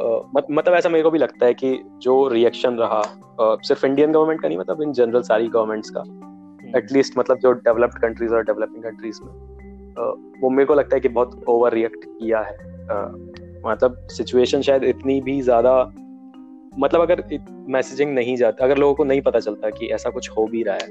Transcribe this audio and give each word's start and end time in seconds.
मत, 0.00 0.46
मतलब 0.50 0.74
ऐसा 0.74 0.88
मेरे 0.88 1.02
को 1.02 1.10
भी 1.10 1.18
लगता 1.18 1.46
है 1.46 1.54
कि 1.54 1.78
जो 2.02 2.26
रिएक्शन 2.28 2.74
रहा 2.74 3.02
सिर्फ़ 3.40 3.86
इंडियन 3.86 4.12
गवर्नमेंट 4.12 4.40
का 4.40 4.48
नहीं 4.48 4.58
मतलब 4.58 4.82
इन 4.82 4.92
जनरल 4.92 5.22
सारी 5.22 5.48
गवर्नमेंट्स 5.48 5.90
का 5.90 6.00
एटलीस्ट 6.78 7.12
हम्म। 7.12 7.20
मतलब 7.20 7.38
जो 7.38 7.52
डेवलप्ड 7.52 7.98
कंट्रीज़ 7.98 8.34
और 8.34 8.44
डेवलपिंग 8.44 8.82
कंट्रीज़ 8.84 9.20
में 9.22 10.40
वो 10.40 10.50
मेरे 10.50 10.64
को 10.64 10.74
लगता 10.74 10.96
है 10.96 11.00
कि 11.00 11.08
बहुत 11.08 11.44
ओवर 11.48 11.72
रिएक्ट 11.72 12.04
किया 12.04 12.40
है 12.40 12.56
मतलब 13.64 14.06
सिचुएशन 14.10 14.62
शायद 14.62 14.84
इतनी 14.84 15.20
भी 15.20 15.40
ज़्यादा 15.42 15.72
मतलब 16.78 17.00
अगर 17.00 17.22
मैसेजिंग 17.68 18.14
नहीं 18.14 18.36
जाता 18.36 18.64
अगर 18.64 18.78
लोगों 18.78 18.94
को 18.94 19.04
नहीं 19.04 19.20
पता 19.20 19.40
चलता 19.40 19.70
कि 19.70 19.86
ऐसा 19.86 20.10
कुछ 20.10 20.30
हो 20.30 20.46
भी 20.46 20.62
रहा 20.62 20.74
है 20.74 20.86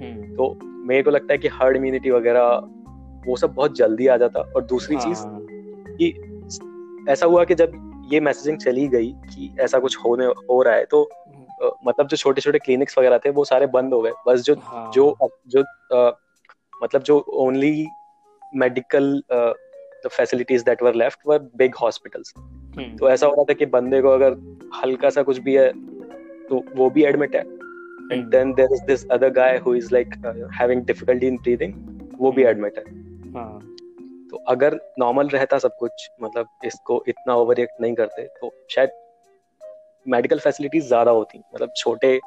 हम्म। 0.00 0.34
तो 0.36 0.58
मेरे 0.86 1.02
को 1.02 1.10
लगता 1.10 1.32
है 1.32 1.38
कि 1.38 1.48
हर्ड 1.52 1.76
इम्यूनिटी 1.76 2.10
वगैरह 2.10 2.60
वो 3.26 3.36
सब 3.36 3.54
बहुत 3.54 3.76
जल्दी 3.76 4.06
आ 4.06 4.16
जाता 4.16 4.40
और 4.56 4.64
दूसरी 4.64 4.96
हाँ। 4.96 5.04
चीज़ 5.04 5.22
कि 5.96 7.06
ऐसा 7.08 7.26
हुआ 7.26 7.44
कि 7.44 7.54
जब 7.54 7.89
ये 8.12 8.20
मैसेजिंग 8.20 8.58
चली 8.58 8.86
गई 8.88 9.10
कि 9.26 9.54
ऐसा 9.60 9.78
कुछ 9.78 9.96
होने 10.04 10.26
हो 10.50 10.62
रहा 10.62 10.74
है। 10.74 10.84
तो 10.84 11.02
हम्म। 11.26 11.70
मतलब 11.86 12.06
जो 12.06 12.16
छोटे 12.16 12.40
छोटे 12.40 12.58
क्लिनिक्स 12.58 12.98
वगैरह 12.98 13.18
थे 13.18 13.30
वो 13.30 13.44
सारे 13.44 13.66
बंद 13.66 13.94
हो 13.94 14.00
गए। 14.02 14.12
बस 14.26 14.42
जो 14.42 14.54
हाँ. 14.54 14.90
जो 14.94 15.16
जो 15.48 15.62
आ, 15.94 16.10
मतलब 16.82 17.02
जो 17.02 17.18
only 17.18 17.86
medical 18.54 19.22
facilities 20.06 20.64
that 20.64 20.82
were 20.82 20.94
left 20.94 21.18
were 21.26 21.38
big 21.56 21.74
hospitals 21.74 22.32
तो 22.98 23.08
ऐसा 23.10 23.26
हो 23.26 23.32
रहा 23.32 23.44
था 23.44 23.52
कि 23.52 23.66
बंदे 23.66 24.00
को 24.02 24.08
अगर 24.08 24.36
हल्का 24.74 25.10
सा 25.10 25.22
कुछ 25.22 25.38
भी 25.38 25.54
है 25.54 25.68
तो 26.48 26.64
वो 26.74 26.88
भी 26.90 27.04
एडमिट 27.04 27.34
है। 27.36 27.42
And 28.12 28.26
then 28.30 28.52
there 28.54 28.72
is 28.72 28.82
this 28.82 29.06
other 29.08 29.30
guy 29.30 29.56
who 29.66 29.74
is 29.74 29.88
like 29.92 30.14
having 30.60 30.84
difficulty 30.84 31.26
in 31.26 31.36
breathing 31.36 31.74
वो 32.20 32.32
भी 32.32 32.44
एडमिट 32.44 32.78
है। 32.78 32.84
हाँ। 33.34 33.69
तो 34.30 34.42
अगर 34.48 34.74
नॉर्मल 34.98 35.28
रहता 35.28 35.58
सब 35.58 35.76
कुछ 35.78 36.08
मतलब 36.22 36.48
इसको 36.64 37.02
इतना 37.08 37.34
ओवर 37.34 37.56
रिएक्ट 37.56 37.80
नहीं 37.80 37.94
करते 37.94 38.26
तो 38.40 38.50
शायद 38.70 38.90
मेडिकल 40.06 40.38
फैसिलिटीज़ 40.38 40.86
ज़्यादा 40.86 41.10
होती। 41.10 41.38
मतलब 41.54 41.72
छोटे 41.76 42.18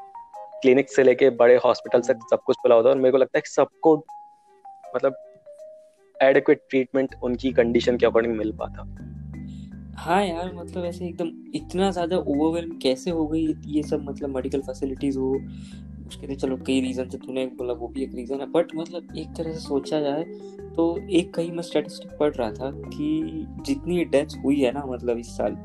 क्लिनिक 0.61 0.89
से 0.89 1.03
लेके 1.03 1.29
बड़े 1.37 1.55
हॉस्पिटल 1.65 2.01
तक 2.03 2.19
सब 2.29 2.41
कुछ 2.45 2.57
खुला 2.61 2.75
होता 2.75 2.89
और 2.89 2.97
मेरे 2.97 3.11
को 3.11 3.17
लगता 3.17 3.37
है 3.37 3.41
कि 3.41 3.49
सबको 3.49 3.95
मतलब 4.95 5.15
एडिक्वेट 6.15 6.61
ट्रीटमेंट 6.69 7.15
उनकी 7.23 7.51
कंडीशन 7.51 7.97
के 7.97 8.05
अकॉर्डिंग 8.05 8.37
मिल 8.37 8.51
पाता। 8.59 8.85
हाँ 9.97 10.23
यार 10.25 10.51
मतलब 10.55 10.85
ऐसे 10.85 11.05
एकदम 11.05 11.29
इतना 11.55 11.89
ज़्यादा 11.91 12.17
ओवरवेलम 12.17 12.77
कैसे 12.77 13.11
हो 13.11 13.25
गई 13.27 13.45
ये 13.67 13.83
सब 13.83 14.05
मतलब 14.05 14.29
मेडिकल 14.29 14.61
फैसिलिटीज़ 14.61 15.17
हो 15.19 15.33
उसके 16.07 16.27
लिए 16.27 16.35
चलो 16.35 16.57
कई 16.67 16.79
रीजन 16.81 17.09
से 17.09 17.17
तूने 17.17 17.45
बोला 17.57 17.73
वो 17.73 17.87
भी 17.87 18.03
एक 18.03 18.15
रीजन 18.15 18.39
है। 18.39 18.45
बट 18.51 18.75
मतलब 18.75 19.15
एक 19.17 19.35
तरह 19.37 19.53
से 19.53 19.59
सोचा 19.59 19.99
जाए 19.99 20.23
तो 20.75 20.85
एक 21.11 21.33
कहीं 21.33 21.51
मैं 21.51 21.63
स्टैटिस्टिक 21.63 22.17
पढ़ 22.19 22.33
रहा 22.33 22.51
था 22.51 22.71
कि 22.87 23.45
जितनी 23.65 24.03
डेथ्स 24.05 24.37
हुई 24.43 24.59
है 24.61 24.71
ना 24.71 24.85
मतलब 24.85 25.17
इस 25.17 25.35
साल 25.37 25.57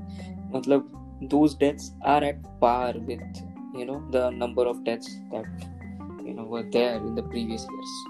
मतलब 0.55 0.91
those 1.23 1.57
deaths 1.59 1.93
are 2.07 2.25
at 2.25 2.43
par 2.61 2.99
with 2.99 3.43
you 3.77 3.85
know 3.85 3.99
the 4.11 4.31
number 4.35 4.67
of 4.67 4.83
deaths 4.83 5.15
that 5.35 6.27
you 6.29 6.35
know 6.35 6.45
were 6.51 6.63
there 6.73 7.07
in 7.07 7.15
the 7.15 7.29
previous 7.31 7.67
years 7.73 8.05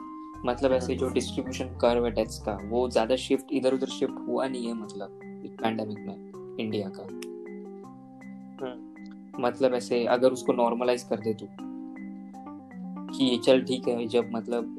मतलब 0.46 0.72
ऐसे 0.72 0.94
जो 0.94 1.08
डिस्ट्रीब्यूशन 1.08 1.68
कर्व 1.80 2.04
है 2.04 2.10
डेथ्स 2.10 2.38
का 2.38 2.58
वो 2.64 2.88
ज़्यादा 2.90 3.16
शिफ्ट 3.16 3.52
इधर 3.52 3.74
उधर 3.74 3.86
शिफ्ट 3.90 4.26
हुआ 4.28 4.46
नहीं 4.46 4.66
है 4.66 4.72
मतलब 4.74 5.20
पैंडेमिक 5.62 5.98
में 5.98 6.56
इंडिया 6.60 6.88
का। 6.88 7.02
हम्म। 8.60 9.42
मतलब 9.42 9.74
ऐसे 9.74 10.04
अगर 10.06 10.32
उसको 10.32 10.52
नॉर्मलाइज 10.52 11.02
कर 11.02 11.20
दे 11.20 11.32
तू 11.34 11.46
कि 13.14 13.40
चल 13.44 13.62
ठीक 13.62 13.88
है 13.88 14.06
जब 14.06 14.30
मतलब 14.32 14.74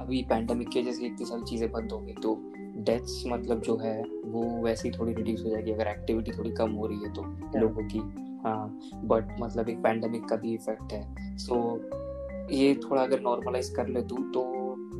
अभी 0.00 0.22
पैंडेमिक 0.22 0.68
की 0.68 0.80
वजह 0.80 0.92
से 0.92 1.06
इतनी 1.06 1.26
सारी 1.26 1.42
चीज़ें 1.42 1.70
बंद 1.72 1.92
हो 1.92 1.98
गई 1.98 2.12
तो 2.12 2.38
डेथ्स 2.76 3.24
मतलब 3.26 3.60
जो 3.60 3.76
है 3.76 4.02
वो 4.24 4.62
वैसे 4.62 4.88
ही 4.88 4.98
थोड़ी 4.98 5.12
रिड्यूस 5.12 5.44
हो 5.44 5.50
जाएगी 5.50 5.72
अगर 5.72 5.86
एक्टिविटी 5.86 6.30
थोड़ी 6.30 6.50
कम 6.50 6.70
हो 6.70 6.86
रही 6.86 6.98
है 6.98 7.12
तो 7.12 7.22
लोगों 7.58 7.88
की 7.88 7.98
हाँ 8.44 8.80
बट 9.04 9.36
मतलब 9.40 9.68
एक 9.68 9.82
पैंडमिक 9.82 10.24
का 10.24 10.36
भी 10.36 10.54
इफ़ेक्ट 10.54 10.92
है। 10.92 11.36
सो 11.38 11.54
so, 11.54 12.52
ये 12.52 12.74
थोड़ा 12.74 13.02
अगर 13.02 13.20
नॉर्मलाइज 13.20 13.68
कर 13.68 13.88
ले 13.88 14.02
तू 14.02 14.16
तो 14.16 14.44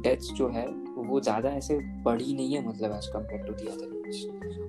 डेथ्स 0.01 0.33
जो 0.33 0.49
है 0.49 0.67
वो 0.97 1.21
ज़्यादा 1.21 1.49
ऐसे 1.49 1.79
बढ़ी 2.03 2.35
नहीं 2.35 2.55
है 2.55 2.69
मतलब 2.69 2.93
as 2.93 3.07
compared 3.07 3.43
to 3.43 3.53
the 3.53 3.67
other 3.67 3.96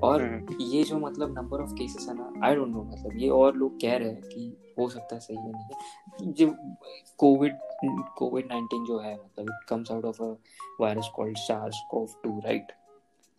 और 0.04 0.22
हम्म। 0.24 0.56
ये 0.64 0.84
जो 0.84 1.00
मतलब 1.00 1.34
नंबर 1.34 1.62
ऑफ़ 1.62 1.74
केसेस 1.74 2.08
है 2.10 2.16
ना 2.16 2.32
आई 2.46 2.56
डोंट 2.56 2.68
नो 2.68 2.84
मतलब 2.84 3.18
ये 3.18 3.30
और 3.32 3.56
लोग 3.56 3.80
कह 3.82 3.96
रहे 3.98 4.10
हैं 4.10 4.22
कि 4.24 4.74
हो 4.80 4.90
सकता 4.90 5.16
है 5.16 5.20
सही 5.22 5.38
है 5.38 5.52
नहीं 5.52 6.34
जो 6.34 6.56
कोविड 7.20 7.58
कोविड 8.18 8.46
नाइनटीन 8.46 8.86
जो 8.86 9.00
है 9.00 9.14
मतलब 9.16 9.46
it 9.46 9.68
comes 9.70 9.92
out 9.92 10.06
of 10.06 10.22
a 10.24 10.36
virus 10.82 11.10
called 11.16 11.38
SARS 11.38 11.82
CoV 11.92 12.08
two 12.24 12.40
right 12.40 12.72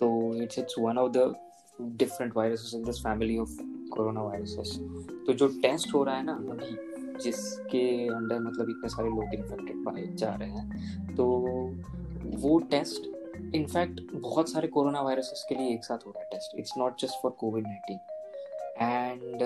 तो 0.01 0.11
it's 0.43 0.59
it's 0.59 0.75
one 0.79 0.99
of 0.99 1.13
the 1.13 1.35
different 1.79 2.37
viruses 2.37 2.75
in 2.75 2.85
this 2.85 3.03
family 3.03 3.39
of 3.39 3.57
corona 3.91 4.23
viruses 4.23 4.79
तो 5.27 5.33
जो 5.33 5.49
टेस्ट 5.63 5.95
हो 5.95 6.03
रहा 6.05 6.17
है 6.17 6.25
ना 6.25 6.33
अभी 6.51 6.77
जिसके 7.23 7.87
अंडर 8.09 8.39
मतलब 8.41 8.71
इतने 8.71 8.89
सारे 8.89 9.09
लोग 9.09 9.35
इन्फेक्टेड 9.35 9.85
पाए 9.85 10.07
जा 10.15 10.35
रहे 10.35 10.51
हैं 10.51 11.15
तो 11.17 11.25
वो 12.39 12.59
टेस्ट 12.71 13.07
इनफैक्ट 13.55 14.01
बहुत 14.13 14.51
सारे 14.51 14.69
कोरोना 14.69 15.01
वायरसेस 15.01 15.45
के 15.49 15.55
लिए 15.55 15.75
एक 15.75 15.85
साथ 15.85 16.07
हो 16.07 16.11
रहा 16.11 16.23
है 16.23 16.29
test. 16.31 16.59
It's 16.59 16.75
not 16.79 17.01
just 17.01 17.23
for 17.23 17.31
COVID 17.31 17.67
nineteen 17.67 17.99
and 18.81 19.43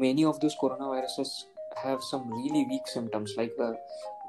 many 0.00 0.24
of 0.24 0.38
this 0.38 0.54
corona 0.54 0.88
viruses 0.88 1.32
have 1.78 1.98
some 2.00 2.30
really 2.34 2.64
weak 2.64 2.88
symptoms 2.88 3.34
like 3.38 3.60
a 3.60 3.70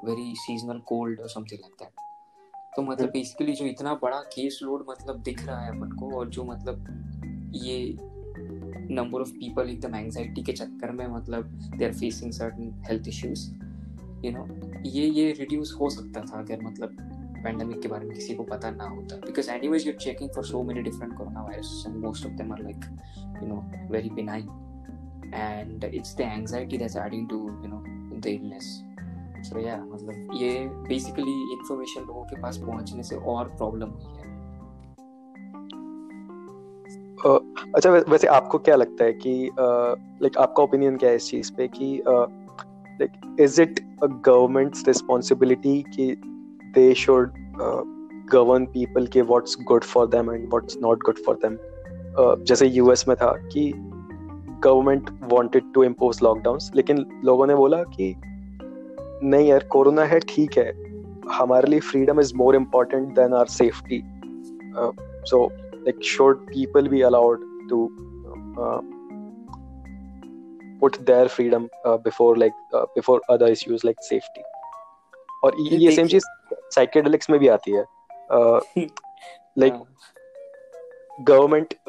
very 0.04 0.34
seasonal 0.36 0.78
cold 0.78 1.20
और 1.20 1.28
समथिंग 1.28 1.60
लाइक 1.60 1.74
दैट 1.80 2.00
तो 2.76 2.82
मतलब 2.82 3.10
बेसिकली 3.10 3.52
जो 3.52 3.64
इतना 3.64 3.94
बड़ा 3.94 4.20
केस 4.34 4.58
लोड 4.62 4.84
मतलब 4.88 5.22
दिख 5.22 5.46
रहा 5.46 5.60
है 5.60 5.70
अपन 5.70 5.96
को 5.96 6.10
और 6.18 6.28
जो 6.28 6.44
मतलब 6.44 6.86
ये 7.54 7.96
नंबर 8.90 9.20
ऑफ़ 9.20 9.30
पीपल 9.30 9.68
एकदम 9.70 9.94
एंजाइटी 9.94 10.42
के 10.42 10.52
चक्कर 10.52 10.90
में 10.90 11.06
मतलब 11.06 11.44
they 11.76 11.84
are 11.84 11.92
facing 11.92 12.32
certain 12.32 12.82
health 12.88 13.08
issues 13.08 13.50
you 14.26 14.32
know 14.32 14.46
ये 14.90 15.06
ये 15.08 15.32
रिड्यूस 15.32 15.76
हो 15.80 15.90
सकता 15.90 16.20
था 16.20 16.38
अगर 16.38 16.62
मतलब 16.62 16.96
पैंडेमिक 17.44 17.80
के 17.82 17.88
बारे 17.88 18.06
में 18.06 18.14
किसी 18.14 18.34
को 18.34 18.42
पता 18.44 18.70
ना 18.70 18.88
होता। 18.88 19.16
Because 19.26 19.50
anyways 19.50 19.86
you 19.86 19.92
checking 20.00 20.30
for 20.34 20.44
so 20.44 20.62
many 20.62 20.82
different 20.82 21.16
corona 21.18 21.42
virus 21.42 21.84
and 21.88 21.96
most 22.04 22.26
of 22.26 22.32
them 22.32 22.52
are 22.52 22.62
like 22.62 22.84
you 23.42 23.48
know 23.48 23.62
very 23.92 24.10
benign 24.10 24.48
and 25.34 25.84
it's 25.84 26.16
the 26.16 26.20
anxiety 26.20 26.78
that's 26.78 26.96
adding 26.96 27.28
to 27.28 27.36
you 27.36 27.68
know 27.68 27.82
the 28.16 28.26
illness 28.26 28.66
so 29.48 29.60
yeah 29.60 29.76
मतलब 29.84 30.34
ये 30.34 30.50
basically 30.88 31.40
information 31.52 32.00
लोगों 32.00 32.24
के 32.24 32.40
पास 32.42 32.58
पहुँचने 32.58 33.02
से 33.02 33.16
और 33.16 33.48
problem 33.56 33.88
हुई 33.90 34.12
है। 34.16 34.30
Uh, 37.26 37.40
अच्छा 37.74 37.90
वैसे 37.90 38.26
आपको 38.26 38.58
क्या 38.58 38.76
लगता 38.76 39.04
है 39.04 39.12
कि 39.12 39.32
लाइक 39.56 40.32
uh, 40.32 40.38
आपका 40.38 40.62
ओपिनियन 40.62 40.96
क्या 40.96 41.10
है 41.10 41.16
इस 41.16 41.28
चीज़ 41.30 41.52
पे 41.56 41.66
कि 41.68 42.02
like 42.06 43.36
is 43.40 43.60
it 43.62 43.80
a 44.02 44.06
government's 44.26 44.86
responsibility 44.88 45.82
कि 45.96 46.06
दे 46.74 46.94
शुड 46.94 47.32
गवर्न 48.32 48.66
पीपल 48.66 49.06
के 49.06 49.22
what's 49.22 49.56
good 49.62 49.84
for 49.84 50.06
them 50.06 50.32
and 50.32 50.48
what's 50.48 50.76
not 50.82 51.02
good 51.02 51.18
for 51.26 51.38
them 51.44 51.56
जैसे 52.44 52.66
यूएस 52.66 53.08
में 53.08 53.16
था 53.16 53.32
कि 53.52 53.72
government 54.64 55.10
wanted 55.22 55.72
to 55.74 55.84
impose 55.84 56.20
lockdowns 56.22 56.70
लेकिन 56.76 57.06
लोगों 57.24 57.46
ने 57.46 57.54
बोला 57.54 57.82
कि 57.82 58.14
नहीं 59.24 59.48
यार 59.48 59.64
कोरोना 59.64 60.04
है 60.04 60.20
ठीक 60.20 60.58
है। 60.58 60.70
हमारे 61.30 61.70
लिए 61.70 61.80
freedom 61.80 62.20
is 62.20 62.34
more 62.36 62.56
important 62.56 63.08
than 63.14 63.34
our 63.34 63.46
safety 63.46 64.02
so 65.30 65.50
should 66.00 66.46
people 66.48 66.88
be 66.88 67.00
allowed 67.02 67.40
to 67.68 67.78
uh, 68.64 68.80
put 70.80 71.04
their 71.06 71.28
freedom 71.28 71.68
uh, 71.84 71.96
before 71.96 72.36
like 72.36 72.52
uh, 72.72 72.86
before 72.94 73.20
other 73.28 73.48
issues 73.48 73.84
like 73.84 73.96
safety? 74.02 74.42
और 75.44 75.56
ये, 75.60 75.76
ये 75.76 75.90
सेम 75.90 76.06
चीज़ 76.08 76.24
साइकेडेलिक्स 76.54 77.30
में 77.30 77.40
भी 77.40 77.48
आती 77.48 77.70
है। 77.70 77.84
लाइक 79.58 79.74
गवर्नमेंट 81.20 81.74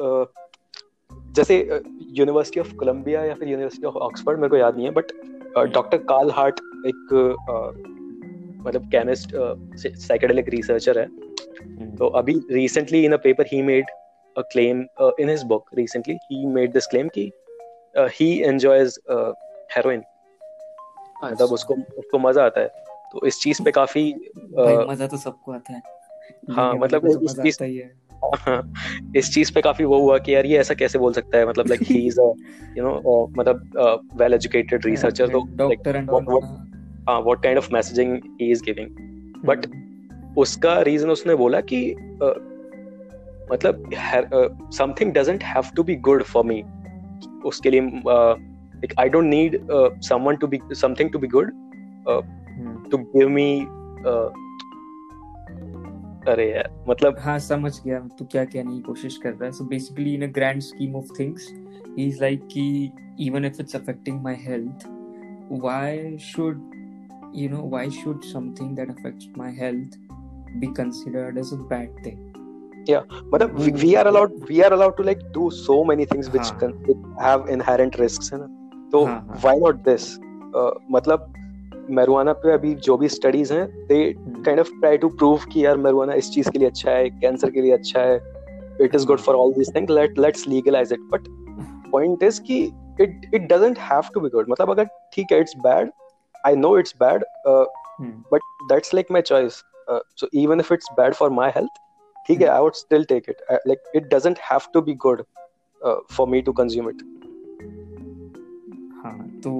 जैसे 1.32 1.82
यूनिवर्सिटी 2.02 2.60
ऑफ़ 2.60 2.74
कोलंबिया 2.74 3.24
या 3.24 3.34
फिर 3.34 3.48
यूनिवर्सिटी 3.48 3.86
ऑफ़ 3.86 3.94
ऑक्सफोर्ड 3.94 4.38
मेरे 4.38 4.50
को 4.50 4.56
याद 4.56 4.76
नहीं 4.76 4.86
है 4.86 4.92
बट 4.92 5.04
डॉक्टर 5.72 5.98
कार्ल 5.98 6.30
हार्ट 6.30 6.60
एक 6.86 7.36
मतलब 8.66 8.82
केमिस्ट 8.82 9.36
साइकेडेलिक 9.86 10.48
रिसर्चर 10.48 10.98
है। 10.98 11.06
तो 11.96 12.06
अभी 12.06 12.34
in 13.08 13.12
a 13.12 13.18
paper 13.26 13.46
he 13.52 13.62
made 13.62 13.84
a 14.38 14.42
claim 14.54 14.84
uh, 15.02 15.10
in 15.22 15.28
his 15.28 15.44
book 15.44 15.62
recently 15.78 16.16
he 16.30 16.38
made 16.46 16.72
this 16.72 16.88
claim 16.94 17.10
कि 17.18 17.32
he 17.98 18.28
enjoys 18.52 18.98
uh, 19.10 19.32
मतलब 21.24 21.52
उसको 21.52 21.74
उसको 21.74 22.18
मज़ा 22.18 22.44
आता 22.44 22.60
है। 22.60 22.83
तो 23.12 23.26
इस 23.26 23.38
चीज़ 23.40 23.62
पे 23.62 23.70
काफ़ी 23.70 24.02
मज़ा 24.58 25.06
तो 25.06 25.16
सबको 25.16 25.52
आता 25.52 25.72
है। 25.72 25.82
हाँ 26.50 26.74
मतलब 26.74 27.06
इस 27.06 27.36
चीज़ 27.42 27.82
हाँ, 28.36 28.72
इस 29.16 29.32
चीज़ 29.34 29.52
पे 29.54 29.60
काफ़ी 29.62 29.84
वो 29.84 29.98
हुआ 30.00 30.18
कि 30.18 30.34
यार 30.34 30.46
ये 30.46 30.58
ऐसा 30.58 30.74
कैसे 30.74 30.98
बोल 30.98 31.12
सकता 31.12 31.38
है? 31.38 31.48
मतलब 31.48 31.68
like 31.68 31.82
he 31.82 31.98
is 32.06 32.20
you 32.20 32.84
know 32.84 33.26
मतलब 33.38 34.08
वेल 34.20 34.34
एजुकेटेड 34.34 34.86
रिसर्चर 34.86 35.28
तो 35.28 35.40
doctor 35.56 35.96
and 35.96 36.10
what 36.10 37.42
kind 37.42 37.58
of 37.58 37.72
messaging 37.72 38.16
he. 38.40 38.50
Is 38.52 38.62
giving 38.64 38.88
but 39.44 39.66
उसका 40.38 40.80
रीजन 40.80 41.10
उसने 41.10 41.34
बोला 41.34 41.60
कि 41.72 41.80
uh, 42.22 42.34
मतलब 43.52 44.70
something 44.74 45.12
doesn't 45.12 45.42
have 45.44 45.64
to 45.76 45.82
be 45.82 45.96
good 46.08 46.22
for 46.22 46.44
me 46.44 46.62
उसके 47.44 47.70
लिए 47.70 47.80
like 48.82 48.94
I 48.98 49.04
don't 49.08 49.30
need 49.30 49.54
uh, 49.70 49.90
someone 50.00 50.38
to 50.40 50.46
be 50.46 50.58
something 50.78 51.10
to 51.12 51.18
be 51.18 51.28
good 51.34 51.50
uh, 52.06 52.20
hmm. 52.22 52.43
To 52.90 52.98
give 53.14 53.30
me 53.30 53.48
uh, 54.06 54.30
अरे 56.28 56.50
यार 56.50 56.68
मतलब 56.88 57.16
हाँ 57.20 57.38
समझ 57.38 57.72
गया 57.84 57.98
तू 58.18 58.24
क्या 58.32 58.44
कहने 58.44 58.74
की 58.74 58.80
कोशिश 58.82 59.16
कर 59.22 59.30
रहा 59.30 59.44
है 59.44 59.52
so 59.52 59.64
basically 59.72 60.14
in 60.14 60.22
a 60.22 60.32
grand 60.34 60.60
scheme 60.62 60.94
of 60.96 61.12
things 61.18 61.48
he 61.98 62.06
is 62.06 62.20
like 62.20 62.46
कि 62.52 62.64
even 63.26 63.44
if 63.44 63.60
it's 63.60 63.76
affecting 63.76 64.20
my 64.24 64.36
health 64.44 64.86
why 65.52 66.16
should 66.30 66.62
you 67.34 67.48
know 67.52 67.62
why 67.70 67.88
should 67.94 68.24
something 68.24 68.74
that 68.74 68.90
affects 68.90 69.28
my 69.38 69.50
health 69.50 69.94
be 70.60 70.68
considered 70.74 71.38
as 71.42 71.48
a 71.52 71.56
bad 71.70 71.96
thing 72.04 72.20
yeah 72.86 73.00
but 73.32 73.44
we, 73.54 73.72
we 73.72 73.96
are 73.96 74.06
allowed 74.06 74.36
we 74.48 74.62
are 74.66 74.72
allowed 74.72 74.96
to 74.98 75.06
like 75.08 75.24
do 75.38 75.50
so 75.50 75.78
many 75.84 76.06
things 76.12 76.30
which 76.30 76.50
can 76.60 76.76
have 77.20 77.48
inherent 77.56 77.98
risks 78.02 78.32
है 78.32 78.38
ना 78.42 78.46
तो 78.92 79.04
why 79.06 79.58
not 79.60 79.82
this 79.88 80.06
मतलब 80.96 81.32
marijuana 81.90 82.32
पे 82.32 82.52
अभी 82.52 82.74
जो 82.76 82.96
भी 82.96 83.08
studies 83.08 83.52
हैं 83.52 83.66
they 83.86 83.98
kind 84.18 84.60
of 84.60 84.68
try 84.70 84.98
to 84.98 85.08
prove 85.10 85.44
कि 85.52 85.64
यार 85.64 85.76
मैरुआना 85.76 86.14
इस 86.14 86.30
चीज़ 86.30 86.50
के 86.50 86.58
लिए 86.58 86.68
अच्छा 86.68 86.90
है 86.90 87.10
कैंसर 87.10 87.50
के 87.50 87.62
लिए 87.62 87.72
अच्छा 87.72 88.00
है 88.00 88.16
it 88.80 88.94
is 88.94 89.06
good 89.06 89.20
for 89.20 89.34
all 89.34 89.52
this 89.52 89.74
thing 89.74 89.90
let 89.90 90.18
let's 90.18 90.46
legalize 90.48 90.92
it 90.92 91.00
but 91.12 91.28
point 91.92 92.22
is 92.22 92.40
कि 92.42 92.62
it 93.00 93.30
it 93.34 93.52
doesn't 93.52 93.78
have 93.80 94.10
to 94.14 94.20
be 94.20 94.28
good 94.28 94.50
मतलब 94.50 94.70
अगर 94.70 94.88
ठीक 95.12 95.32
है 95.32 95.40
it's 95.40 95.56
bad 95.58 95.90
I 96.46 96.56
know 96.56 96.76
it's 96.78 96.94
bad 97.00 97.24
but 97.48 98.40
that's 98.68 98.94
like 98.94 99.12
my 99.12 99.22
choice 99.22 99.62
so 99.90 100.28
even 100.34 100.60
if 100.60 100.72
it's 100.74 100.92
bad 100.98 101.14
for 101.14 101.30
my 101.32 101.52
health 101.56 101.80
ठीक 102.28 102.40
है 102.40 102.48
I 102.48 102.60
would 102.60 102.74
still 102.74 103.04
take 103.04 103.28
it 103.28 103.42
like 103.66 103.90
it 103.96 104.14
doesn't 104.14 104.38
have 104.50 104.70
to 104.74 104.80
be 104.82 104.94
good 105.06 105.22
for 106.12 106.28
me 106.28 106.42
to 106.42 106.52
consume 106.52 106.88
it 106.90 107.02
हाँ 109.04 109.18
तो 109.38 109.52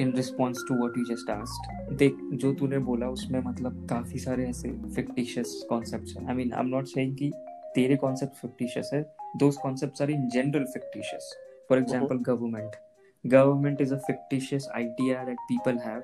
in 0.00 0.12
response 0.12 0.64
to 0.68 0.74
what 0.74 0.98
you 0.98 1.04
just 1.04 1.30
asked 1.30 1.92
देख 1.98 2.18
जो 2.34 2.52
तूने 2.54 2.78
बोला 2.88 3.08
उसमें 3.08 3.40
मतलब 3.40 3.86
काफ़ी 3.90 4.18
सारे 4.18 4.46
ऐसे 4.48 4.72
फिक्टिशियस 4.94 5.54
कॉन्सेप्ट 5.68 6.18
हैं। 6.18 6.26
I 6.28 6.34
mean 6.34 6.52
I 6.52 6.60
am 6.60 6.68
not 6.68 6.86
say 6.86 7.06
कि 7.14 7.30
तेरे 7.74 7.96
कॉन्सेप्ट 7.96 8.34
फिक्टिशियस 8.34 8.90
है 8.94 9.02
those 9.36 9.56
concepts 9.56 10.02
are 10.02 10.10
in 10.10 10.28
general 10.28 10.64
fictitious 10.72 11.32
for 11.68 11.78
example 11.78 12.18
government 12.26 12.76
government 13.24 13.80
is 13.80 13.94
a 13.94 13.98
fictitious 14.06 14.68
idea 14.74 15.24
that 15.24 15.38
people 15.48 15.78
have 15.78 16.02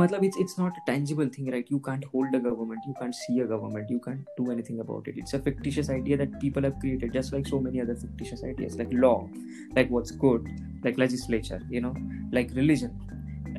matlab 0.00 0.24
it's 0.26 0.36
it's 0.36 0.56
not 0.56 0.76
a 0.80 0.82
tangible 0.86 1.28
thing 1.36 1.50
right 1.52 1.70
you 1.74 1.80
can't 1.80 2.04
hold 2.12 2.34
a 2.38 2.38
government 2.38 2.80
you 2.86 2.94
can't 2.98 3.14
see 3.14 3.40
a 3.40 3.46
government 3.52 3.90
you 3.90 3.98
can't 3.98 4.28
do 4.36 4.50
anything 4.52 4.78
about 4.80 5.08
it 5.08 5.16
it's 5.16 5.34
a 5.34 5.40
fictitious 5.46 5.90
idea 5.90 6.16
that 6.16 6.38
people 6.40 6.62
have 6.62 6.78
created 6.78 7.12
just 7.12 7.32
like 7.32 7.46
so 7.46 7.58
many 7.58 7.80
other 7.80 7.96
fictitious 7.96 8.44
ideas 8.44 8.76
like 8.76 8.92
law 8.92 9.28
like 9.74 9.90
what's 9.90 10.12
good 10.12 10.48
like 10.84 10.96
legislature 10.96 11.60
you 11.68 11.80
know 11.80 11.94
like 12.32 12.54
religion 12.54 12.98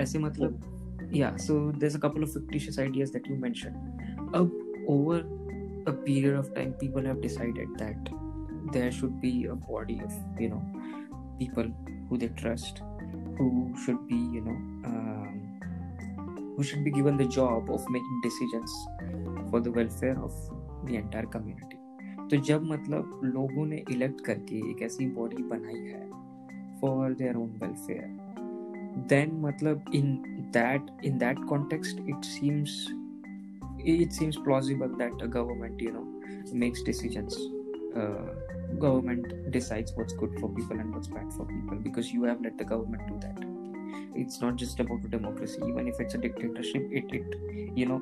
ऐसे 0.02 0.20
मतलब 0.20 0.60
yeah 1.12 1.36
so 1.36 1.56
there's 1.80 1.96
a 1.96 2.00
couple 2.00 2.24
of 2.24 2.32
fictitious 2.34 2.78
ideas 2.80 3.12
that 3.12 3.26
you 3.28 3.36
mentioned 3.36 3.76
uh, 4.34 4.46
over 4.88 5.18
a 5.88 5.92
period 5.92 6.36
of 6.36 6.54
time 6.56 6.74
people 6.84 7.04
have 7.04 7.22
decided 7.22 7.68
that 7.78 8.12
there 8.72 8.92
should 8.92 9.20
be 9.20 9.46
a 9.46 9.56
body 9.56 10.00
of 10.06 10.14
you 10.40 10.50
know 10.54 10.62
people 11.40 11.68
who 12.10 12.18
they 12.18 12.30
trust 12.44 12.82
who 13.38 13.74
should 13.84 14.08
be 14.08 14.16
you 14.16 14.42
know 14.48 14.58
um, 14.92 15.45
who 16.56 16.64
should 16.64 16.84
be 16.84 16.92
given 16.92 17.18
the 17.18 17.28
job 17.38 17.70
of 17.70 17.90
making 17.90 18.22
decisions 18.24 18.72
for 19.50 19.60
the 19.60 19.72
welfare 19.72 20.18
of 20.24 20.34
the 20.86 20.96
entire 20.96 21.30
community 21.38 21.78
तो 22.32 22.38
जब 22.48 22.64
मतलब 22.64 23.20
लोगों 23.24 23.66
ने 23.66 23.84
elect 23.92 24.22
करके 24.26 24.58
एक 24.72 24.82
ऐसी 24.84 25.06
body 25.16 25.44
बनाई 25.44 25.80
है 25.88 26.10
for 26.82 27.14
their 27.14 27.38
own 27.38 27.50
welfare 27.64 29.06
then 29.10 29.40
मतलब 29.42 29.92
in 29.96 30.16
that 30.58 31.06
in 31.06 31.18
that 31.18 31.44
context 31.50 32.00
it 32.10 32.24
seems 32.26 32.88
it 33.84 34.14
seems 34.14 34.38
plausible 34.38 34.90
that 34.98 35.22
a 35.22 35.28
government 35.28 35.80
you 35.82 35.92
know 35.92 36.06
makes 36.64 36.84
decisions 36.84 37.38
uh, 37.96 38.28
government 38.80 39.52
decides 39.52 39.94
what's 39.96 40.14
good 40.14 40.40
for 40.40 40.50
people 40.50 40.80
and 40.80 40.94
what's 40.94 41.08
bad 41.08 41.32
for 41.34 41.46
people 41.46 41.78
because 41.78 42.12
you 42.14 42.24
have 42.24 42.42
let 42.42 42.58
the 42.58 42.64
government 42.64 43.08
do 43.08 43.18
that 43.20 43.40
it's 44.23 44.41
not 44.45 44.57
just 44.63 44.81
about 44.85 45.11
democracy 45.17 45.61
even 45.69 45.89
if 45.93 46.01
it's 46.05 46.15
a 46.15 46.23
dictatorship 46.27 46.97
it 47.01 47.13
it 47.19 47.37
you 47.81 47.87
know 47.91 48.01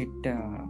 it 0.00 0.28
uh, 0.34 0.64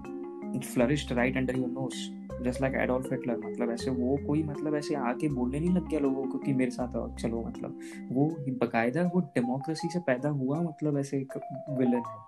it 0.57 0.65
flourished 0.75 1.11
right 1.23 1.43
under 1.43 1.57
your 1.63 1.73
nose 1.81 2.05
just 2.43 2.61
like 2.61 2.75
Adolf 2.75 3.13
Hitler 3.13 3.37
मतलब 3.45 3.71
ऐसे 3.71 3.91
वो 3.99 4.17
कोई 4.27 4.43
मतलब 4.43 4.75
ऐसे 4.77 4.95
आके 5.11 5.29
बोलने 5.35 5.61
नहीं 5.61 5.75
लग 5.75 5.89
गया 5.89 6.01
लोगों 6.01 6.25
को 6.31 6.39
कि 6.39 6.53
मेरे 6.61 6.71
साथ 6.71 7.17
चलो 7.21 7.43
मतलब 7.47 7.79
वो 8.13 8.29
बकायदा 8.67 9.03
वो 9.15 9.21
डेमोक्रेसी 9.35 9.89
से 9.93 10.01
पैदा 10.07 10.29
हुआ 10.43 10.61
मतलब 10.63 10.99
ऐसे 10.99 11.19
एक 11.19 11.39
विलन 11.79 12.03
है 12.09 12.23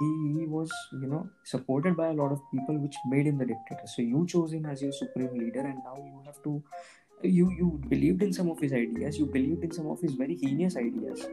he, 0.00 0.06
he 0.34 0.46
was 0.46 0.70
you 1.00 1.08
know 1.08 1.28
supported 1.44 1.96
by 1.96 2.08
a 2.08 2.12
lot 2.20 2.32
of 2.32 2.40
people 2.52 2.78
which 2.78 2.96
made 3.06 3.26
him 3.26 3.36
the 3.38 3.48
dictator 3.50 3.86
so 3.94 4.02
you 4.02 4.26
chose 4.34 4.52
him 4.52 4.64
as 4.66 4.82
your 4.82 4.92
supreme 4.92 5.34
leader 5.40 5.60
and 5.60 5.78
now 5.88 5.96
you 5.96 6.22
have 6.28 6.42
to 6.46 6.62
you 7.22 7.50
you 7.58 7.68
believed 7.88 8.22
in 8.22 8.32
some 8.32 8.50
of 8.50 8.58
his 8.66 8.72
ideas 8.72 9.18
you 9.18 9.26
believed 9.26 9.62
in 9.68 9.70
some 9.70 9.88
of 9.94 10.00
his 10.00 10.14
very 10.14 10.36
heinous 10.42 10.76
ideas 10.76 11.26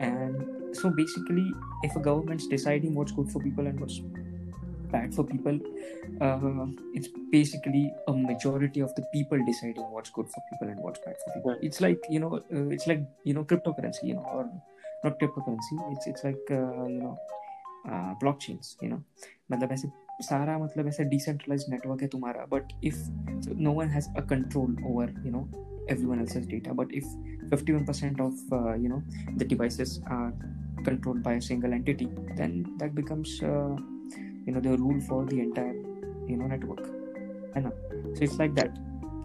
and 0.00 0.76
so 0.76 0.90
basically 0.90 1.46
if 1.82 1.94
a 1.96 2.00
government's 2.00 2.46
deciding 2.46 2.94
what's 2.94 3.12
good 3.12 3.30
for 3.30 3.40
people 3.42 3.66
and 3.66 3.78
what's 3.80 4.00
bad 4.90 5.14
for 5.14 5.24
people 5.24 5.58
uh, 6.20 6.66
it's 6.94 7.08
basically 7.30 7.92
a 8.08 8.12
majority 8.12 8.80
of 8.80 8.94
the 8.94 9.04
people 9.12 9.38
deciding 9.44 9.84
what's 9.90 10.10
good 10.10 10.28
for 10.28 10.42
people 10.50 10.68
and 10.68 10.78
what's 10.80 11.00
bad 11.06 11.16
for 11.24 11.34
people 11.34 11.52
yeah. 11.52 11.66
it's 11.68 11.80
like 11.80 12.00
you 12.10 12.20
know 12.20 12.36
uh, 12.36 12.68
it's 12.68 12.86
like 12.86 13.02
you 13.24 13.34
know 13.34 13.44
cryptocurrency 13.44 14.04
you 14.04 14.14
know 14.14 14.26
or 14.34 14.50
not 15.04 15.18
cryptocurrency 15.18 15.76
it's 15.92 16.06
it's 16.06 16.24
like 16.24 16.44
uh, 16.50 16.86
you 16.86 17.00
know 17.02 17.18
uh, 17.88 18.14
blockchains 18.22 18.76
you 18.80 18.88
know 18.88 19.02
मतलब 19.52 19.72
ऐसे 19.72 19.88
सारा 20.21 20.57
मतलब 20.57 20.87
ऐसा 20.87 21.03
decentralise 21.03 21.65
network 21.69 22.01
है 22.01 22.07
तुम्हारा 22.07 22.45
but 22.45 22.63
if 22.83 22.97
no 23.53 23.71
one 23.71 23.87
has 23.87 24.09
a 24.17 24.21
control 24.21 24.77
over 24.85 25.13
you 25.25 25.31
know 25.31 25.49
every 25.91 26.05
one 26.05 26.19
else 26.19 26.37
data 26.37 26.73
but 26.73 26.91
if 26.91 27.05
fifty 27.49 27.73
one 27.73 27.85
percent 27.85 28.21
of 28.21 28.53
you 28.53 28.87
know 28.87 29.01
the 29.33 29.43
devices 29.43 30.03
are 30.07 30.31
control 30.85 31.21
by 31.21 31.39
single 31.39 31.73
entity 31.73 32.05
than 32.05 32.63
that 32.63 32.91
becomes 32.91 33.39
you 33.43 34.53
know 34.53 34.61
the 34.61 34.67
rule 34.67 34.99
for 34.99 35.25
the 35.25 35.33
entire 35.33 36.27
you 36.29 36.37
know 36.37 36.47
network 36.47 36.93
है 37.57 37.63
ना? 37.63 37.69
So 38.13 38.23
it's 38.23 38.39
like 38.39 38.53
that 38.53 38.73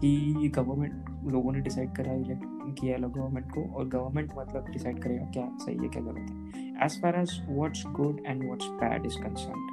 कि 0.01 0.51
government 0.55 1.05
लोगों 1.31 1.51
ने 1.51 1.59
decide 1.59 1.95
करा 1.95 2.13
elect 2.13 2.43
किया 2.81 2.97
लो 2.97 3.09
government 3.09 3.51
को, 3.51 3.63
और 3.63 3.87
गवर्नमेंट 3.87 4.31
मतलब 4.37 4.69
डिसाइड 4.69 4.99
करेगा 4.99 5.25
क्या 5.25 5.57
सही 5.57 5.77
है, 5.77 5.89
क्या 5.89 6.03
गलत 6.03 6.31
है. 6.31 6.85
As 6.85 7.01
far 7.01 7.15
as 7.15 7.41
what's 7.49 7.83
good 7.87 8.21
and 8.25 8.49
what's 8.49 8.65
bad 8.65 9.05
is 9.05 9.17
concerned 9.23 9.72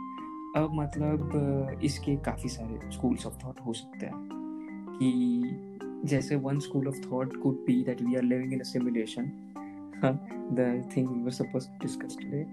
अब 0.56 0.70
मतलब 0.74 1.80
इसके 1.84 2.16
काफ़ी 2.26 2.48
सारे 2.48 2.90
स्कूल्स 2.92 3.26
ऑफ़ 3.26 3.34
थॉट 3.44 3.60
हो 3.66 3.72
सकते 3.72 4.06
हैं 4.06 4.28
कि 4.98 6.08
जैसे 6.08 6.36
school 6.36 6.86
of 6.86 6.96
thought 7.04 7.32
could 7.42 7.64
be 7.66 7.84
that 7.84 8.00
we 8.00 8.16
are 8.16 8.22
living 8.22 8.52
in 8.52 8.60
a 8.60 8.64
simulation 8.64 9.30
huh? 10.02 10.14
the 10.54 10.82
thing 10.92 11.08
we 11.12 11.22
were 11.22 11.30
supposed 11.30 11.68
to 11.72 11.86
discuss 11.86 12.16
today 12.16 12.46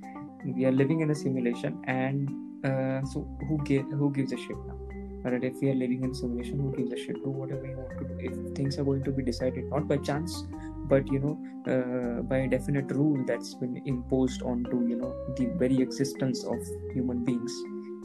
we 0.55 0.65
are 0.65 0.71
living 0.71 1.01
in 1.01 1.09
a 1.09 1.15
simulation 1.15 1.77
and 1.87 2.29
uh, 2.65 3.03
so 3.05 3.27
who 3.47 3.57
get, 3.63 3.83
who 3.85 4.11
gives 4.11 4.31
a 4.31 4.37
shit 4.37 4.57
now 4.67 4.77
But 5.23 5.43
if 5.43 5.55
we 5.61 5.69
are 5.69 5.75
living 5.75 6.03
in 6.03 6.13
simulation 6.13 6.59
who 6.59 6.75
gives 6.75 6.91
a 6.93 6.97
shit 6.97 7.15
do 7.23 7.31
whatever 7.31 7.65
you 7.65 7.77
want 7.77 7.97
to 7.97 8.05
do 8.09 8.17
if 8.19 8.55
things 8.55 8.77
are 8.77 8.83
going 8.83 9.03
to 9.03 9.11
be 9.11 9.23
decided 9.23 9.65
not 9.69 9.87
by 9.87 9.97
chance 9.97 10.43
but 10.91 11.11
you 11.11 11.19
know 11.19 11.33
uh, 11.73 12.21
by 12.21 12.37
a 12.43 12.47
definite 12.47 12.91
rule 12.91 13.25
that's 13.25 13.55
been 13.55 13.81
imposed 13.85 14.43
onto 14.43 14.85
you 14.87 14.99
know 15.01 15.11
the 15.37 15.47
very 15.63 15.81
existence 15.87 16.43
of 16.43 16.71
human 16.93 17.25
beings 17.25 17.57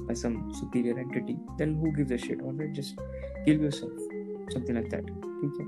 by 0.09 0.15
some 0.23 0.37
superior 0.61 0.99
entity 0.99 1.37
then 1.59 1.75
who 1.75 1.93
gives 1.93 2.11
a 2.11 2.19
shit? 2.19 2.43
Or 2.43 2.53
just 2.81 3.01
kill 3.47 3.65
yourself. 3.67 4.11
Something 4.53 4.77
like 4.77 4.89
that 4.91 5.07
ठीक 5.41 5.61
है? 5.61 5.67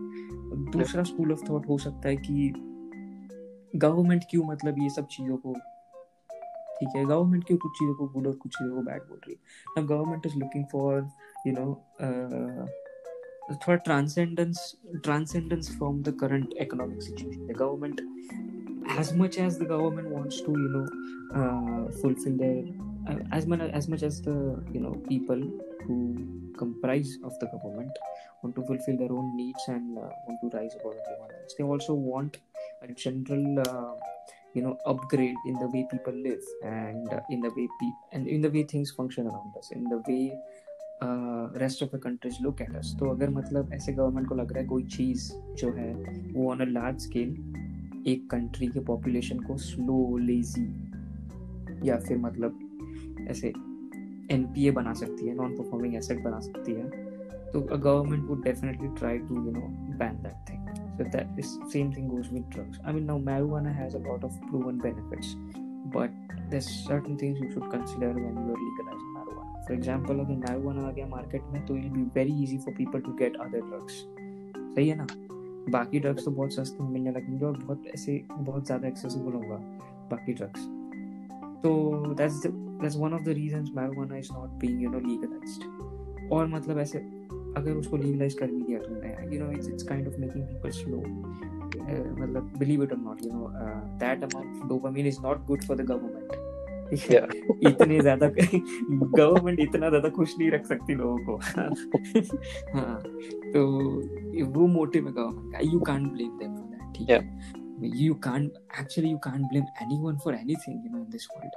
दूसरा 0.72 1.02
school 1.02 1.32
of 1.32 1.42
thought 1.48 1.68
हो 1.68 1.78
सकता 1.78 2.08
है 2.08 2.16
कि 2.16 2.52
government 3.76 4.24
क्यों 4.30 4.44
मतलब 4.44 4.78
ये 4.82 4.88
सब 4.90 5.06
चीज़ों 5.10 5.36
को 5.36 5.52
ठीक 6.78 6.96
है? 6.96 7.04
गवर्नमेंट 7.04 7.44
क्यों 7.44 7.58
कुछ 7.58 7.72
चीज़ों 7.78 7.94
को 7.94 8.08
गुड 8.08 8.26
और 8.26 8.36
कुछ 8.36 8.52
चीज़ों 8.58 8.74
को 8.76 8.82
बैड 8.82 9.02
बोल 9.02 9.20
रही 9.26 9.34
है? 9.34 9.40
ना 9.76 9.82
government 9.94 10.26
is 10.26 10.36
looking 10.38 10.64
for 10.72 11.08
you 11.46 11.52
know 11.58 11.66
थोड़ा 13.54 13.76
transcendence 13.76 14.74
transcendence 15.04 15.76
from 15.78 16.02
the 16.02 16.16
current 16.20 16.54
economic 16.60 17.02
situation 17.02 17.46
the 17.46 17.56
government 17.58 18.00
as 19.00 19.10
much 19.18 19.36
as 19.42 19.54
the 19.58 19.66
government 19.68 20.08
wants 20.14 20.40
to 20.46 20.52
you 20.62 20.70
know 20.72 20.86
uh, 21.38 21.90
fulfill 22.00 22.34
their 22.40 22.64
as 23.31 23.45
much 23.47 23.61
as 23.79 23.87
much 23.87 24.03
as 24.03 24.21
the 24.21 24.35
you 24.73 24.79
know 24.79 24.93
people 25.07 25.41
who 25.85 25.97
comprise 26.57 27.17
of 27.23 27.37
the 27.39 27.47
government 27.47 27.91
want 28.43 28.55
to 28.55 28.63
fulfill 28.63 28.97
their 28.97 29.11
own 29.11 29.35
needs 29.35 29.63
and 29.67 29.97
uh, 29.97 30.09
want 30.27 30.39
to 30.41 30.57
rise 30.57 30.75
above 30.79 30.93
everyone 31.01 31.31
else. 31.31 31.55
They 31.57 31.63
also 31.63 31.93
want 31.93 32.37
a 32.81 32.87
general, 32.93 33.59
uh, 33.59 33.93
you 34.53 34.61
know, 34.61 34.77
upgrade 34.85 35.35
in 35.45 35.53
the 35.55 35.67
way 35.67 35.85
people 35.89 36.13
live 36.13 36.43
and 36.63 37.11
uh, 37.13 37.21
in 37.29 37.41
the 37.41 37.49
way 37.49 37.67
pe- 37.79 37.99
and 38.11 38.27
in 38.27 38.41
the 38.41 38.49
way 38.49 38.63
things 38.63 38.91
function 38.91 39.27
around 39.27 39.57
us, 39.57 39.71
in 39.71 39.83
the 39.85 40.01
way 40.07 40.23
rest 41.01 41.83
of 41.83 41.89
the 41.95 41.99
countries 42.03 42.37
look 42.41 42.61
at 42.61 42.75
us 42.75 42.95
तो 42.99 43.09
अगर 43.09 43.29
मतलब 43.29 43.69
ऐसे 43.73 43.93
government 43.93 44.27
को 44.27 44.35
लग 44.35 44.51
रहा 44.51 44.61
है 44.61 44.67
कोई 44.67 44.83
चीज़ 44.95 45.31
जो 45.59 45.71
है 45.73 45.91
वो 46.33 46.49
ऑन 46.51 46.59
अ 46.59 46.65
लार्ज 46.65 46.99
स्केल 47.01 47.29
एक 48.11 48.27
कंट्री 48.31 48.67
के 48.67 48.79
पॉपुलेशन 48.89 49.39
को 49.39 49.57
स्लो 49.57 50.17
लेजी 50.17 50.65
या 51.89 51.97
फिर 51.99 52.17
मतलब 52.17 52.62
ऐसे 53.30 53.52
एन 54.30 54.46
बना 54.74 54.92
सकती 54.94 55.26
है 55.26 55.34
नॉन 55.34 55.56
परफॉर्मिंग 55.56 55.94
एसेट 55.94 56.22
बना 56.24 56.40
सकती 56.40 56.72
है 56.72 56.88
तो 57.52 57.60
a 57.60 57.76
government 57.76 58.28
would 58.28 58.44
definitely 58.44 58.88
try 58.98 59.18
to 59.18 59.44
you 59.44 59.50
know 59.50 59.66
ban 59.98 60.22
that 60.22 60.50
thing 60.50 60.64
So 60.96 61.04
that 61.04 61.26
is 61.36 61.58
same 61.68 61.92
thing 61.92 62.08
goes 62.08 62.28
with 62.28 62.48
drugs. 62.50 62.78
I 62.84 62.92
mean 62.92 63.06
now 63.06 63.18
marijuana 63.18 63.74
has 63.74 63.94
a 63.94 63.98
lot 63.98 64.22
of 64.22 64.34
proven 64.42 64.78
benefits, 64.78 65.34
but 65.86 66.10
there's 66.50 66.68
certain 66.68 67.18
things 67.18 67.40
you 67.40 67.50
should 67.50 67.68
consider 67.68 68.12
when 68.12 68.36
you 68.36 68.52
are 68.54 68.60
legalizing 68.60 69.10
marijuana. 69.16 69.66
For 69.66 69.72
example, 69.72 70.20
अगर 70.20 70.38
marijuana 70.44 70.84
आ 70.84 70.90
गया 70.90 71.06
market 71.06 71.50
में 71.52 71.64
तो 71.66 71.76
it 71.76 71.90
be 71.92 72.02
very 72.14 72.42
easy 72.42 72.58
for 72.58 72.74
people 72.74 73.00
to 73.00 73.12
get 73.12 73.36
other 73.36 73.60
drugs 73.60 73.92
सही 74.74 74.88
है 74.88 74.96
ना 74.96 75.06
बाकी 75.70 76.00
drugs 76.00 76.24
तो 76.24 76.30
बहुत 76.30 76.54
सस्ते 76.54 76.84
मिलने 76.84 77.12
लगेंगे 77.12 77.44
और 77.46 77.58
बहुत 77.58 77.86
ऐसे 77.94 78.22
बहुत 78.30 78.66
ज़्यादा 78.66 78.88
एक्सेसिबल 78.88 79.32
होगा 79.32 79.56
बाकी 80.10 80.32
ड्रग्स 80.32 80.66
तो 81.64 81.72
that's 82.14 82.46
that's 82.46 82.96
one 82.96 83.12
of 83.12 83.22
the 83.22 83.34
reasons 83.36 83.70
marijuana 83.76 84.16
is 84.16 84.32
not 84.32 84.50
being 84.60 84.82
you 84.82 84.90
know 84.90 84.98
legalized 85.00 86.30
और 86.32 86.46
मतलब 86.48 86.78
ऐसे 86.78 86.98
अगर 87.56 87.72
उसको 87.72 87.96
लीगलाइज 87.96 88.34
कर 88.34 88.50
भी 88.50 88.62
दिया 88.62 88.78
तुमने 88.78 89.34
you 89.34 89.44
know 89.44 89.50
it's 89.52 89.68
it's 89.68 89.82
kind 89.82 90.08
of 90.08 90.18
making 90.20 90.44
people 90.44 90.70
slow 90.72 90.96
मतलब 90.96 92.52
बिलीव 92.58 92.82
इट 92.82 92.92
और 92.92 92.98
not 93.00 93.24
you 93.24 93.30
know 93.32 93.50
that 93.98 94.24
amount 94.24 94.68
dopamine 94.68 95.06
is 95.06 95.20
not 95.22 95.46
good 95.46 95.64
for 95.64 95.76
the 95.76 95.86
government 95.86 96.42
इतने 96.92 98.00
ज़्यादा 98.00 98.28
गवर्नमेंट 98.28 99.60
इतना 99.60 99.88
ज़्यादा 99.88 100.08
खुश 100.10 100.34
नहीं 100.38 100.50
रख 100.50 100.66
सकती 100.66 100.94
लोगों 100.94 101.18
को 101.18 101.36
हाँ 102.74 103.00
तो 103.52 103.66
वो 104.50 104.66
मोटिव 104.68 105.06
है 105.06 105.12
गवर्नमेंट 105.12 105.52
का 105.52 105.70
you 105.72 105.80
can't 105.82 106.12
blame 106.12 106.38
them 106.38 106.56
for 106.56 106.66
that 106.66 106.96
ठीक 106.96 107.10
है 107.10 107.63
you 107.82 108.14
can't 108.14 108.52
actually 108.80 109.10
you 109.10 109.18
can't 109.18 109.44
blame 109.48 109.64
anyone 109.82 110.18
for 110.18 110.34
anything 110.34 110.84
you 110.86 110.90
know 110.90 110.98
in 110.98 111.10
this 111.10 111.26
world 111.36 111.52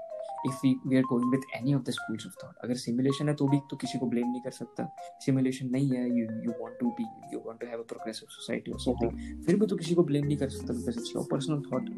if 0.47 0.87
we 0.87 0.97
are 0.97 1.03
going 1.03 1.31
with 1.31 1.41
any 1.55 1.73
of 1.73 1.83
the 1.83 1.89
schools 1.89 2.25
of 2.27 2.35
thought 2.43 2.55
अगर 2.63 2.75
simulation 2.75 3.29
है 3.29 3.35
तो 3.35 3.47
भी 3.47 3.59
तो 3.69 3.77
किसी 3.77 3.99
को 3.99 4.05
blame 4.05 4.31
नहीं 4.31 4.41
कर 4.41 4.51
सकता। 4.51 4.87
सिमुलेशन 5.25 5.69
नहीं 5.69 5.89
है 5.89 6.09
you 6.09 6.25
you 6.43 6.51
want 6.61 6.79
to 6.79 6.89
be 6.89 7.05
you 7.33 7.39
want 7.45 7.59
to 7.59 7.67
have 7.67 7.79
a 7.79 7.83
progressive 7.83 8.27
society 8.29 8.71
और 8.71 8.79
समथिंग 8.79 9.43
फिर 9.43 9.59
भी 9.59 9.67
तो 9.67 9.75
किसी 9.75 9.95
को 9.95 10.03
ब्लेम 10.03 10.25
नहीं 10.25 10.37
कर 10.37 10.49
सकता 10.49 10.73
because 10.73 10.99
it's 10.99 11.15
your 11.15 11.27
personal 11.31 11.61
thought 11.61 11.89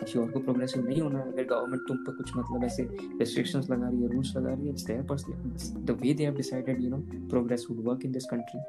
किसी 0.00 0.18
और 0.18 0.30
को 0.30 0.40
प्रोग्रेसिव 0.40 0.86
नहीं 0.88 1.00
होना 1.00 1.20
अगर 1.20 1.44
गवर्नमेंट 1.44 1.82
तुम 1.88 1.96
पे 1.96 2.12
कुछ 2.12 2.36
मतलब 2.36 2.64
ऐसे 2.64 2.82
रेस्ट्रिक्शंस 3.18 3.70
लगा 3.70 3.88
रही 3.88 4.02
है 4.02 4.08
रूल्स 4.08 4.36
लगा 4.36 4.52
रही 4.54 4.66
है 4.66 4.70
it's 4.70 4.84
their 4.84 5.02
personal 5.02 5.84
the 5.84 5.98
way 6.02 6.14
they 6.14 6.24
have 6.24 6.34
decided 6.34 6.82
you 6.84 6.90
know 6.90 7.02
progress 7.28 7.66
would 7.70 7.84
work 7.84 8.04
in 8.04 8.12
this 8.12 8.24
country 8.24 8.60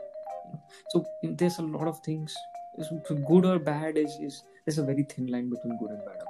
so 0.88 1.06
there's 1.24 1.60
a 1.60 1.62
lot 1.62 1.88
of 1.88 2.00
things. 2.00 2.36
Good 3.28 3.46
or 3.46 3.60
bad 3.60 3.98
is 3.98 4.14
is 4.28 4.44
there's 4.70 4.80
a 4.80 4.86
very 4.86 5.04
thin 5.04 5.28
line 5.28 5.50
between 5.50 5.78
good 5.78 5.92
and 5.92 6.04
bad 6.06 6.28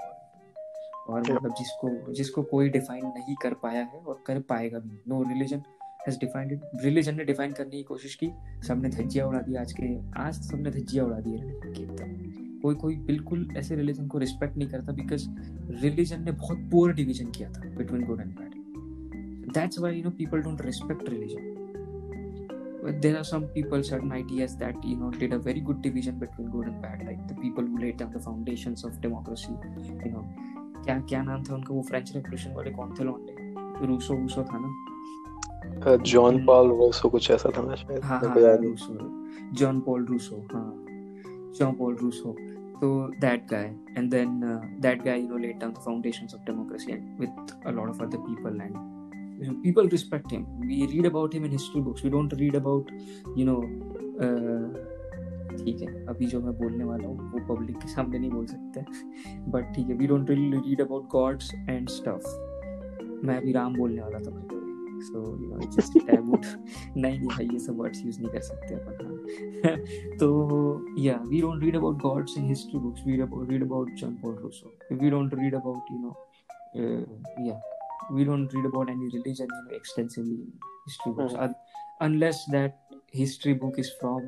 और 1.10 1.22
मतलब 1.22 1.53
जिसको 1.58 2.13
जिसको 2.13 2.41
कोई 2.43 2.69
define 2.69 3.05
नहीं 3.05 3.36
कर 3.43 3.53
पाया 3.63 3.81
है 3.84 4.00
और 4.00 4.22
कर 4.27 4.39
पाएगा 4.50 4.79
भी 4.79 5.00
no 5.08 5.22
religion 5.29 5.62
has 6.08 6.19
defined 6.19 6.51
it 6.51 6.84
religion 6.84 7.15
ने 7.15 7.24
डिफाइन 7.25 7.51
करने 7.51 7.72
की 7.72 7.84
कोशिश 7.84 8.15
की। 8.15 8.29
सबने 8.67 8.89
धज्जिया 8.89 9.25
उड़ा 9.27 9.39
दी 9.39 9.55
आज 9.55 9.74
के 9.79 9.88
आज 10.22 10.41
सबने 10.41 10.72
धज्जिया 10.72 11.05
उड़ा 11.05 11.19
दी 11.19 11.36
रिलीजन 11.36 12.60
कोई 12.63 12.75
कोई 12.75 12.96
बिल्कुल 13.08 13.48
ऐसे 13.58 13.75
रिलीजन 13.75 14.08
को 14.08 14.17
रिस्पेक्ट 14.17 14.58
नहीं 14.58 14.69
करता 14.69 14.93
बिकॉज़ 14.93 15.27
रिलीजन 15.81 16.24
ने 16.24 16.31
बहुत 16.46 16.69
पुअर 16.72 16.93
डिवीज़न 16.93 17.31
किया 17.31 17.50
था 17.50 17.69
between 17.77 18.05
good 18.08 18.22
and 18.22 18.36
bad 18.39 19.53
that's 19.53 19.79
why 19.79 19.98
you 19.98 20.03
know 20.03 20.12
people 20.17 20.41
don't 20.41 20.62
respect 20.62 21.10
religion 21.10 21.49
there 23.00 23.16
are 23.19 23.25
some 23.25 23.45
people 23.54 23.83
certain 23.83 24.12
ideas 24.12 24.57
that 24.57 24.75
you 24.85 24.97
know 24.97 25.11
did 25.11 25.33
a 25.33 25.38
very 25.38 25.61
good 25.61 25.81
division 25.83 26.19
between 26.19 26.50
good 26.50 26.66
and 26.66 26.83
bad 26.83 27.04
like 27.07 27.23
the 27.28 27.35
people 27.35 27.64
who 27.64 27.78
laid 27.78 27.97
down 27.97 28.11
the 28.16 28.21
foundations 28.26 28.85
of 28.85 29.00
democracy 29.07 29.54
you 30.04 30.12
know 30.16 30.25
क्या 30.87 30.99
क्या 31.09 31.23
नाम 31.23 31.43
था 31.45 31.54
उनका 31.54 31.75
वो 31.75 31.83
French 31.88 32.11
revolution 32.14 32.52
वाले 32.54 32.71
कौन 32.71 32.95
थे 32.99 33.04
लौंडे 33.04 33.87
रूसो 33.87 34.14
रूसो 34.14 34.43
था 34.50 34.59
ना 34.64 35.97
जॉन 36.12 36.45
पॉल 36.47 36.69
रूसो 36.71 37.09
कुछ 37.09 37.31
ऐसा 37.31 37.50
था 37.57 37.62
ना 37.69 37.75
शायद 37.83 38.04
हाँ 38.04 38.19
हाँ 38.21 38.57
रूसो 38.64 38.99
जॉन 39.61 39.81
पॉल 39.87 40.04
रूसो 40.07 40.37
हाँ 40.52 40.71
John 41.59 41.75
Paul 41.78 41.97
Rousseau 42.02 42.37
so 42.81 42.88
that 43.21 43.47
guy 43.50 43.73
and 43.97 44.11
then 44.11 44.33
uh, 44.45 44.61
that 44.81 45.04
guy 45.04 45.14
you 45.14 45.28
know 45.28 45.37
laid 45.43 45.59
down 45.59 45.73
the 45.75 45.81
foundations 45.81 46.35
of 46.35 46.45
democracy 46.45 46.93
and 46.93 47.19
with 47.19 47.54
a 47.66 47.73
lot 47.73 47.88
of 47.88 48.00
other 48.07 48.19
people 48.19 48.49
and 48.49 48.62
you 48.62 48.75
know, 48.75 48.98
people 49.63 49.88
respect 49.88 50.31
him. 50.31 50.46
We 50.60 50.86
read 50.88 51.05
about 51.05 51.34
him 51.34 51.46
in 51.46 51.51
history 51.51 51.81
books. 51.81 52.03
We 52.03 52.10
don't 52.10 52.34
read 52.34 52.55
about 52.55 52.89
you 53.36 53.46
know 53.46 53.60
uh, 54.19 54.86
ठीक 55.60 55.81
है 55.81 56.05
अभी 56.08 56.25
जो 56.25 56.39
मैं 56.41 56.53
बोलने 56.58 56.84
वाला 56.84 57.08
हूँ 57.08 57.31
वो 57.31 57.39
public 57.48 57.77
के 57.77 57.88
सामने 57.88 58.19
नहीं 58.19 58.29
बोल 58.31 58.46
सकते 58.46 58.81
बट 59.51 59.74
ठीक 59.75 59.89
है 59.89 59.96
we 59.96 60.08
don't 60.08 60.29
really 60.29 60.58
read 60.60 60.81
about 60.81 61.08
gods 61.12 61.53
and 61.69 61.89
stuff 61.89 63.25
मैं 63.25 63.38
अभी 63.38 63.51
राम 63.51 63.75
बोलने 63.77 64.01
वाला 64.01 64.19
था 64.19 64.31
भाई 64.31 64.60
so 65.01 65.19
you 65.41 65.50
know 65.50 65.72
just 65.72 65.98
taboo 66.08 66.38
नहीं 66.38 67.01
नहीं 67.01 67.27
भाई 67.27 67.48
ये 67.53 67.60
सब 67.60 67.77
वर्ड्स 67.79 68.05
यूज़ 68.05 68.19
नहीं 68.22 68.31
कर 68.31 68.41
सकते 68.41 68.75
अपन 68.75 70.17
तो 70.19 70.29
या 71.00 71.17
we 71.27 71.41
don't 71.41 71.63
read 71.63 71.75
about 71.75 72.01
gods 72.01 72.38
in 72.38 72.48
history 72.50 72.79
books 72.79 73.03
we 73.08 73.17
read 73.51 73.63
about 73.63 73.93
John 74.01 74.15
Paul 74.24 74.36
Rousseau 74.41 74.74
we 74.93 75.10
don't 75.10 75.34
read 75.39 75.55
about 75.55 75.91
you 75.91 76.00
know 76.00 76.15
yeah 77.48 77.60
we 78.12 78.24
don't 78.24 78.53
read 78.53 78.65
about 78.65 78.89
any 78.89 79.06
religion 79.06 79.48
you 79.48 79.63
know 79.65 79.77
extensively 79.77 80.34
in 80.34 80.53
history 80.86 81.13
books. 81.13 81.34
Mm. 81.34 81.56
unless 82.01 82.46
that 82.46 82.77
history 83.08 83.53
book 83.53 83.79
is 83.79 83.91
from 84.01 84.22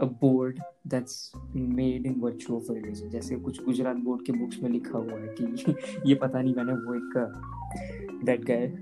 a 0.00 0.04
board 0.04 0.60
that's 0.86 1.32
made 1.56 2.06
in 2.06 2.14
virtue 2.20 2.56
of 2.56 2.72
religion 2.72 3.08
जैसे 3.08 3.36
कुछ 3.36 3.64
Gujarat 3.64 3.96
board 3.96 4.26
के 4.26 4.32
books 4.32 4.62
में 4.62 4.70
लिखा 4.70 4.98
हुआ 4.98 5.12
है 5.12 5.34
कि 5.40 5.74
ये 6.06 6.14
पता 6.14 6.42
नहीं 6.42 6.54
मैंने 6.54 6.72
वो 6.72 6.94
एक 6.94 7.40
that 8.24 8.44
guy 8.44 8.72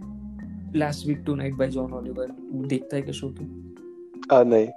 last 0.79 1.07
week 1.07 1.19
tonight 1.35 1.55
by 1.55 1.69
John 1.69 1.93
Oliver 1.93 2.27
देखता 2.67 2.97
है 2.97 3.03
क्या 3.03 3.13
शो 3.13 3.31
तू? 3.31 3.45
आ 4.37 4.43
नहीं। 4.43 4.69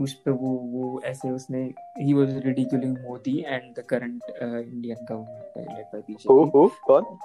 उस 0.00 0.14
पे 0.14 0.30
वो 0.30 0.48
वो 0.48 1.00
ऐसे 1.04 1.30
उसने 1.30 1.74
ही 1.98 2.12
was 2.12 2.36
ridiculing 2.46 2.98
Modi 2.98 3.44
and 3.46 3.74
the 3.74 3.82
current 3.82 4.22
Indian 4.42 5.04
government 5.04 5.70
led 5.70 5.86
by 5.86 6.00
BJP 6.00 6.68
कौन? 6.86 7.18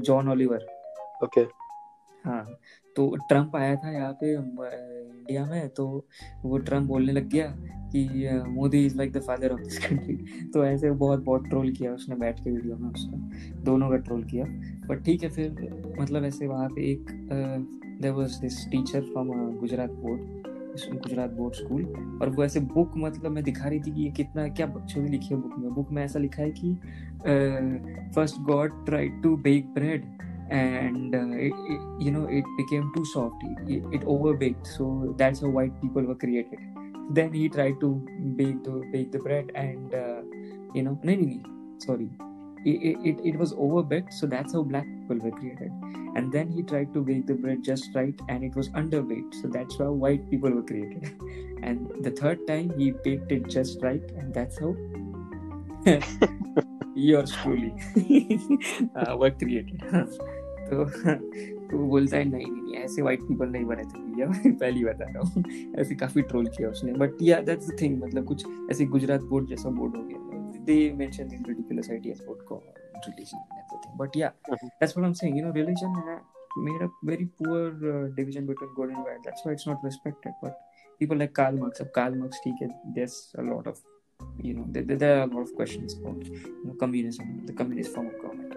John 0.00 0.28
Oliver 0.28 0.83
okay. 1.22 1.40
हाँ 2.24 2.44
तो 2.96 3.14
ट्रंप 3.28 3.56
आया 3.56 3.74
था 3.76 3.90
यहाँ 3.92 4.12
पे 4.20 4.32
इंडिया 4.34 5.44
में 5.44 5.68
तो 5.68 5.86
वो 6.44 6.58
ट्रंप 6.58 6.86
बोलने 6.88 7.12
लग 7.12 7.28
गया 7.28 7.46
कि 7.92 8.28
Modi 8.48 8.84
is 8.86 8.96
like 8.96 9.12
the 9.12 9.20
father 9.22 9.52
of 9.52 9.60
this 9.60 9.78
country 9.78 10.16
तो 10.54 10.64
ऐसे 10.64 10.90
बहुत 10.92 11.24
बहुत 11.24 11.46
ट्रोल 11.48 11.70
किया 11.72 11.92
उसने, 11.92 12.16
बैठ 12.16 12.40
के 12.40 12.50
वीडियो 12.50 12.76
में 12.76 12.88
उसका। 12.90 13.62
दोनों 13.64 13.90
का 13.90 13.96
ट्रोल 13.96 14.24
किया। 14.24 14.44
बट 14.88 15.04
ठीक 15.04 15.22
है 15.22 15.28
फिर 15.30 15.94
मतलब 16.00 16.24
ऐसे 16.24 16.46
वहाँ 16.46 16.68
पे 16.68 16.90
एक 16.92 17.10
there 18.02 18.12
was 18.12 18.40
this 18.40 18.64
teacher 18.70 19.00
from 19.02 19.30
Gujarat 19.58 19.90
board 19.90 20.42
Gujarat 21.02 21.30
board 21.30 21.54
school 21.54 21.84
और 22.22 22.28
वो 22.28 22.44
ऐसे 22.44 22.60
बुक 22.60 22.92
मतलब 22.96 23.30
मैं 23.30 23.42
दिखा 23.44 23.68
रही 23.68 23.80
थी 23.80 23.90
कि 23.90 24.02
ये 24.02 24.10
कितना, 24.10 24.48
क्या 24.48 24.66
बकचोदी 24.66 25.08
लिखी 25.08 25.34
है 25.34 25.40
बुक 25.40 25.58
में। 25.58 25.74
बुक 25.74 25.90
में 25.92 26.02
ऐसा 26.04 26.18
लिखा 26.18 26.42
है 26.42 26.50
कि 26.50 26.74
first 28.14 28.40
god 28.42 28.84
try 28.86 29.08
to 29.22 29.36
bake 29.36 29.72
bread 29.74 30.04
and 30.50 31.14
uh, 31.14 31.36
it, 31.36 31.52
it, 31.72 31.80
you 32.00 32.10
know 32.10 32.26
it 32.28 32.44
became 32.56 32.92
too 32.94 33.04
soft. 33.06 33.36
It, 33.68 33.82
it 33.92 34.02
overbaked. 34.02 34.66
So 34.66 35.14
that's 35.18 35.40
how 35.40 35.48
white 35.48 35.78
people 35.80 36.02
were 36.02 36.14
created. 36.14 36.58
Then 37.10 37.32
he 37.32 37.48
tried 37.48 37.80
to 37.80 37.94
bake 38.36 38.62
the 38.64 38.82
bake 38.92 39.12
the 39.12 39.18
bread 39.18 39.52
and 39.54 39.94
uh, 39.94 40.22
you 40.74 40.82
know 40.82 40.98
no, 41.02 41.14
no, 41.14 41.26
no 41.26 41.54
sorry. 41.78 42.10
It, 42.66 42.96
it, 43.04 43.20
it 43.22 43.36
was 43.38 43.52
overbaked. 43.52 44.12
So 44.14 44.26
that's 44.26 44.54
how 44.54 44.62
black 44.62 44.86
people 44.86 45.18
were 45.18 45.36
created. 45.36 45.70
And 46.16 46.32
then 46.32 46.48
he 46.48 46.62
tried 46.62 46.94
to 46.94 47.02
bake 47.02 47.26
the 47.26 47.34
bread 47.34 47.62
just 47.62 47.90
right 47.94 48.14
and 48.28 48.42
it 48.42 48.56
was 48.56 48.70
underbaked. 48.70 49.34
So 49.42 49.48
that's 49.48 49.76
how 49.78 49.92
white 49.92 50.30
people 50.30 50.50
were 50.50 50.62
created. 50.62 51.12
And 51.62 51.90
the 52.02 52.10
third 52.10 52.46
time 52.46 52.72
he 52.78 52.90
baked 52.90 53.32
it 53.32 53.48
just 53.48 53.82
right 53.82 54.02
and 54.16 54.34
that's 54.34 54.58
how 54.58 54.74
yours 56.96 57.32
truly 57.42 57.72
uh, 58.96 59.16
were 59.16 59.30
created 59.30 59.80
तो 60.68 60.84
तो 60.84 61.78
वो 61.78 61.86
बोलता 61.88 62.16
है 62.16 62.24
नहीं 62.24 62.46
नहीं 62.50 62.76
ऐसे 62.82 63.02
white 63.02 63.22
people 63.28 63.48
नहीं 63.48 63.64
बने 63.64 63.82
थे 63.84 63.98
भैया 64.04 64.26
पहली 64.60 64.84
बता 64.84 65.04
रहा 65.04 65.22
हूँ 65.28 65.72
ऐसे 65.80 65.94
काफ़ी 66.02 66.22
ट्रोल 66.30 66.46
किया 66.56 66.68
उसने 66.70 66.92
बट 67.02 67.22
या 67.22 67.40
दैट्स 67.50 67.68
द 67.70 67.76
थिंग 67.80 68.02
मतलब 68.02 68.24
कुछ 68.26 68.44
ऐसे 68.70 68.84
गुजरात 68.94 69.22
बोर्ड 69.32 69.48
जैसा 69.48 69.70
बोर्ड 69.80 69.96
हो 69.96 70.02
गया 70.02 70.62
they 70.64 70.78
mention 70.98 71.28
this 71.28 71.42
ridiculous 71.48 71.90
ideas 71.90 72.22
about 72.22 72.46
god 72.48 72.82
religion 73.06 73.40
and 73.50 73.58
everything 73.62 73.94
but 73.96 74.14
yeah 74.16 74.30
mm-hmm. 74.50 74.68
that's 74.80 74.96
what 74.96 75.04
i'm 75.04 75.14
saying 75.14 75.36
you 75.36 75.44
know 75.44 75.50
religion 75.50 75.92
made 76.66 76.82
a 76.82 76.88
very 77.02 77.26
poor 77.38 77.62
uh, 77.92 78.08
division 78.18 78.46
between 78.46 78.70
good 78.76 78.90
and 78.90 79.04
bad 79.04 79.18
that's 79.24 79.44
why 79.44 79.52
it's 79.52 79.66
not 79.66 79.82
respected 79.82 80.32
but 80.42 80.60
people 81.00 81.16
like 81.16 81.34
karl 81.40 81.58
marx 81.64 81.80
अब 81.80 81.90
karl 81.98 82.16
marx 82.20 82.44
ठीक 82.44 82.62
है 82.62 82.68
there's 82.98 83.18
a 83.42 83.46
lot 83.50 83.70
of 83.72 83.82
you 84.42 84.54
know 84.54 84.64
there, 84.68 84.82
there 84.82 85.18
are 85.18 85.22
a 85.22 85.26
lot 85.26 85.42
of 85.42 85.54
questions 85.54 85.94
about 85.94 86.24
you 86.24 86.64
know 86.64 86.74
communism 86.74 87.46
the 87.46 87.52
communist 87.52 87.94
form 87.94 88.06
of 88.06 88.20
government. 88.22 88.50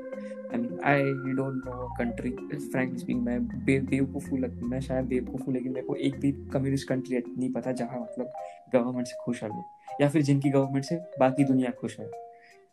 I 0.51 0.57
mean 0.57 0.77
I 0.85 1.33
don't 1.35 1.65
know 1.65 1.71
a 1.71 1.87
country 1.97 2.29
frankly 2.31 2.99
speaking 2.99 3.23
मैं 3.23 3.47
बेवकूफ़ 3.65 4.33
लगता 4.35 4.65
मैं 4.67 4.79
शायद 4.81 5.05
बेवकूफ़ 5.05 5.43
हूँ 5.43 5.53
लेकिन 5.53 5.73
मेरे 5.73 5.85
को 5.87 5.95
एक 5.95 6.19
भी 6.19 6.31
कम्युनिस्ट 6.53 6.87
कंट्री 6.89 7.17
नहीं 7.17 7.51
पता 7.53 7.71
जहाँ 7.81 7.99
मतलब 8.01 8.31
गवर्नमेंट 8.73 9.07
से 9.07 9.15
खुश 9.25 9.43
है 9.43 9.49
लोग 9.49 10.01
या 10.01 10.09
फिर 10.09 10.21
जिनकी 10.21 10.49
गवर्नमेंट 10.49 10.85
से 10.85 10.95
बाकी 11.19 11.43
दुनिया 11.43 11.71
खुश 11.81 11.99
है। 11.99 12.05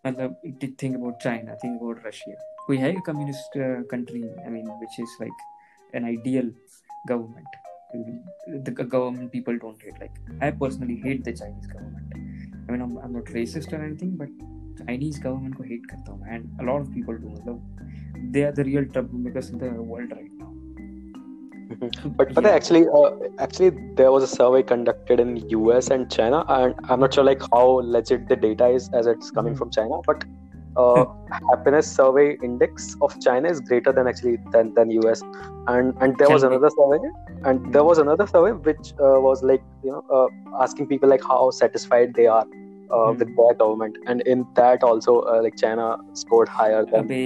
मतलब 0.07 0.37
think 0.83 0.97
about 0.97 1.23
China 1.23 1.55
think 1.55 1.81
about 1.81 2.07
Russia 2.07 2.37
कोई 2.67 2.77
है 2.77 2.95
communist 3.07 3.59
country 3.91 4.23
I 4.23 4.51
mean 4.51 4.71
which 4.81 5.01
is 5.01 5.17
like 5.23 5.95
an 5.95 6.05
ideal 6.05 6.55
government 7.09 7.63
the 8.67 8.73
government 8.93 9.31
people 9.33 9.59
don't 9.65 9.83
hate 9.85 9.99
like 10.01 10.17
i 10.47 10.49
personally 10.63 10.97
hate 11.03 11.21
the 11.27 11.35
chinese 11.41 11.69
government 11.75 12.15
i 12.69 12.73
mean 12.73 12.81
i'm, 12.81 12.99
I'm 12.99 13.13
not 13.13 13.25
racist 13.39 13.73
or 13.73 13.85
anything 13.85 14.17
but 14.17 14.29
chinese 14.87 15.19
government 15.19 15.57
को 15.57 15.65
hate 15.71 15.87
करता 15.91 16.13
हूँ 16.13 16.35
and 16.35 16.61
a 16.61 16.65
lot 16.71 16.81
of 16.81 16.93
people 16.93 17.19
do 17.25 17.35
मतलब 17.37 18.33
they 18.33 18.45
are 18.45 18.53
the 18.53 18.65
real 18.65 18.85
troublemakers 18.85 19.51
in 19.53 19.59
the 19.59 19.71
world 19.93 20.11
right 20.11 20.33
now 20.39 20.53
but 22.19 22.33
but 22.35 22.45
yeah. 22.45 22.51
actually 22.51 22.87
uh, 22.89 23.11
actually 23.39 23.71
there 24.01 24.13
was 24.13 24.23
a 24.23 24.31
survey 24.37 24.63
conducted 24.63 25.21
in 25.21 25.37
us 25.77 25.91
and 25.97 26.11
china 26.11 26.45
and 26.49 26.75
i'm 26.89 27.01
not 27.01 27.15
sure 27.15 27.25
like 27.25 27.43
how 27.53 27.67
legit 27.97 28.29
the 28.29 28.37
data 28.37 28.69
is 28.79 28.89
as 28.93 29.07
it's 29.07 29.31
coming 29.31 29.53
mm-hmm. 29.53 29.59
from 29.59 29.71
china 29.71 30.01
but 30.07 30.25
uh, 30.76 31.06
happiness 31.50 31.92
survey 31.92 32.38
index 32.44 32.96
of 33.02 33.20
china 33.20 33.50
is 33.50 33.60
greater 33.60 33.92
than 33.92 34.08
actually 34.08 34.38
than, 34.52 34.74
than 34.74 34.92
us 35.12 35.22
and 35.68 35.94
and 36.02 36.18
there 36.18 36.30
was 36.30 36.44
another 36.44 36.70
survey 36.70 37.00
and 37.46 37.74
there 37.74 37.84
was 37.84 37.98
another 37.98 38.28
survey 38.28 38.52
which 38.52 38.94
uh, 39.00 39.20
was 39.28 39.44
like 39.44 39.64
you 39.84 39.92
know 39.92 40.04
uh, 40.12 40.28
asking 40.64 40.88
people 40.88 41.10
like 41.10 41.24
how 41.24 41.50
satisfied 41.50 42.14
they 42.14 42.28
are 42.28 42.46
uh, 42.92 43.12
hmm. 43.12 43.20
with 43.20 43.36
their 43.36 43.54
government 43.54 43.98
and 44.08 44.22
in 44.22 44.46
that 44.56 44.84
also 44.84 45.22
uh, 45.22 45.42
like 45.42 45.56
china 45.56 45.98
scored 46.14 46.50
higher 46.50 46.86
than 46.86 47.04
अबे 47.06 47.22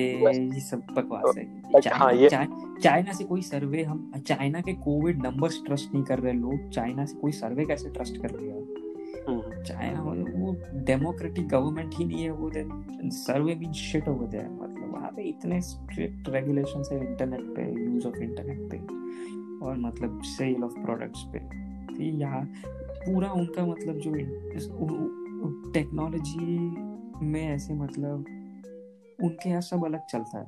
ये 0.53 0.59
सब 0.61 0.81
बकवास 0.95 1.37
है 1.37 1.89
हाँ 1.99 2.13
ये 2.13 2.29
China 2.29 3.13
से 3.13 3.23
कोई 3.23 3.41
survey 3.41 3.83
हम 3.83 4.23
चाइना 4.27 4.61
के 4.61 4.73
कोविड 4.87 5.25
नंबर्स 5.25 5.61
ट्रस्ट 5.65 5.93
नहीं 5.93 6.03
कर 6.03 6.19
रहे 6.19 6.33
लोग 6.33 6.69
चाइना 6.69 7.05
से 7.05 7.17
कोई 7.19 7.31
सर्वे 7.31 7.65
कैसे 7.65 7.89
ट्रस्ट 7.89 8.21
कर 8.21 8.29
रहे 8.29 8.49
हैं 8.49 8.86
चाइना 9.62 10.00
वो 10.02 10.54
डेमोक्रेटिक 10.84 11.48
गवर्नमेंट 11.48 11.94
ही 11.98 12.04
नहीं 12.04 12.22
है, 12.22 12.30
वो 12.30 12.50
then 12.50 13.10
survey 13.14 13.54
mean 13.54 13.72
shit 13.72 14.08
over 14.08 14.26
there 14.26 14.48
मतलब 14.50 14.92
वहाँ 14.94 15.10
पे 15.16 15.22
इतने 15.28 15.60
स्ट्रिक्ट 15.60 16.28
रेगुलेशंस 16.28 16.88
है 16.92 16.98
इंटरनेट 17.00 17.54
पे 17.56 17.70
यूज़ 17.74 18.06
ऑफ़ 18.06 18.16
इंटरनेट 18.18 18.60
पे, 18.70 18.78
और 19.66 19.78
मतलब 19.78 20.20
सेल 20.26 20.64
ऑफ़ 20.64 20.74
प्रोडक्ट्स 20.80 21.22
पे। 21.32 21.38
तो 21.88 22.02
यहाँ 22.02 22.44
पूरा 23.04 23.30
उनका 23.32 23.66
मतलब 23.66 23.98
जो 23.98 24.12
टेक्नोलॉजी 25.72 26.46
में 27.24 27.42
ऐसे 27.42 27.74
मतलब 27.74 28.24
उनके 29.18 29.48
यहाँ 29.48 29.60
सब 29.62 29.84
अलग 29.84 30.06
चलता 30.10 30.38
है। 30.38 30.46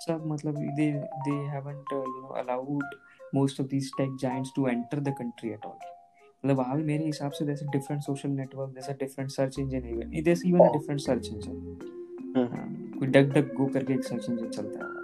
सब 0.00 0.22
मतलब 0.26 0.54
they 0.76 0.90
they 0.92 1.34
haven't 1.48 1.92
you 1.92 2.20
know 2.20 2.34
allowed 2.38 2.84
most 3.34 3.60
of 3.60 3.66
these 3.68 3.90
tech 3.98 4.16
giants 4.20 4.52
to 4.56 4.66
enter 4.68 5.00
the 5.00 5.14
country 5.18 5.50
at 5.50 5.66
all 5.66 5.78
मतलब 6.45 6.57
वहाँ 6.57 6.77
भी 6.77 6.83
मेरे 6.83 7.05
हिसाब 7.05 7.31
से 7.31 7.45
जैसे 7.45 7.65
डिफरेंट 7.71 8.01
सोशल 8.01 8.29
नेटवर्क 8.29 8.73
जैसे 8.75 8.93
डिफरेंट 8.99 9.31
सर्च 9.31 9.59
इंजन 9.59 9.87
इवन 9.89 10.21
जैसे 10.23 10.49
even 10.49 10.67
a 10.67 10.71
different 10.73 11.01
search 11.01 11.29
engine 11.33 12.93
कोई 12.99 13.07
डक 13.07 13.33
डक 13.33 13.53
गो 13.57 13.65
करके 13.65 13.93
एक 13.93 14.03
सर्च 14.03 14.29
इंजन 14.29 14.49
चलता 14.49 14.85
है 14.85 15.03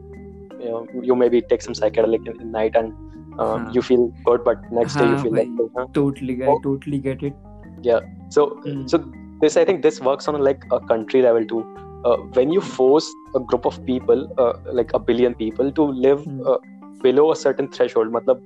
you 0.60 0.70
know 0.70 0.88
you 1.02 1.16
maybe 1.16 1.42
take 1.42 1.62
some 1.62 1.74
psychedelic 1.74 2.28
in, 2.28 2.42
in 2.42 2.52
night 2.52 2.76
and 2.76 2.94
uh, 3.40 3.58
हाँ. 3.58 3.74
you 3.74 3.82
feel 3.82 4.14
good 4.24 4.44
but 4.44 4.72
next 4.72 4.96
day 4.96 5.10
you 5.10 5.18
feel 5.18 5.34
like 5.34 5.50
huh? 5.78 5.88
totally 5.94 6.36
get 6.36 6.48
oh. 6.48 6.60
totally 6.64 7.00
get 7.00 7.24
it 7.24 7.34
yeah 7.82 8.00
so 8.30 8.62
mm. 8.66 8.90
so 8.90 9.04
this 9.42 9.58
i 9.58 9.66
think 9.66 9.82
this 9.82 10.02
works 10.02 10.28
on 10.28 10.42
like 10.42 10.64
a 10.72 10.80
country 10.80 11.22
level 11.22 11.46
too 11.46 11.64
uh, 12.05 12.17
when 12.39 12.51
you 12.51 12.61
force 12.61 13.13
a 13.35 13.41
group 13.41 13.67
of 13.67 13.85
people 13.87 14.33
uh, 14.39 14.53
like 14.73 14.93
a 14.95 14.99
billion 14.99 15.35
people 15.35 15.73
to 15.73 15.83
live 15.83 16.25
mm. 16.25 16.47
uh, 16.47 16.59
below 17.03 17.33
a 17.33 17.37
certain 17.37 17.69
threshold 17.69 18.13
matlab, 18.13 18.41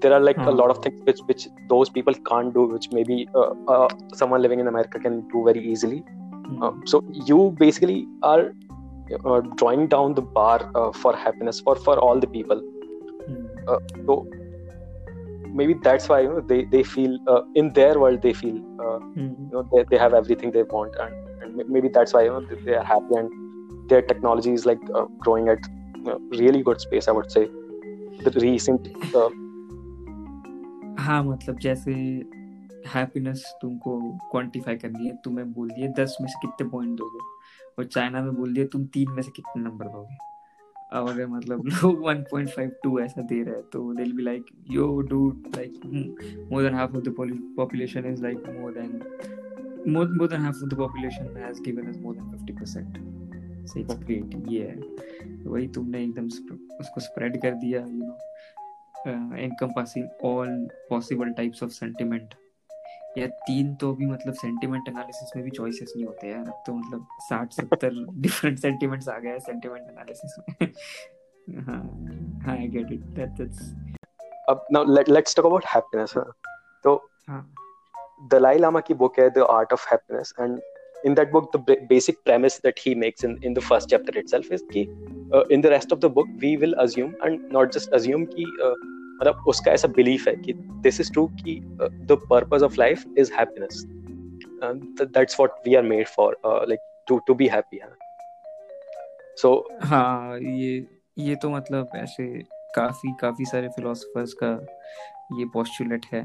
there 0.00 0.12
are 0.12 0.20
like 0.20 0.36
a 0.36 0.50
lot 0.50 0.70
of 0.70 0.82
things 0.82 1.00
which 1.04 1.20
which 1.26 1.48
those 1.68 1.88
people 1.88 2.14
can't 2.30 2.52
do 2.52 2.66
which 2.66 2.90
maybe 2.92 3.26
uh, 3.34 3.52
uh, 3.68 3.88
someone 4.14 4.42
living 4.42 4.60
in 4.60 4.66
america 4.66 4.98
can 4.98 5.26
do 5.28 5.44
very 5.44 5.64
easily 5.72 6.02
mm. 6.02 6.88
so 6.92 7.02
you 7.30 7.54
basically 7.58 8.06
are 8.22 8.52
drawing 9.56 9.86
down 9.86 10.14
the 10.14 10.22
bar 10.38 10.58
for 11.02 11.16
happiness 11.16 11.60
for 11.60 11.76
for 11.76 11.98
all 11.98 12.20
the 12.20 12.30
people 12.36 12.62
uh, 13.68 13.78
so 14.06 14.26
maybe 15.58 15.74
that's 15.82 16.08
why 16.08 16.20
you 16.20 16.28
know 16.28 16.40
they 16.40 16.64
they 16.64 16.82
feel 16.82 17.18
uh, 17.28 17.42
in 17.54 17.72
their 17.72 17.98
world 17.98 18.20
they 18.22 18.32
feel 18.32 18.56
uh, 18.80 18.98
mm-hmm. 18.98 19.44
you 19.44 19.52
know 19.52 19.68
they, 19.72 19.84
they 19.90 19.98
have 19.98 20.14
everything 20.14 20.50
they 20.50 20.64
want 20.64 20.94
and 21.00 21.14
maybe 21.54 21.88
that's 21.88 22.12
why 22.12 22.22
you 22.22 22.30
know 22.30 22.40
they, 22.64 22.74
are 22.74 22.84
happy 22.84 23.14
and 23.14 23.30
their 23.88 24.02
technology 24.02 24.52
is 24.52 24.66
like 24.66 24.80
uh, 24.94 25.04
growing 25.18 25.48
at 25.48 25.58
really 26.30 26.62
good 26.62 26.80
space 26.80 27.08
i 27.08 27.12
would 27.12 27.30
say. 27.30 27.48
The 28.24 28.30
recent 28.30 28.88
uh, 29.14 29.30
हाँ 30.98 31.24
मतलब 31.24 31.58
जैसे 31.58 31.92
happiness 32.86 33.54
तुमको 33.62 34.18
quantify 34.30 34.76
करनी 34.76 35.06
है 35.06 35.16
तुम्हें 35.24 35.52
बोल 35.52 35.68
दिए 35.68 35.88
दस 35.88 36.16
में 36.20 36.28
से 36.28 36.46
कितने 36.46 36.70
पॉइंट 36.70 36.98
दोगे 36.98 37.18
और 37.78 37.84
चाइना 37.84 38.22
में 38.22 38.34
बोल 38.34 38.54
दिया 38.54 38.66
तुम 38.66 38.84
तीन 38.84 39.10
में 39.10 39.22
से 39.22 39.30
कितने 39.36 39.62
नंबर 39.62 39.84
दोगे। 39.84 40.16
अब 40.92 41.08
अगर 41.08 41.26
मतलब 41.26 41.66
लोग 41.66 42.02
1.52 42.02 43.00
ऐसा 43.00 43.22
दे 43.22 43.42
रहे 43.42 43.54
हैं 43.54 43.62
तो 43.62 43.94
they 43.94 44.12
be 44.12 44.22
like 44.22 44.46
yo 44.70 45.00
do 45.00 45.42
like 45.56 45.80
more 46.52 46.62
than 46.62 46.74
half 46.74 46.96
of 46.96 47.00
the 47.00 47.14
population 47.56 48.06
is 48.06 48.22
like 48.22 48.38
more 48.38 48.72
than 48.72 49.00
more 49.86 50.06
more 50.06 50.28
than 50.28 50.40
half 50.40 50.62
of 50.62 50.70
the 50.70 50.76
population 50.76 51.34
has 51.36 51.60
given 51.60 51.88
us 51.88 51.96
more 51.96 52.14
than 52.14 52.30
50% 52.32 53.14
so 53.66 53.80
it's 53.80 53.94
great. 53.94 54.34
Yeah. 54.46 54.74
वही 55.46 55.66
तुमने 55.68 56.02
एकदम 56.04 56.26
उसको 56.80 57.00
spread 57.00 57.40
कर 57.42 57.54
दिया 57.54 57.80
you 57.80 58.04
know 58.04 58.18
encompassing 59.06 60.08
all 60.22 60.68
possible 60.90 61.32
types 61.38 61.62
of 61.62 61.72
sentiment. 61.72 62.34
यार 63.18 63.28
तीन 63.28 63.74
तो 63.74 63.92
अभी 63.92 64.06
मतलब 64.06 64.34
सेंटिमेंट 64.34 64.88
एनालिसिस 64.88 65.36
में 65.36 65.44
भी 65.44 65.50
चॉइसेस 65.50 65.92
नहीं 65.96 66.06
होते 66.06 66.28
यार। 66.28 66.46
अब 66.46 66.62
तो 66.66 66.74
मतलब 66.74 67.06
साठ 67.20 67.52
सत्तर 67.52 68.06
डिफरेंट 68.12 68.58
सेंटिमेंट्स 68.58 69.08
आ 69.08 69.18
गए 69.18 69.28
हैं 69.28 69.38
सेंटिमेंट 69.38 69.90
एनालिसिस 69.90 70.36
में। 70.38 70.72
हाँ 71.66 71.82
हाँ 72.44 72.56
I 72.56 72.68
get 72.68 72.92
it 72.92 73.00
that 73.00 73.28
that's 73.28 73.72
अब 74.48 74.64
now 74.72 74.84
let's 75.10 75.36
talk 75.36 75.46
about 75.46 75.64
happiness 75.74 76.14
तो 76.84 77.10
हाँ। 77.28 77.54
दलाई 78.18 78.58
लामा 78.58 78.80
की 78.80 78.94
बुक 78.94 79.18
है 79.18 79.28
the 79.30 79.46
art 79.50 79.72
of 79.72 79.88
happiness 79.90 80.34
and 80.40 80.60
in 81.08 81.14
that 81.16 81.32
book 81.32 81.48
the 81.54 81.74
basic 81.88 82.20
premise 82.26 82.54
that 82.66 82.78
he 82.82 82.92
makes 83.00 83.24
in, 83.24 83.32
in 83.48 83.56
the 83.56 83.62
first 83.64 83.90
chapter 83.90 84.12
itself 84.20 84.46
is 84.56 84.62
कि 84.70 84.84
uh, 85.34 85.42
in 85.56 85.64
the 85.64 85.72
rest 85.72 85.90
of 85.96 85.98
the 86.04 86.08
book 86.08 86.28
we 86.44 86.52
will 86.62 86.76
assume 86.84 87.10
and 87.26 87.50
not 87.56 87.74
just 87.74 87.96
assume 87.98 88.24
कि 88.26 88.46
uh, 88.66 88.76
मतलब 89.20 89.44
उसका 89.48 89.72
ऐसा 89.72 89.88
belief 89.88 90.28
है 90.28 90.34
कि 90.36 90.52
this 90.86 91.00
is 91.00 91.12
true 91.12 91.26
कि 91.26 91.58
the 91.82 92.16
purpose 92.30 92.62
of 92.62 92.74
life 92.78 93.04
is 93.18 93.32
happiness 93.32 93.82
that's 95.02 95.40
what 95.40 95.50
we 95.66 95.74
are 95.74 95.82
made 95.82 96.06
for 96.06 96.36
like 96.46 96.80
to 97.08 97.18
to 97.26 97.34
be 97.34 97.46
happy 97.46 97.80
है 97.82 97.90
so 99.42 99.52
हाँ 99.82 100.38
ये 100.38 100.86
ये 101.18 101.36
तो 101.42 101.50
मतलब 101.50 101.90
ऐसे 101.96 102.26
काफ़ी 102.76 103.12
काफ़ी 103.20 103.44
सारे 103.44 103.68
फिलोसोफर्स 103.68 104.32
का 104.42 104.52
ये 105.38 105.44
पोस्टुलेट 105.54 106.06
है। 106.12 106.22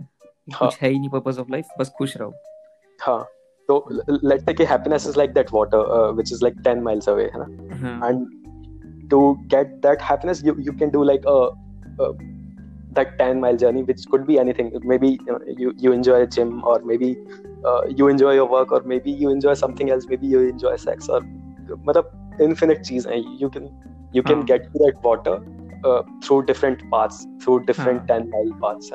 हाँ. 0.52 0.68
कुछ 0.68 0.80
है 0.82 0.88
ही 0.88 0.98
नहीं 0.98 1.08
पर्पस 1.10 1.38
ऑफ 1.38 1.50
लाइफ 1.50 1.68
बस 1.78 1.92
खुश 1.98 2.16
रहो 2.16 2.32
हाँ 3.00 3.22
तो 3.68 3.86
let's 4.10 4.44
take 4.46 4.60
happiness 4.60 5.06
is 5.08 5.16
like 5.18 5.32
that 5.34 5.52
water 5.52 6.12
which 6.14 6.32
is 6.32 6.42
like 6.42 6.62
10 6.66 6.82
miles 6.82 7.08
away 7.08 7.24
है 7.34 7.44
ना 7.44 8.08
and 8.08 9.08
to 9.10 9.20
get 9.54 9.74
that 9.86 10.02
happiness 10.02 10.44
you 10.44 10.54
you 10.58 10.72
can 10.78 10.90
do 10.90 11.02
like 11.02 11.26
a 11.26 12.12
that 12.96 13.16
10 13.18 13.40
mile 13.42 13.56
journey 13.60 13.82
which 13.86 14.02
could 14.10 14.26
be 14.26 14.34
anything 14.40 14.68
maybe 14.90 15.08
you 15.08 15.32
know, 15.32 15.38
you, 15.62 15.72
you 15.84 15.92
enjoy 15.92 16.18
a 16.22 16.26
gym 16.26 16.62
or 16.64 16.74
maybe 16.90 17.16
uh, 17.64 17.82
you 17.88 18.08
enjoy 18.08 18.34
your 18.34 18.46
work 18.46 18.70
or 18.72 18.80
maybe 18.92 19.10
you 19.22 19.30
enjoy 19.30 19.54
something 19.54 19.90
else 19.90 20.06
maybe 20.12 20.28
you 20.34 20.42
enjoy 20.48 20.76
sex 20.76 21.08
or 21.08 21.20
matlab, 21.88 22.12
infinite 22.48 22.84
cheese 22.84 23.08
you 23.42 23.50
can 23.50 23.68
you 24.12 24.22
can 24.22 24.44
get 24.52 24.70
to 24.72 24.84
that 24.84 25.02
water 25.02 25.34
uh, 25.84 26.02
through 26.22 26.40
different 26.46 26.88
paths 26.92 27.26
through 27.40 27.58
different 27.64 28.06
10 28.08 28.30
mile 28.36 28.54
paths 28.64 28.92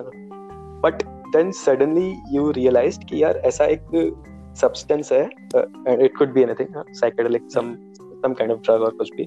but 0.83 1.01
then 1.36 1.50
suddenly 1.54 2.14
you 2.32 2.50
realise 2.52 2.98
कि 3.08 3.22
यार 3.22 3.36
ऐसा 3.46 3.64
एक 3.66 3.88
substance 4.56 5.12
है 5.12 5.24
it 5.24 6.16
could 6.18 6.32
be 6.32 6.42
anything 6.42 6.82
psychedelic 6.94 7.50
some 7.50 7.74
some 8.00 8.34
kind 8.34 8.52
of 8.52 8.60
drug 8.60 8.82
और 8.82 8.94
कुछ 8.94 9.10
भी 9.16 9.24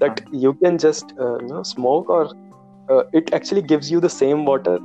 that 0.00 0.24
you 0.34 0.52
can 0.54 0.76
just 0.78 1.14
no 1.20 1.62
smoke 1.64 2.10
और 2.10 2.34
it 3.14 3.34
actually 3.34 3.62
gives 3.68 3.92
you 3.92 4.00
the 4.00 4.08
same 4.10 4.46
water 4.46 4.78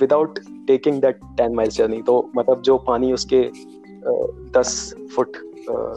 without 0.00 0.38
taking 0.66 1.00
that 1.02 1.20
ten 1.36 1.54
miles 1.54 1.76
journey 1.76 2.02
तो 2.02 2.18
मतलब 2.36 2.62
जो 2.62 2.76
पानी 2.86 3.12
उसके 3.12 3.42
दस 4.56 4.94
फुट 5.14 5.36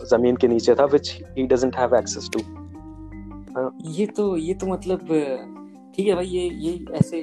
ज़मीन 0.09 0.35
के 0.35 0.47
नीचे 0.47 0.75
था 0.75 0.85
which 0.93 1.13
he 1.37 1.47
doesn't 1.47 1.75
have 1.77 1.95
access 1.95 2.29
to 2.33 2.39
ये 3.91 4.05
तो 4.17 4.35
ये 4.37 4.53
तो 4.53 4.67
मतलब 4.67 5.07
ठीक 5.95 6.07
है 6.07 6.15
भाई 6.15 6.25
ये 6.27 6.49
ये 6.59 6.79
ऐसे 6.95 7.21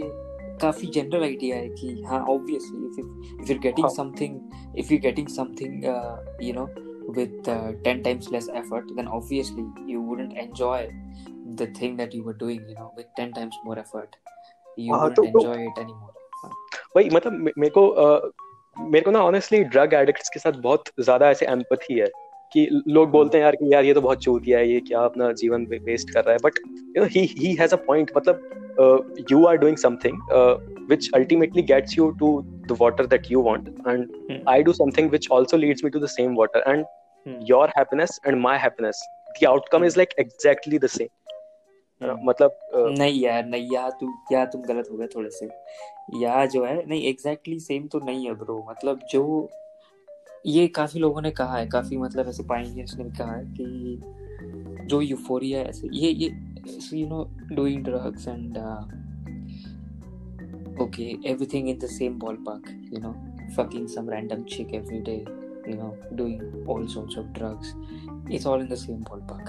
काफ़ी 0.62 0.88
जनरल 0.94 1.22
आइडिया 1.22 1.56
है 1.56 1.68
कि 1.68 2.02
हाँ 2.06 2.20
obviously 2.34 2.86
if 2.86 3.52
you 3.52 3.58
getting 3.60 3.88
something 3.96 4.40
if 4.78 4.92
you 4.92 4.98
getting 5.02 5.28
something 5.38 5.84
you 6.42 6.52
know 6.54 6.68
with 7.08 7.48
uh, 7.48 7.72
10 7.82 8.02
times 8.04 8.28
less 8.30 8.46
effort 8.60 8.88
then 8.94 9.08
obviously 9.08 9.64
you 9.86 10.00
wouldn't 10.06 10.32
enjoy 10.36 10.78
the 11.54 11.66
thing 11.78 11.92
that 11.96 12.14
you 12.14 12.24
were 12.28 12.34
doing 12.34 12.64
you 12.68 12.74
know 12.74 12.92
with 12.96 13.06
10 13.16 13.32
times 13.32 13.58
more 13.64 13.78
effort 13.78 14.16
you 14.76 14.94
uh, 14.94 15.02
wouldn't 15.02 15.16
तो, 15.16 15.26
enjoy 15.26 15.58
it 15.66 15.78
anymore 15.84 16.14
भाई 16.96 17.08
मतलब 17.12 17.32
मेरे 17.58 17.70
को 17.78 17.84
मेरे 18.76 19.04
को 19.04 19.10
ना 19.10 19.20
honestly 19.22 19.62
drug 19.74 19.94
addicts 19.94 20.28
के 20.34 20.40
साथ 20.40 20.58
बहुत 20.62 20.90
ज़्यादा 21.00 21.30
ऐसे 21.30 21.46
एम्पथी 21.46 21.98
है 21.98 22.06
कि 22.52 22.82
लोग 22.88 23.10
बोलते 23.10 23.38
हैं 23.38 23.44
यार 23.44 23.56
कि 23.56 23.72
यार 23.74 23.84
ये 23.84 23.94
तो 23.94 24.00
बहुत 24.00 24.18
चूतिया 24.18 24.58
है 24.58 24.68
ये 24.68 24.80
क्या 24.80 25.00
अपना 25.00 25.32
जीवन 25.32 25.66
वेस्ट 25.84 26.10
कर 26.10 26.24
रहा 26.24 26.32
है 26.32 26.38
but 26.44 26.52
he 27.10 27.54
has 27.54 27.72
a 27.72 27.76
point 27.76 28.10
मतलब 28.16 29.26
you 29.30 29.44
are 29.46 29.56
doing 29.56 29.76
something 29.76 30.20
which 30.90 31.10
ultimately 31.14 31.62
gets 31.62 31.98
you 31.98 32.10
to 32.10 32.42
the 32.42 32.76
water 32.80 33.06
that 33.06 33.22
you 33.30 33.40
want 33.40 33.68
and 33.68 34.44
I 34.48 34.62
do 34.62 34.72
something 34.72 35.10
which 35.10 35.28
also 35.32 35.56
leads 35.56 35.84
me 35.84 35.90
to 35.90 36.00
the 36.00 36.06
same 36.06 36.34
water 36.34 36.64
and 36.68 36.84
your 37.50 37.68
happiness 37.68 38.20
and 38.26 38.40
my 38.40 38.58
happiness 38.58 39.08
the 39.42 39.46
outcome 39.46 39.84
is 39.84 39.94
like 39.96 40.08
exactly 40.18 40.78
the 40.78 40.86
same 40.86 41.08
मतलब 42.24 42.58
uh, 42.76 42.98
नहीं 42.98 43.20
यार 43.20 43.44
नहीं 43.44 43.74
यार 43.74 43.90
तू 43.90 44.06
क्या 44.28 44.44
तुम 44.44 44.62
गलत 44.62 44.88
हो 44.92 44.96
गए 44.96 45.06
थोड़े 45.06 45.30
से। 45.30 45.48
यार 46.22 46.46
जो 46.46 46.64
है 46.64 46.86
नहीं 46.86 47.08
एग्जैक्टली 47.08 47.60
सेम 47.60 47.86
तो 47.86 47.98
नहीं 47.98 48.26
है 48.26 48.34
ब्रो 48.34 48.66
मतलब 48.70 49.00
जो 49.10 49.50
ये 50.46 50.66
काफ़ी 50.68 51.00
लोगों 51.00 51.22
ने 51.22 51.30
कहा 51.30 51.56
है, 51.56 51.66
काफ़ी 51.66 51.96
मतलब 51.96 52.28
ऐसे 52.28 52.42
पाइंडियंस 52.42 52.94
ने 52.98 53.04
भी 53.04 53.10
कहा 53.10 53.32
है 53.32 53.44
कि 53.44 54.00
जो 54.86 55.00
यूफोरिया 55.00 55.60
ऐसे 55.60 55.88
ये 55.92 56.10
ये 56.10 56.28
you 56.94 57.08
know 57.08 57.30
doing 57.52 57.84
drugs 57.84 58.28
and 58.28 58.58
okay 60.80 61.30
everything 61.30 61.68
in 61.68 61.78
the 61.78 61.86
same 61.86 62.18
ballpark 62.34 62.90
you 62.94 63.00
know 63.00 63.12
fucking 63.54 63.88
some 63.88 64.10
random 64.10 64.42
chick 64.42 64.74
every day 64.74 65.24
you 65.68 65.76
know 65.76 66.16
doing 66.16 66.68
all 66.68 66.86
sorts 66.86 67.18
of 67.18 67.26
drugs 67.26 67.74
it's 68.32 68.46
all 68.46 68.60
in 68.60 68.68
the 68.68 68.74
same 68.74 68.96
ballpark 69.20 69.48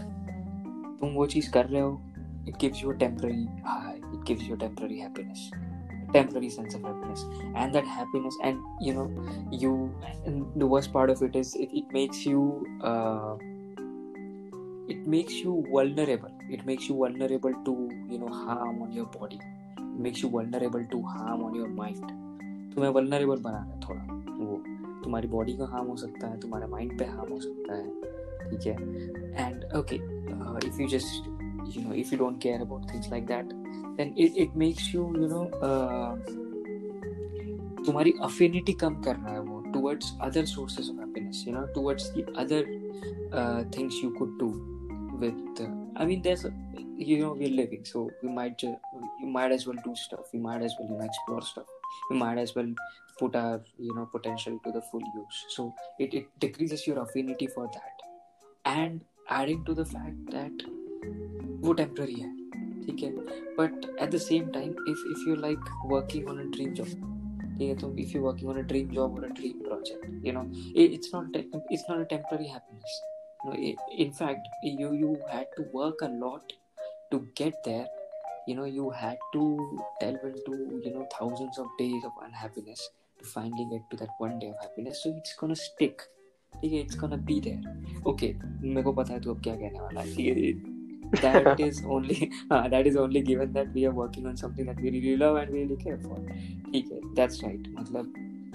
तुम 0.99 1.09
वो 1.09 1.25
चीज़ 1.25 1.51
कर 1.51 1.65
रहे 1.65 1.81
हो 1.81 2.01
it 2.47 2.55
gives 2.61 2.83
you 2.83 2.91
a 2.91 2.95
high 3.65 3.97
it 3.97 4.23
gives 4.27 4.49
you 4.49 4.55
a 4.55 4.63
happiness 5.03 5.51
temporary 6.06 6.10
happiness 6.10 6.12
temporary 6.12 6.50
sense 6.50 6.74
of 6.74 6.82
happiness 6.82 7.24
and 7.54 7.74
that 7.74 7.86
happiness 7.86 8.36
and 8.42 8.58
you 8.80 8.92
know 8.92 9.10
you 9.50 9.94
the 10.56 10.66
worst 10.66 10.92
part 10.92 11.10
of 11.10 11.22
it 11.22 11.34
is 11.34 11.54
it, 11.54 11.68
it 11.72 11.84
makes 11.92 12.26
you 12.26 12.66
uh, 12.82 13.36
it 14.88 15.06
makes 15.06 15.34
you 15.34 15.64
vulnerable 15.70 16.30
it 16.50 16.66
makes 16.66 16.88
you 16.88 16.96
vulnerable 16.96 17.54
to 17.64 17.90
you 18.08 18.18
know 18.18 18.28
harm 18.28 18.82
on 18.82 18.92
your 18.92 19.06
body 19.06 19.40
it 19.78 20.00
makes 20.00 20.22
you 20.22 20.28
vulnerable 20.28 20.84
to 20.84 21.02
harm 21.02 21.42
on 21.42 21.54
your 21.54 21.68
mind 21.68 22.12
तुम्हें 22.74 22.90
vulnerable 22.90 23.36
बना 23.36 23.56
रहा 23.56 23.72
है 23.72 23.80
थोड़ा 23.80 24.02
वो 24.36 24.62
तुम्हारी 25.04 25.28
body 25.28 25.52
को 25.56 25.64
harm 25.64 25.86
हो 25.86 25.96
सकता 25.96 26.26
है 26.28 26.40
तुम्हारे 26.40 26.66
माइंड 26.66 26.98
पे 26.98 27.04
हार्म 27.04 27.32
हो 27.32 27.40
सकता 27.40 27.74
है 27.74 28.50
ठीक 28.50 28.66
है 28.66 29.46
and 29.46 29.64
okay 29.76 29.96
if 30.68 30.80
you 30.80 30.88
just 30.88 31.32
you 31.70 31.82
know 31.82 31.92
if 31.92 32.10
you 32.12 32.18
don't 32.18 32.40
care 32.40 32.60
about 32.62 32.90
things 32.90 33.08
like 33.08 33.26
that 33.26 33.46
then 33.96 34.14
it, 34.16 34.36
it 34.36 34.56
makes 34.64 34.92
you 34.94 35.10
you 35.20 35.28
know 35.34 35.44
uh, 35.68 36.16
तुम्हारी 37.86 38.12
अफिनिटी 38.22 38.72
कम 38.80 38.94
कर 39.02 39.16
रहा 39.16 39.32
है 39.34 39.40
वो 39.42 39.60
towards 39.72 40.12
other 40.22 40.44
sources 40.46 40.90
of 40.90 40.98
happiness 40.98 41.44
you 41.46 41.54
know 41.54 41.64
towards 41.74 42.12
the 42.16 42.34
other 42.38 43.70
things 43.76 44.00
you 44.04 44.10
could 44.18 44.38
do 44.38 44.50
with 45.22 45.60
uh, 45.60 45.70
i 46.02 46.06
mean 46.06 46.22
there's 46.22 46.44
you 47.08 47.18
know 47.18 47.32
we're 47.40 47.56
living 47.56 47.84
so 47.90 48.00
we 48.22 48.30
might 48.38 48.62
uh, 48.64 48.72
you 49.20 49.28
might 49.36 49.52
as 49.56 49.66
well 49.66 49.80
do 49.84 49.94
stuff 49.94 50.32
we 50.34 50.40
might 50.46 50.62
as 50.68 50.74
well 50.78 50.88
you 50.90 50.96
know 50.98 51.04
explore 51.04 51.42
stuff 51.42 51.68
we 52.10 52.16
might 52.22 52.38
as 52.44 52.54
well 52.56 52.70
put 53.20 53.36
our 53.36 53.60
you 53.78 53.94
know 53.96 54.06
potential 54.16 54.58
to 54.66 54.72
the 54.76 54.82
full 54.90 55.04
use 55.14 55.40
so 55.56 55.72
it, 55.98 56.14
it 56.14 56.26
decreases 56.46 56.86
your 56.86 56.98
affinity 57.02 57.46
for 57.56 57.68
that 57.78 58.06
and 58.64 59.00
adding 59.40 59.64
to 59.64 59.74
the 59.82 59.88
fact 59.96 60.22
that 60.36 60.70
वो 61.64 61.72
temporary 61.78 62.14
है 62.14 62.28
ठीक 62.87 63.03
है 63.03 63.11
but 63.57 63.85
at 64.01 64.09
the 64.11 64.17
same 64.25 64.49
time 64.51 64.69
if 64.89 65.05
if 65.11 65.29
you 65.29 65.35
like 65.35 65.69
working 65.91 66.27
on 66.29 66.39
a 66.39 66.43
dream 66.51 66.73
job 66.73 66.87
ठीक 67.57 67.67
है 67.69 67.75
तो 67.77 67.91
if 67.99 68.15
you 68.17 68.21
working 68.23 68.49
on 68.49 68.57
a 68.57 68.61
dream 68.71 68.89
job 68.91 69.15
और 69.17 69.23
a 69.25 69.27
dream 69.39 69.59
project 69.63 70.25
you 70.27 70.33
know 70.33 70.43
it's 70.83 71.11
not 71.15 71.35
it's 71.35 71.85
not 71.89 71.99
a 71.99 72.03
temporary 72.15 72.47
happiness 72.47 73.01
in 73.99 74.11
fact 74.11 74.65
you 74.81 74.93
you 74.93 75.13
had 75.29 75.47
to 75.57 75.63
work 75.75 76.03
a 76.03 76.07
lot 76.13 76.53
to 77.11 77.19
get 77.37 77.55
there 77.65 77.85
you 78.49 78.55
know 78.55 78.65
you 78.65 78.89
had 78.95 79.17
to 79.33 79.47
delve 80.01 80.29
to 80.45 80.53
you 80.53 80.93
know 80.97 81.07
thousands 81.13 81.59
of 81.59 81.67
days 81.79 82.05
of 82.05 82.23
unhappiness 82.25 82.89
to 83.19 83.29
finally 83.29 83.65
get 83.65 83.83
to 83.91 83.97
that 83.97 84.09
one 84.21 84.37
day 84.39 84.49
of 84.49 84.61
happiness 84.61 85.03
so 85.03 85.09
it's 85.17 85.33
gonna 85.51 85.59
stick 85.63 86.01
ठीक 86.53 86.71
है 86.73 86.79
it's 86.79 86.99
gonna 87.11 87.17
be 87.25 87.39
there 87.41 88.01
okay 88.09 88.33
मेरे 88.61 88.83
को 88.83 88.93
पता 88.93 89.13
है 89.13 89.21
तू 89.21 89.33
अब 89.33 89.41
क्या 89.43 89.55
कहने 89.55 89.79
वाला 89.79 90.01
है. 90.01 90.15
ठीक 90.15 90.27
है 90.27 90.75
that 91.21 91.59
is 91.67 91.83
only 91.85 92.31
uh, 92.51 92.67
that 92.67 92.87
is 92.87 92.95
only 92.95 93.21
given 93.21 93.53
that 93.53 93.71
we 93.73 93.85
are 93.85 93.91
working 93.91 94.25
on 94.25 94.37
something 94.37 94.65
that 94.65 94.79
we 94.81 94.91
really 94.91 95.17
love 95.17 95.37
and 95.37 95.51
we 95.51 95.61
really 95.61 95.77
care 95.77 95.97
for. 95.97 96.17
okay 96.75 97.01
that's 97.15 97.43
right. 97.43 97.63
matlab 97.73 98.07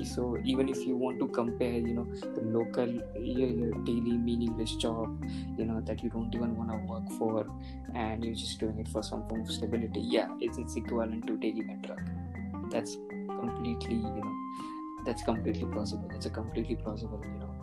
so 0.05 0.39
even 0.45 0.69
if 0.69 0.79
you 0.87 0.97
want 0.97 1.19
to 1.19 1.29
compare 1.29 1.73
you 1.73 1.95
know 1.95 2.07
the 2.35 2.43
local 2.43 2.87
your, 3.19 3.49
your 3.49 3.73
daily 3.85 4.17
meaningless 4.19 4.75
job 4.77 5.25
you 5.59 5.65
know 5.65 5.81
that 5.81 6.03
you 6.03 6.11
don't 6.11 6.35
even 6.35 6.57
want 6.57 6.71
to 6.71 6.77
work 6.93 7.09
for 7.19 7.47
and 7.95 8.25
you're 8.25 8.35
just 8.35 8.59
doing 8.59 8.79
it 8.79 8.89
for 8.89 9.03
some 9.03 9.27
form 9.29 9.43
of 9.43 9.51
stability 9.51 10.01
yeah 10.01 10.29
it's, 10.41 10.59
it's 10.59 10.77
equivalent 10.77 11.27
to 11.27 11.37
taking 11.39 11.71
a 11.71 11.87
drug. 11.87 12.01
That's 12.71 12.97
completely 13.41 13.97
you 13.97 14.03
know 14.03 14.35
that's 15.05 15.23
completely 15.23 15.67
plausible 15.67 16.11
it's 16.15 16.27
a 16.27 16.31
completely 16.31 16.77
plausible 16.77 17.21
you 17.23 17.39
know 17.39 17.55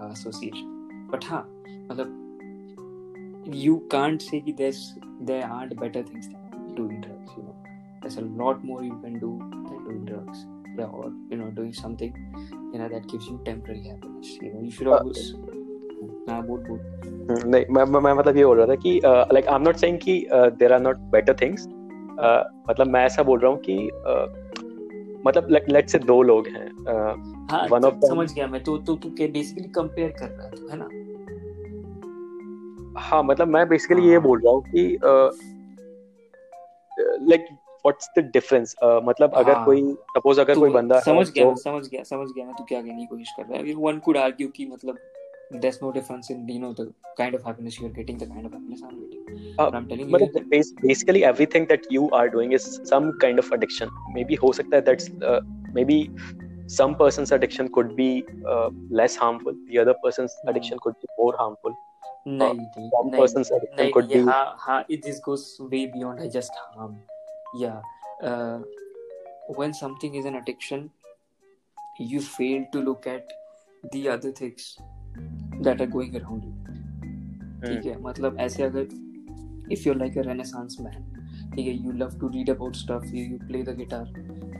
uh, 0.00 0.08
association. 0.08 1.08
But 1.10 1.24
huh 1.24 1.42
matlab, 1.88 2.21
you 3.44 3.86
can't 3.90 4.22
say 4.22 4.40
that 4.40 4.56
there's 4.56 4.98
there 5.20 5.46
aren't 5.46 5.78
better 5.78 6.02
things 6.02 6.28
than 6.28 6.74
doing 6.74 7.00
drugs 7.00 7.30
you 7.36 7.42
know 7.42 7.56
there's 8.00 8.16
a 8.16 8.26
lot 8.42 8.64
more 8.64 8.82
you 8.84 8.98
can 9.02 9.18
do 9.18 9.38
than 9.38 9.84
doing 9.84 10.04
drugs 10.04 10.46
yeah, 10.78 10.84
or 10.84 11.12
you 11.30 11.36
know 11.36 11.50
doing 11.50 11.72
something 11.72 12.14
you 12.72 12.78
know 12.78 12.88
that 12.88 13.08
gives 13.08 13.26
you 13.26 13.40
temporary 13.44 13.82
happiness 13.82 14.36
you 14.40 14.52
know 14.52 14.60
you 14.60 14.70
should 14.70 14.88
always 14.88 15.34
हाँ 16.28 16.42
बोल 16.46 16.58
बोल 16.66 16.78
नहीं 17.50 17.64
मैं 17.74 17.84
मैं 18.00 18.12
मतलब 18.14 18.36
ये 18.36 18.44
बोल 18.44 18.56
रहा 18.58 18.66
था 18.66 18.74
कि 18.84 19.00
like 19.04 19.46
I 19.46 19.54
am 19.54 19.62
not 19.62 19.76
saying 19.76 19.98
कि 20.02 20.14
there 20.32 20.72
are 20.72 20.80
not 20.80 20.96
better 21.12 21.36
things 21.42 21.66
मतलब 22.68 22.86
मैं 22.86 23.04
ऐसा 23.04 23.22
बोल 23.22 23.38
रहा 23.40 23.50
हूँ 23.50 23.58
कि 23.68 23.76
uh, 24.10 24.26
मतलब 25.26 25.48
लेट्स 25.70 25.92
से 25.92 25.98
दो 25.98 26.22
लोग 26.22 26.48
हैं 26.48 27.68
वन 27.70 27.84
ऑफ़ 27.84 28.06
समझ 28.06 28.32
गया 28.34 28.46
मैं 28.46 28.62
तो 28.64 28.76
तो 28.78 28.94
तू 28.94 29.10
के 29.18 29.26
बेसिकली 29.32 29.68
कंपेयर 29.68 30.10
कर 30.20 30.28
रहा 30.28 30.46
है 30.46 30.70
है 30.70 30.78
ना 30.78 30.88
हाँ 32.98 33.22
मतलब 33.22 33.48
मैं 33.48 33.68
बेसिकली 33.68 34.06
ये 34.06 34.14
हाँ। 34.14 34.22
बोल 34.22 34.40
रहा 34.40 34.52
हूँ 34.52 34.62
कि 34.64 34.98
लाइक 37.22 37.46
व्हाट्स 37.84 38.10
द 38.18 38.22
डिफरेंस 38.32 38.74
मतलब 38.82 39.34
अगर 39.34 39.52
हाँ। 39.52 39.64
कोई 39.64 39.82
सपोज़ 40.10 40.40
अगर 40.40 40.54
तो 40.54 40.60
कोई 40.60 40.70
बंदा 40.70 41.00
समझ 41.00 41.30
गया 41.30 41.54
समझ 41.54 41.86
गया 41.86 42.02
समझ 42.04 42.28
गया 42.28 42.44
मैं 42.46 42.54
तू 42.54 42.64
क्या 42.64 42.80
कहने 42.80 42.96
की 42.96 43.06
कोशिश 43.06 43.32
कर 43.36 43.44
रहा 43.44 43.58
है? 43.58 43.74
वन 43.76 43.98
कुड 43.98 44.16
आर्ग्यू 44.16 44.48
कि 44.48 44.66
मतलब 44.66 44.98
there 45.52 45.66
is 45.66 45.78
no 45.82 45.90
difference 45.90 46.30
in 46.30 46.46
you 46.50 46.60
know 46.60 46.72
the 46.74 46.92
kind 47.18 47.34
of 47.34 47.46
happiness 47.46 47.78
you 47.80 47.88
are 47.88 47.92
getting 47.94 48.18
the 48.20 48.28
kind 48.28 48.46
of 48.46 48.54
happiness 48.54 48.82
I 48.82 49.78
am 49.78 49.86
getting 49.86 50.10
मतलब 50.10 50.48
basically 50.82 51.22
everything 51.22 51.66
that 51.66 51.86
you 51.92 52.08
are 52.14 52.28
doing 52.28 52.54
is 52.54 52.68
some 52.90 53.10
kind 53.22 53.38
of 53.38 53.52
addiction 53.54 53.90
maybe 54.24 54.34
हो 54.42 54.52
सकता 54.52 54.76
है 54.76 54.82
that's 54.82 55.10
maybe 55.84 56.06
some 56.70 56.94
person's 56.94 57.32
addiction 57.32 57.68
could 57.68 57.94
be 57.94 58.10
less 58.96 59.18
harmful 59.22 59.54
the 59.54 59.78
other 59.80 59.92
person's 60.02 60.40
addiction 60.48 60.76
could 60.76 60.94
be 60.94 61.14
more 61.20 61.36
harmful 61.40 61.74
ठीक 77.66 77.86
है? 77.86 78.02
मतलब 78.02 78.38
ऐसे 78.38 78.62
अगर 78.62 78.86
if 79.72 79.88
you 79.88 79.94
like 79.94 80.16
man 80.18 80.42
ठीक 81.56 81.66
है 81.66 81.86
you 81.86 81.92
love 81.92 82.18
to 82.20 82.28
read 82.28 82.50
about 82.50 82.76
stuff 82.76 83.06
you 83.14 83.24
you 83.24 83.38
play 83.38 83.62
the 83.62 83.76
guitar 83.76 84.04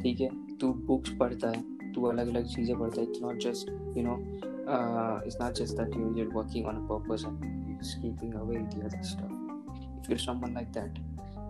ठीक 0.02 0.20
है 0.20 0.56
तू 0.56 0.72
बुक्स 0.72 1.10
पढ़ता 1.10 1.48
है 1.48 1.92
तू 1.92 2.04
अलग 2.04 2.28
अलग 2.28 2.46
चीज़ें 2.46 2.78
पढ़ता 2.78 3.00
है 3.00 3.06
it's 3.06 3.22
not 3.22 3.38
just 3.38 3.70
you 3.70 4.02
know 4.04 4.16
it's 5.26 5.40
not 5.40 5.52
just 5.52 5.76
that 5.76 5.96
you 5.96 6.28
are 6.28 6.34
working 6.34 6.66
on 6.66 6.74
a 6.74 6.88
purpose 6.92 7.24
and 7.24 7.78
keeping 7.82 8.34
away 8.34 8.56
the 8.56 8.82
other 8.84 9.02
stuff 9.02 9.32
if 10.00 10.10
you 10.10 10.16
someone 10.16 10.54
like 10.54 10.68
that 10.68 10.98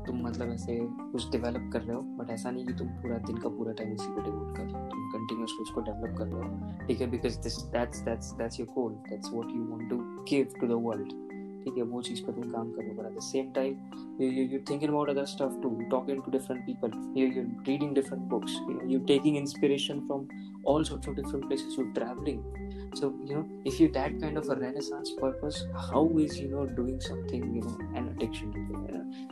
तुम 0.07 0.22
मतलब 0.22 0.48
ऐसे 0.48 0.79
कुछ 0.83 1.31
डेवलप 1.31 1.70
कर 1.72 1.83
रहे 1.83 1.96
हो 1.96 2.03
बट 2.03 2.31
ऐसा 2.31 2.51
नहीं 2.51 2.66
कि 2.66 2.72
तुम 2.72 2.88
पूरा 2.88 3.18
दिन 3.18 3.37
का 3.37 3.48
पूरा 3.48 3.72
टाइम 3.72 3.92
उसी 3.92 4.09
पे 4.09 4.22
डिवोट 4.22 4.57
कर 4.57 4.62
रहे 4.62 4.83
हो 4.83 4.88
तुम 4.88 5.11
कंटिन्यूसली 5.11 5.62
उसको 5.62 5.81
डेवलप 5.81 6.18
कर 6.18 6.27
रहे 6.27 6.48
हो। 6.48 6.87
ठीक 6.87 7.01
है? 7.01 7.11
Because 7.11 7.40
this 7.40 7.62
that's 7.62 8.01
that's 8.01 8.33
that's 8.33 8.61
your 8.61 8.68
goal 8.75 8.92
that's 8.92 9.33
what 9.33 9.46
you 9.57 9.64
want 9.64 9.90
to 9.90 9.96
give 9.98 10.48
to 10.61 10.66
the 10.66 10.70
world 10.70 11.09
ठीक 11.64 11.77
है? 11.77 11.83
वो 11.83 12.03
चीज़ 12.03 12.27
पे 12.27 12.33
तुम 12.33 12.51
काम 12.51 12.70
कर 12.70 12.83
रहे 12.83 12.94
हो 12.94 13.03
but 13.03 13.11
at 13.11 13.16
the 13.16 13.20
same 13.20 13.53
time 13.53 13.77
you, 14.20 14.29
you 14.29 14.42
you're 14.42 14.64
thinking 14.70 14.90
about 14.90 15.09
other 15.09 15.27
stuff 15.27 15.53
too. 15.62 15.77
You're 15.79 15.90
talking 15.90 16.22
to 16.22 16.31
different 16.31 16.66
people. 16.66 16.90
You, 17.14 17.27
you're 17.27 17.46
reading 17.66 17.94
different 17.94 18.29
books. 18.29 18.53
You 18.68 18.75
know, 18.75 18.87
you're 18.87 19.07
taking 19.07 19.37
inspiration 19.37 20.07
from 20.07 20.29
all 20.64 20.85
sorts 20.85 21.07
of 21.07 21.16
so 22.94 23.14
you 23.24 23.35
know 23.35 23.48
if 23.64 23.81
you're 23.81 23.92
that 23.92 24.20
kind 24.20 24.37
of 24.37 24.48
a 24.48 24.57
renaissance 24.57 25.12
purpose 25.20 25.64
how 25.90 26.09
is 26.18 26.38
you 26.38 26.48
know 26.48 26.66
doing 26.66 27.00
something 27.00 27.55
you 27.55 27.62
know 27.62 27.78
an 27.94 28.09
addiction 28.09 28.52
you 28.52 28.62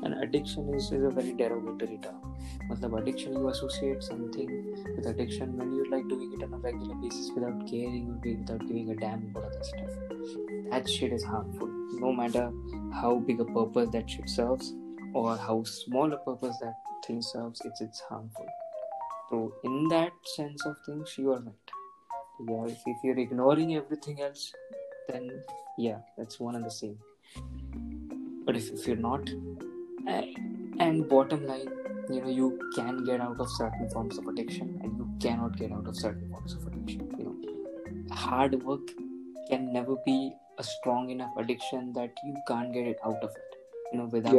an 0.02 0.14
addiction 0.14 0.72
is, 0.74 0.90
is 0.92 1.04
a 1.04 1.10
very 1.10 1.32
derogatory 1.32 1.98
term. 2.02 2.20
matlab 2.68 2.98
addiction 3.00 3.32
you 3.32 3.48
associate 3.48 4.02
something 4.02 4.50
with 4.96 5.06
addiction 5.06 5.56
when 5.56 5.72
you're 5.74 5.90
like 5.94 6.06
doing 6.08 6.30
it 6.36 6.42
on 6.46 6.54
a 6.54 6.58
regular 6.58 6.94
basis 7.02 7.30
without 7.34 7.58
caring 7.70 8.06
or 8.10 8.18
without 8.24 8.66
giving 8.66 8.90
a 8.90 8.96
damn 8.96 9.24
about 9.30 9.44
other 9.44 9.62
stuff. 9.62 9.90
That 10.70 10.88
shit 10.88 11.12
is 11.12 11.24
harmful. 11.24 11.68
No 12.04 12.12
matter 12.12 12.50
how 13.00 13.16
big 13.18 13.40
a 13.40 13.44
purpose 13.44 13.90
that 13.90 14.08
shit 14.08 14.28
serves 14.28 14.72
or 15.14 15.36
how 15.36 15.62
small 15.64 16.12
a 16.12 16.18
purpose 16.18 16.56
that 16.62 16.74
thing 17.06 17.20
serves 17.22 17.60
it's 17.64 17.80
it's 17.80 18.00
harmful. 18.08 18.48
So 19.28 19.54
in 19.64 19.88
that 19.88 20.12
sense 20.36 20.64
of 20.66 20.76
things 20.86 21.14
you 21.18 21.32
are 21.32 21.40
right 21.40 21.76
yeah 22.49 22.65
if, 22.65 22.81
if 22.93 22.97
you're 23.03 23.19
ignoring 23.19 23.75
everything 23.75 24.21
else 24.21 24.53
then 25.09 25.29
yeah 25.77 25.99
that's 26.17 26.39
one 26.39 26.55
and 26.55 26.65
the 26.65 26.71
same 26.71 26.97
but 28.45 28.55
if, 28.55 28.69
if 28.71 28.87
you're 28.87 29.05
not 29.07 29.29
and 30.79 31.09
bottom 31.09 31.45
line 31.47 31.69
you 32.09 32.21
know 32.21 32.29
you 32.29 32.59
can 32.75 33.03
get 33.05 33.21
out 33.21 33.39
of 33.39 33.49
certain 33.49 33.89
forms 33.89 34.17
of 34.17 34.27
addiction 34.27 34.79
and 34.83 34.97
you 34.97 35.07
cannot 35.19 35.57
get 35.57 35.71
out 35.71 35.87
of 35.87 35.95
certain 35.95 36.29
forms 36.29 36.53
of 36.53 36.65
addiction 36.67 37.09
you 37.17 37.25
know 37.25 38.15
hard 38.15 38.61
work 38.63 38.91
can 39.49 39.71
never 39.73 39.95
be 40.05 40.33
a 40.57 40.63
strong 40.63 41.09
enough 41.09 41.31
addiction 41.37 41.91
that 41.93 42.13
you 42.25 42.35
can't 42.47 42.73
get 42.73 42.87
it 42.87 42.97
out 43.03 43.23
of 43.23 43.29
it 43.29 43.55
you 43.91 43.97
know 43.99 44.05
without 44.05 44.35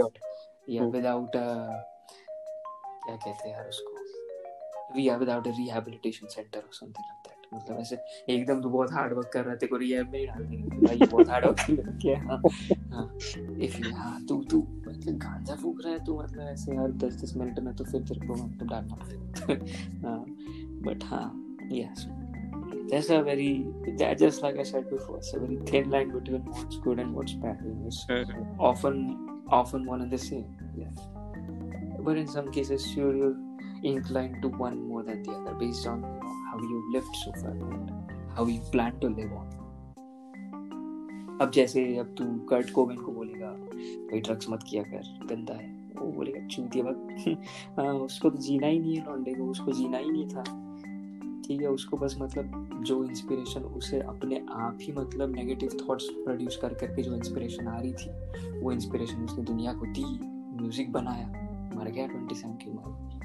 yeah, 0.67 0.81
yeah 0.81 0.83
mm. 0.83 0.93
without 0.93 1.35
uh 1.35 1.75
क्या 3.07 3.17
कहते 3.17 3.49
हैं 3.49 3.57
यार 3.57 3.69
उसको 3.69 3.97
yeah 5.03 5.19
without 5.23 5.47
a 5.49 5.53
rehabilitation 5.57 6.31
center 6.35 6.61
or 6.69 6.73
something 6.77 7.07
like 7.11 7.27
that 7.29 7.40
मतलब 7.54 7.80
ऐसे 7.80 7.98
एकदम 8.30 8.62
तो 8.62 8.70
बहुत 8.70 8.92
हार्ड 8.94 9.14
वर्क 9.14 9.30
कर 9.34 9.44
रहा 9.46 9.56
है 9.62 9.68
को 9.68 9.78
रिहैब 9.78 10.12
में 10.12 10.20
ही 10.20 10.26
डाल 10.26 10.44
देंगे 10.44 10.88
भाई 10.88 11.08
बहुत 11.12 11.30
हार्ड 11.30 11.46
वर्क 11.46 11.60
कर 11.60 11.98
किया 12.02 12.20
हाँ 12.20 12.42
हाँ 12.94 13.06
इफ़ 13.62 13.78
यू 13.78 13.94
हाँ 13.96 14.24
तू 14.30 14.42
तू 14.52 14.62
मतलब 14.88 15.18
गांजा 15.18 15.56
फूक 15.56 15.82
रहा 15.86 15.94
है 15.94 16.04
तू 16.06 16.20
मतलब 16.22 16.48
ऐसे 16.48 16.76
हर 16.76 16.92
दस 17.04 17.22
दस 17.24 17.36
मिनट 17.38 17.60
में 17.60 17.74
तो 17.76 17.84
फिर 17.84 18.02
तेरे 18.02 18.28
को 18.28 18.36
मतलब 18.36 18.70
डालना 18.70 18.96
पड़ेगा 18.96 20.08
हाँ 20.08 20.24
बट 20.88 21.04
हाँ 21.04 21.28
yes 21.74 22.08
There's 22.92 23.10
a 23.10 23.18
very 23.24 23.66
just 24.20 24.42
like 24.44 24.58
I 24.58 24.64
said 24.64 24.90
before, 24.90 25.18
it's 25.18 25.34
a 25.34 25.40
very 25.40 25.58
thin 25.66 25.90
line 25.90 26.10
between 26.12 26.42
what's 26.46 26.78
good 26.78 27.00
and 27.00 27.14
what's 27.14 27.36
bad. 27.44 27.62
It's 27.90 28.06
mm-hmm. 28.06 28.60
often 28.60 28.98
often 29.50 29.86
one 29.86 30.02
and 30.02 30.12
the 30.12 30.18
same. 30.18 30.46
Yeah. 30.76 30.90
But 32.00 32.18
in 32.18 32.28
some 32.28 32.52
cases, 32.52 32.86
you're, 32.96 33.16
you're 33.16 33.38
inclined 33.84 34.42
to 34.42 34.50
one 34.50 34.88
more 34.88 35.04
than 35.04 35.24
the 35.24 35.32
other 35.32 35.54
based 35.56 35.88
on 35.88 36.02
you 36.02 36.08
know, 36.08 36.36
how 36.52 36.60
you 36.60 36.94
lived 36.94 37.16
so 37.16 37.32
far 37.34 37.52
and 37.52 37.92
how 38.36 38.46
you 38.46 38.60
plan 38.72 39.00
to 39.00 39.10
live 39.10 39.34
on. 39.34 39.48
अब 41.42 41.52
जैसे 41.52 41.98
अब 41.98 42.16
तू 42.18 42.26
Kurt 42.50 42.72
कोबिन 42.72 42.98
को 42.98 43.12
बोलेगा 43.12 43.48
भाई 43.50 44.20
drugs 44.20 44.50
मत 44.50 44.64
किया 44.70 44.84
कर 44.84 45.28
गंदा 45.30 45.54
है। 45.54 45.70
वो 46.02 46.12
बोलेगा 46.12 46.48
चूतिया 46.48 46.84
वक्त 46.84 47.38
हाँ 47.80 47.94
उसको 47.94 48.30
तो 48.30 48.38
जीना 48.38 48.68
ही 48.68 48.80
नहीं 48.80 48.96
है 48.96 49.06
लॉन्डे 49.06 49.34
को 49.34 49.44
उसको 49.44 49.72
जीना 49.72 49.98
ही 49.98 50.12
नहीं 50.12 50.28
था। 50.28 50.44
ठीक 51.48 51.62
है 51.62 51.68
उसको 51.68 51.98
बस 51.98 52.16
मतलब 52.22 52.80
जो 52.86 53.04
इंस्पिरेशन 53.04 53.62
उसे 53.62 54.00
अपने 54.00 54.46
आप 54.52 54.78
ही 54.82 54.94
मतलब 54.94 55.36
नेगेटिव 55.36 55.70
थॉट्स 55.82 56.10
प्रोड्यूस 56.10 56.58
कर 56.62 56.74
करके 56.74 57.04
जो 57.04 57.16
इंस्पिरेशन 57.16 57.68
आ 57.68 57.80
रही 57.80 57.94
थी 57.94 58.60
वो 58.60 58.72
इंस्पिरेशन 58.72 59.24
उसने 59.24 59.44
दुनिया 59.44 59.74
को 59.74 59.86
दी 59.86 60.06
म्यूज़िक 60.62 60.92
बनाया। 60.92 61.28
मर 61.76 61.92
गया 61.92 62.08
ट्वेंटी 62.08 62.36
सेवन 62.36 62.54
की 62.54 62.70
उम्र। 62.70 63.21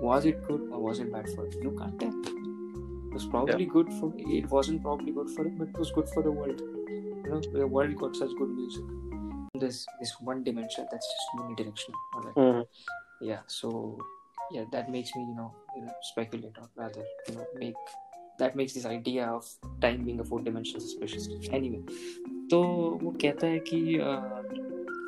was 0.00 0.26
it 0.26 0.46
good 0.46 0.68
or 0.70 0.80
was 0.80 1.00
it 1.00 1.12
bad 1.12 1.28
for 1.34 1.46
him? 1.46 1.62
You 1.62 1.76
can't 1.78 1.98
tell. 1.98 2.10
It 2.10 3.14
was 3.14 3.26
probably 3.26 3.64
yeah. 3.64 3.72
good 3.72 3.92
for 3.94 4.12
it 4.16 4.50
wasn't 4.50 4.82
probably 4.82 5.12
good 5.12 5.30
for 5.30 5.46
him, 5.46 5.56
but 5.58 5.68
it 5.68 5.78
was 5.78 5.90
good 5.92 6.08
for 6.08 6.22
the 6.22 6.30
world. 6.30 6.60
You 6.60 7.30
know, 7.30 7.40
the 7.52 7.66
world 7.66 7.96
got 7.96 8.16
such 8.16 8.30
good 8.38 8.50
music. 8.50 8.84
There's 9.54 9.86
this 10.00 10.14
one 10.20 10.42
dimension 10.42 10.86
that's 10.90 11.06
just 11.06 11.28
unidirectional. 11.38 12.24
Right? 12.24 12.34
Mm-hmm. 12.34 13.26
Yeah, 13.26 13.40
so 13.46 13.98
yeah, 14.50 14.64
that 14.72 14.90
makes 14.90 15.14
me, 15.14 15.22
you 15.22 15.34
know, 15.36 15.54
you 15.76 15.82
know, 15.82 15.92
speculate 16.02 16.56
or 16.58 16.68
rather, 16.76 17.04
you 17.28 17.36
know, 17.36 17.46
make 17.58 17.74
that 18.38 18.56
makes 18.56 18.72
this 18.72 18.84
idea 18.84 19.26
of 19.26 19.46
time 19.80 20.04
being 20.04 20.20
a 20.20 20.24
four 20.24 20.40
dimensional 20.40 20.80
suspicious. 20.80 21.28
Anyway, 21.50 21.82
तो 22.50 22.60
वो 23.02 23.10
कहता 23.20 23.46
है 23.46 23.58
कि 23.58 23.98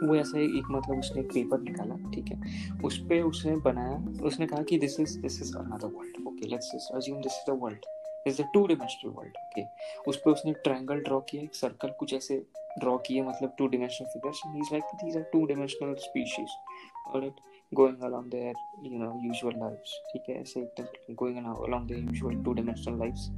वो 0.03 0.15
ऐसा 0.15 0.39
एक 0.39 0.67
मतलब 0.71 0.99
उसने 0.99 1.21
एक 1.21 1.31
पेपर 1.33 1.61
निकाला, 1.61 1.95
ठीक 2.11 2.31
है? 2.31 2.79
उस 2.83 2.97
पर 2.99 3.21
उसने 3.21 3.55
बनाया, 3.55 3.97
उसने 4.23 4.47
कहा 4.47 4.63
कि 4.63 4.77
this 4.77 4.99
is 4.99 5.19
this 5.19 5.41
is 5.41 5.57
another 5.57 5.87
world 5.87 6.27
okay 6.27 6.47
let's 6.47 6.89
assume 6.95 7.21
this 7.21 7.33
is 7.33 7.51
the 7.51 7.59
world 7.61 7.85
is 8.27 8.41
the 8.41 8.45
two 8.53 8.65
dimensional 8.67 9.11
world 9.11 9.37
okay 9.37 9.63
उस 10.09 10.17
पर 10.17 10.31
उसने 10.31 10.53
ट्रायंगल 10.53 10.99
ड्रॉ 10.99 11.19
किया, 11.19 11.43
एक 11.43 11.55
सर्कल 11.55 11.89
कुछ 11.99 12.13
ऐसे 12.13 12.43
ड्रॉ 12.79 12.97
किए 12.97 13.21
मतलब 13.21 13.55
two 13.57 13.67
dimensional 13.67 14.07
figures 14.07 14.41
is 14.55 14.69
like 14.71 14.83
these 15.03 15.15
are 15.17 15.23
two 15.33 15.45
dimensional 15.45 15.93
species 15.99 16.57
alright 17.07 17.39
going 17.73 18.01
along 18.03 18.25
there 18.31 18.53
you 18.83 18.99
know 18.99 19.11
usual 19.25 19.59
lives 19.59 19.99
ठीक 20.13 20.29
है? 20.29 20.41
ऐसे 20.41 20.59
एकदम 20.59 21.13
going 21.13 21.37
along 21.37 21.87
there 21.87 21.99
usual 21.99 22.43
two 22.43 22.53
dimensional 22.53 22.99
lives 22.99 23.29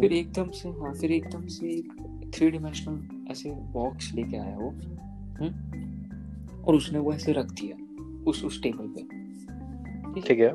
फिर 0.00 0.12
एकदम 0.12 0.50
से 0.50 0.68
हाँ 0.68 0.92
फिर 0.94 1.12
एकदम 1.12 1.46
से 1.46 1.66
एक 1.66 2.32
थ्री 2.34 2.50
डिमेंशनल 2.50 3.30
ऐसे 3.30 3.50
बॉक्स 3.50 4.12
लेके 4.14 4.36
आया 4.36 4.56
वो 4.58 4.70
हम्म? 5.40 6.62
और 6.64 6.74
उसने 6.74 6.98
वो 6.98 7.12
ऐसे 7.12 7.32
रख 7.32 7.50
दिया 7.52 7.76
उस 8.30 8.44
उस 8.44 8.62
टेबल 8.62 8.86
पे। 8.88 9.02
ठीक 10.20 10.40
है? 10.40 10.52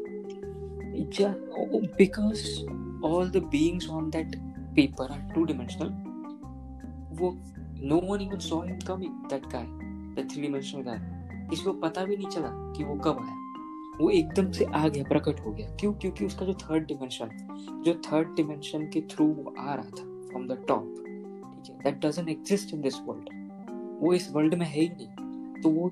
Because 1.97 2.43
all 3.05 3.29
the 3.29 3.37
beings 3.37 3.89
on 3.89 4.09
that 4.09 4.35
paper 4.75 5.11
are 5.11 5.31
two 5.33 5.43
dimensional 5.43 5.89
वो 7.19 7.37
no 7.81 7.99
one 8.09 8.21
even 8.21 8.39
saw 8.39 8.61
him 8.61 8.79
coming 8.87 9.13
that 9.29 9.45
guy 9.45 9.65
that 10.15 10.31
three 10.31 10.41
dimensional 10.41 10.81
guy 10.81 11.49
इसको 11.53 11.73
पता 11.73 12.05
भी 12.05 12.17
नहीं 12.17 12.27
चला 12.27 12.49
कि 12.77 12.83
वो 12.83 12.95
कब 12.95 13.19
आया। 13.21 13.35
वो 14.01 14.09
एकदम 14.09 14.51
से 14.51 14.65
आ 14.65 14.87
गया 14.87 15.03
प्रकट 15.03 15.39
हो 15.39 15.51
गया। 15.51 15.75
क्यों? 15.75 15.93
क्योंकि 15.93 16.25
उसका 16.25 16.45
जो 16.45 16.53
थर्ड 16.53 16.85
डिमेंशन 16.87 17.29
जो 17.85 17.93
थर्ड 18.05 18.35
डिमेंशन 18.35 18.85
के 18.93 19.01
थ्रू 19.01 19.25
वो 19.25 19.53
आ 19.59 19.73
रहा 19.73 19.89
था 19.89 20.03
फ्रॉम 20.29 20.47
द 20.47 20.57
टॉप 20.67 20.95
ठीक 21.65 21.75
है? 21.75 21.83
That 21.83 22.05
doesn't 22.05 22.29
exist 22.29 22.73
in 22.73 22.81
this 22.81 23.01
world 23.01 23.29
वो 23.99 24.13
इस 24.13 24.31
वर्ल्ड 24.33 24.53
में 24.53 24.65
है 24.65 24.79
ही 24.81 24.87
नहीं। 24.89 25.61
तो 25.61 25.69
वो 25.69 25.91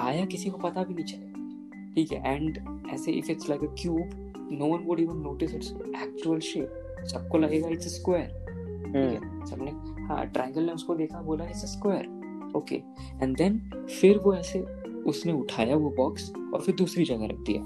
आया 0.00 0.24
किसी 0.24 0.50
को 0.50 0.58
पता 0.58 0.84
भी 0.84 0.94
नहीं 0.94 1.04
चलेगा 1.04 1.92
ठीक 1.94 2.12
है? 2.12 2.34
एंड 2.34 2.58
ऐसे 2.92 3.12
if 3.12 3.30
it's 3.30 3.48
like 3.50 3.62
a 3.62 3.74
cube 3.80 4.48
no 4.52 4.66
one 4.66 4.84
would 4.84 5.00
even 5.00 5.16
notice 5.16 5.54
its 5.54 5.72
actual 6.02 6.40
shape 6.40 7.04
सबको 7.12 7.38
लगेगा 7.38 7.68
इट्स 7.68 7.86
अ 7.86 7.90
स्क्वायर 7.90 8.28
ठीक 8.28 8.94
है? 8.94 9.16
हम्म। 9.16 9.44
सबने 9.46 9.70
हाँ 10.06 10.26
ट्रायंगल 10.26 10.62
ने 10.62 10.72
उसको 10.72 10.94
देखा 10.94 11.22
बोला 11.22 11.44
it's 11.44 11.62
a 11.64 11.66
square 11.66 12.52
okay 12.56 12.76
and 13.22 13.36
then 13.36 13.58
फिर 14.00 14.18
वो 14.18 14.34
ऐसे 14.34 14.60
उसने 15.06 15.32
उठाया 15.32 15.76
वो 15.76 15.90
बॉक्स 15.96 16.32
और 16.54 16.60
फिर 16.60 16.74
दूसरी 16.74 17.04
जगह 17.04 17.26
रख 17.26 17.38
दिया। 17.46 17.62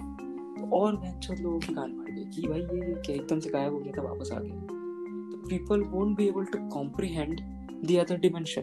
तो 0.57 0.77
और 0.77 0.97
मैं 0.97 1.37
लोगों 1.43 1.59
की 1.59 1.75
कान 1.75 1.93
मार 1.93 2.11
गई 2.11 2.25
कि 2.25 2.49
भाई 2.49 2.61
ये 2.61 2.95
क्या 2.97 3.15
एकदम 3.15 3.41
से 3.41 3.51
गायब 3.51 3.73
हो 3.73 3.79
गया 3.79 3.93
था 3.99 4.03
वापस 4.03 4.33
आ 4.33 4.39
गया। 4.41 4.55
तो 4.55 5.47
people 5.49 5.83
won't 5.83 6.17
be 6.17 6.27
able 6.29 6.45
to 6.45 6.59
comprehend 6.69 7.41
the 7.85 7.97
other 7.97 8.19
dimension 8.19 8.63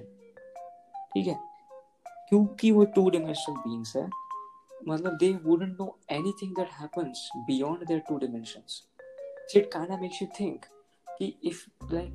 ठीक 1.18 1.28
है? 1.28 1.40
क्योंकि 2.30 2.72
वो 2.72 2.86
टू 2.86 3.10
डिमेंशनल 3.10 3.56
बींग्स 3.56 3.96
है 3.96 4.10
मतलब 4.88 5.18
they 5.18 5.34
wouldn't 5.34 5.78
know 5.80 6.00
anything 6.12 6.56
that 6.56 6.70
happens 6.72 7.30
beyond 7.38 7.88
their 7.88 8.00
two 8.00 8.18
dimensions 8.18 8.88
it 9.56 9.72
kind 9.74 9.92
of 9.92 10.02
makes 10.02 10.22
you 10.22 10.28
think 10.40 10.66
कि 11.10 11.40
इफ़ 11.44 11.66
लाइक 11.94 12.12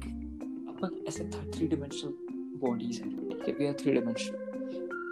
अपन 0.69 1.05
ऐसे 1.09 1.25
थ्री 1.29 1.69
डिमेंशनल 1.69 2.13
बॉडीज 2.59 3.01
है, 3.01 3.11
ठीक 3.29 3.49
है? 3.49 3.55
We 3.55 3.67
are 3.67 3.73
three 3.73 3.93
dimensional 3.93 4.53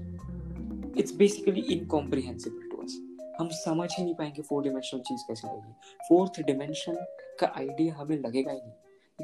it's 0.96 1.12
basically 1.12 1.64
incomprehensible 1.76 2.64
to 2.72 2.86
us. 2.86 2.94
हम 3.40 3.50
समझ 3.52 3.90
ही 3.98 4.04
नहीं 4.04 4.16
पाएँगे 4.16 4.42
फोर 4.42 4.64
डिमेंशनल 4.64 5.02
चीज़ 5.02 5.22
कैसे 5.28 5.48
लगेगी। 5.48 5.74
फोर्थ 6.10 6.42
डिमेंशन 6.42 6.96
का 7.40 7.54
आइडिया 7.58 7.96
हमें 7.96 8.18
लगेगा 8.18 8.52
ही 8.52 8.58
नहीं। 8.58 8.72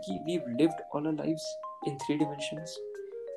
We 0.09 0.37
lived 0.57 0.81
all 0.95 1.07
our 1.07 1.15
lives 1.23 1.53
in 1.89 1.95
three 2.01 2.15
dimensions 2.17 2.73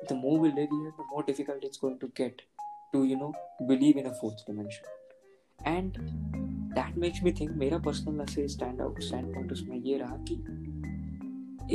the 0.09 0.15
more 0.17 0.33
we 0.41 0.49
live 0.57 0.73
here 0.73 0.89
the 0.97 1.05
more 1.13 1.21
difficult 1.29 1.63
it's 1.69 1.79
going 1.83 1.95
to 2.01 2.09
get 2.19 2.43
to 2.93 2.99
you 3.11 3.15
know 3.21 3.29
believe 3.71 4.01
in 4.01 4.09
a 4.09 4.13
fourth 4.19 4.45
dimension 4.49 4.93
and 5.59 5.97
that 6.73 6.97
makes 6.97 7.23
me 7.23 7.31
think 7.39 7.51
मेरा 7.57 7.77
personal 7.85 8.21
ऐसे 8.21 8.47
stand 8.47 8.81
out 8.81 9.01
stand 9.03 9.33
point 9.33 9.51
उसमें 9.51 9.77
ये 9.77 9.97
रहा 9.97 10.17
कि 10.29 10.35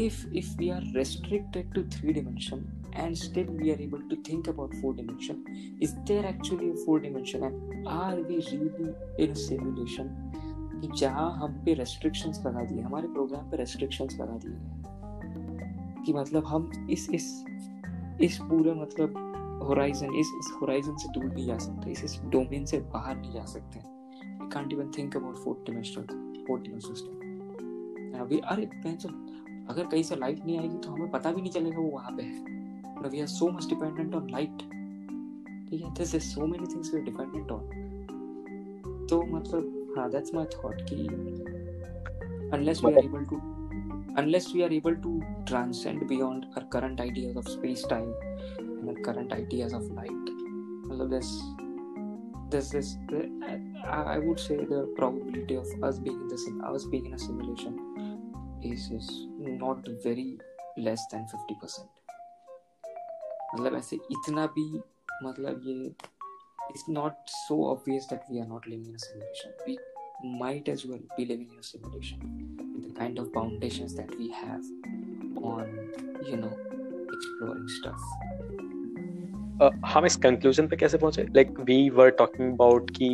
if 0.01 0.19
if 0.41 0.51
we 0.59 0.67
are 0.71 0.83
restricted 0.97 1.71
to 1.77 1.83
three 1.95 2.13
dimension 2.17 2.61
and 3.05 3.19
still 3.23 3.49
we 3.63 3.73
are 3.73 3.79
able 3.87 4.03
to 4.11 4.19
think 4.29 4.51
about 4.53 4.77
four 4.83 4.93
dimension 4.99 5.41
is 5.87 5.95
there 6.11 6.27
actually 6.29 6.69
a 6.75 6.77
four 6.85 6.99
dimension 7.07 7.47
and 7.49 7.89
are 7.95 8.19
we 8.29 8.37
really 8.51 8.93
in 9.27 9.35
simulation 9.47 10.13
कि 10.83 10.89
जहाँ 10.99 11.31
हम 11.39 11.61
पे 11.65 11.75
restrictions 11.81 12.43
लगा 12.47 12.63
दिए 12.65 12.83
हमारे 12.83 13.09
program 13.15 13.51
पे 13.51 13.57
restrictions 13.57 14.17
लगा 14.21 14.37
दिए 14.45 14.53
गए 14.53 14.80
कि 16.07 16.13
मतलब 16.13 16.47
हम 16.47 16.89
इस 16.91 17.11
इस 17.11 17.45
इस 18.21 18.39
पूरे 18.39 18.75
मतलब 18.75 19.15
होराइजन 19.63 20.15
इस 20.15 20.33
इस 20.39 20.53
होराइजन 20.61 20.97
से 20.97 21.09
दूर 21.13 21.25
नहीं 21.25 21.47
जा 21.47 21.59
सकते 21.59 21.91
इस 21.91 22.05
इस 22.05 22.21
डोमेन 22.25 22.65
से 22.65 22.79
बाहर 22.81 23.17
नहीं 23.17 23.33
जा 23.33 23.45
सकते। 23.45 23.79
We 23.79 24.49
can't 24.49 24.73
even 24.73 24.91
think 24.99 25.17
about 25.17 25.37
fourth 25.37 25.71
dimensional 25.71 26.05
fourth 26.47 26.63
dimensional 26.63 26.95
system 26.95 28.21
अभी 28.21 28.39
अरे 28.39 28.63
अगर 29.69 29.87
कहीं 29.87 30.03
से 30.03 30.17
लाइट 30.17 30.45
नहीं 30.47 30.59
आएगी 30.59 30.79
तो 30.79 30.91
हमें 30.91 31.11
पता 31.11 31.33
भी 31.33 31.41
नहीं 31.43 31.53
चलेगा 31.53 31.79
वो 31.79 31.91
वहाँ 31.91 32.11
पे 32.17 32.23
है। 32.23 33.09
We 33.09 33.21
are 33.21 33.27
so 33.27 33.49
much 33.49 33.69
dependent 33.69 34.15
on 34.15 34.31
light 34.31 34.59
ठीक 35.71 35.85
है 35.85 35.95
this 35.95 36.15
is 36.15 36.23
so 36.23 36.47
many 36.47 36.67
things 36.67 36.95
we 36.95 37.01
are 37.01 37.05
dependent 37.07 37.51
on 37.51 39.07
तो 39.11 39.23
मतलब 39.23 39.95
हाँ 39.99 40.11
दैट्स 40.11 40.35
माय 40.35 40.45
थॉट 40.45 40.83
कि 40.83 41.09
unless 42.57 42.81
we 42.83 42.91
are 42.93 43.03
able 43.05 43.27
to 43.27 43.60
unless 44.18 44.54
we 44.54 44.64
are 44.64 44.72
able 44.72 44.96
to 44.96 45.22
transcend 45.46 46.08
beyond 46.08 46.46
our 46.56 46.64
current 46.66 47.00
ideas 47.00 47.36
of 47.36 47.48
space 47.48 47.84
time 47.84 48.14
and 48.58 48.90
our 48.90 48.96
current 49.08 49.34
ideas 49.34 49.74
of 49.74 49.84
light 50.00 50.32
मतलब 50.88 51.10
this 51.10 51.30
this 52.56 52.72
this 52.72 52.96
I 53.86 54.18
would 54.20 54.40
say 54.40 54.58
the 54.74 54.82
probability 54.98 55.56
of 55.56 55.68
us 55.84 56.00
being 56.00 56.20
in 56.22 56.28
this 56.34 56.48
us 56.74 56.86
being 56.86 57.06
in 57.06 57.14
a 57.14 57.20
simulation 57.20 57.80
is 58.74 58.90
is 59.00 59.10
not 59.38 59.88
very 60.04 60.30
less 60.78 61.08
than 61.12 61.26
50% 61.36 61.88
मतलब 63.56 63.76
ऐसे 63.76 63.96
इतना 63.96 64.46
भी 64.56 64.68
मतलब 65.24 65.62
ये 65.66 65.96
it's 66.70 66.88
not 66.88 67.18
so 67.48 67.66
obvious 67.66 68.06
that 68.08 68.24
we 68.30 68.40
are 68.40 68.48
not 68.48 68.68
living 68.68 68.88
in 68.88 68.96
a 68.96 69.00
simulation. 69.00 69.52
We 69.68 69.78
might 70.40 70.68
as 70.68 70.86
well 70.86 71.00
be 71.18 71.26
living 71.26 71.50
in 71.52 71.60
a 71.60 71.64
simulation 71.64 72.20
with 72.20 72.58
the 72.58 72.69
Kind 73.01 73.19
of 73.19 73.33
foundations 73.33 73.95
that 73.95 74.11
we 74.19 74.29
have 74.31 74.65
on, 75.45 75.69
you 76.23 76.37
know, 76.37 76.55
exploring 77.11 77.69
stuff. 77.71 78.03
Uh, 79.61 79.71
हम 79.87 80.07
इस 80.07 80.17
conclusion 80.19 80.67
पे 80.69 80.77
कैसे 80.77 80.99
पहुँचे 80.99 81.23
like 81.35 81.59
we 81.61 81.79
were 81.93 82.11
talking 82.19 82.53
about 82.53 82.91
कि 82.97 83.09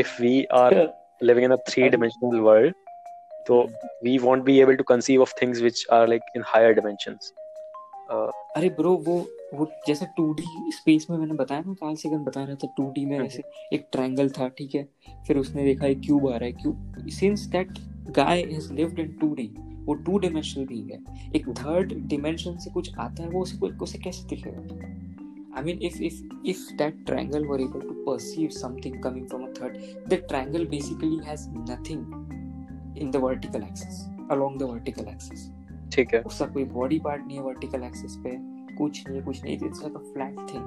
if 0.00 0.20
we 0.22 0.42
are 0.54 0.74
living 1.22 1.44
in 1.44 1.52
a 1.52 1.56
three 1.68 1.88
dimensional 1.88 2.38
world 2.40 2.74
तो 3.46 3.62
we 4.04 4.16
won't 4.18 4.42
be 4.44 4.58
able 4.60 4.76
to 4.76 4.84
conceive 4.88 5.22
of 5.22 5.32
things 5.42 5.60
which 5.60 5.86
are 5.92 6.08
like 6.08 6.36
in 6.36 6.42
higher 6.46 6.74
dimensions 6.74 7.32
अरे 8.56 8.68
bro 8.78 8.94
वो 9.06 9.16
वो 9.54 9.70
जैसे 9.86 10.06
टू 10.16 10.34
स्पेस 10.72 11.06
में 11.10 11.16
मैंने 11.18 11.34
बताया 11.34 11.62
ना 11.66 11.74
काल 11.80 11.94
सेकंड 11.96 12.24
बता 12.26 12.44
रहा 12.44 12.54
था 12.56 12.68
टू 12.76 12.84
में 12.98 13.16
हम्म। 13.16 13.24
ऐसे 13.24 13.42
एक 13.72 13.88
ट्रायंगल 13.92 14.28
था 14.38 14.48
ठीक 14.58 14.74
है 14.74 14.86
फिर 15.26 15.38
उसने 15.38 15.64
देखा 15.64 15.86
एक 15.86 16.00
क्यूब 16.00 16.28
आ 16.28 16.36
रहा 16.36 16.44
है 16.44 16.52
cube 16.52 17.08
since 17.12 17.46
that 17.52 17.78
guy 18.10 18.42
has 18.42 18.72
lived 18.72 18.98
in 18.98 19.12
two 19.12 19.34
D 19.34 19.50
वो 19.84 19.94
टू 19.94 20.18
डिमेंशनल 20.18 20.66
बीइंग 20.66 20.90
है। 20.90 21.30
एक 21.36 21.48
थर्ड 21.48 21.92
डिमेंशन 21.92 22.56
से 22.56 22.70
कुछ 22.70 22.98
आता 22.98 23.22
है 23.22 23.28
वो 23.28 23.42
उसे 23.42 23.56
उसे 23.76 23.98
कैसे 23.98 24.28
दिखेगा? 24.28 25.02
I 25.52 25.62
mean, 25.64 25.80
if 25.82 25.96
if 26.00 26.14
if 26.44 26.60
that 26.76 26.94
triangle 27.08 27.44
were 27.44 27.60
able 27.60 27.80
to 27.80 27.94
perceive 28.04 28.52
something 28.52 28.94
coming 29.02 29.26
from 29.26 29.42
a 29.44 29.48
third, 29.54 29.74
the 30.06 30.16
triangle 30.16 30.64
basically 30.64 31.18
has 31.26 31.48
nothing 31.48 32.00
in 32.96 33.10
the 33.10 33.20
vertical 33.20 33.62
axis 33.62 33.98
along 34.30 34.56
the 34.62 34.68
vertical 34.72 35.04
axis. 35.04 35.42
ठीक 35.94 36.14
है। 36.14 36.22
उसका 36.22 36.46
कोई 36.46 36.64
बॉडी 36.64 36.98
पार्ट 36.98 37.26
नहीं 37.26 37.36
है 37.38 37.42
vertical 37.44 37.82
axis 37.82 38.16
पे 38.16 38.30
कुछ 38.76 39.08
नहीं 39.08 39.22
कुछ 39.22 39.42
नहीं 39.44 39.54
it's 39.54 39.82
like 39.82 39.96
a 39.96 39.98
flat 39.98 40.36
thing 40.54 40.64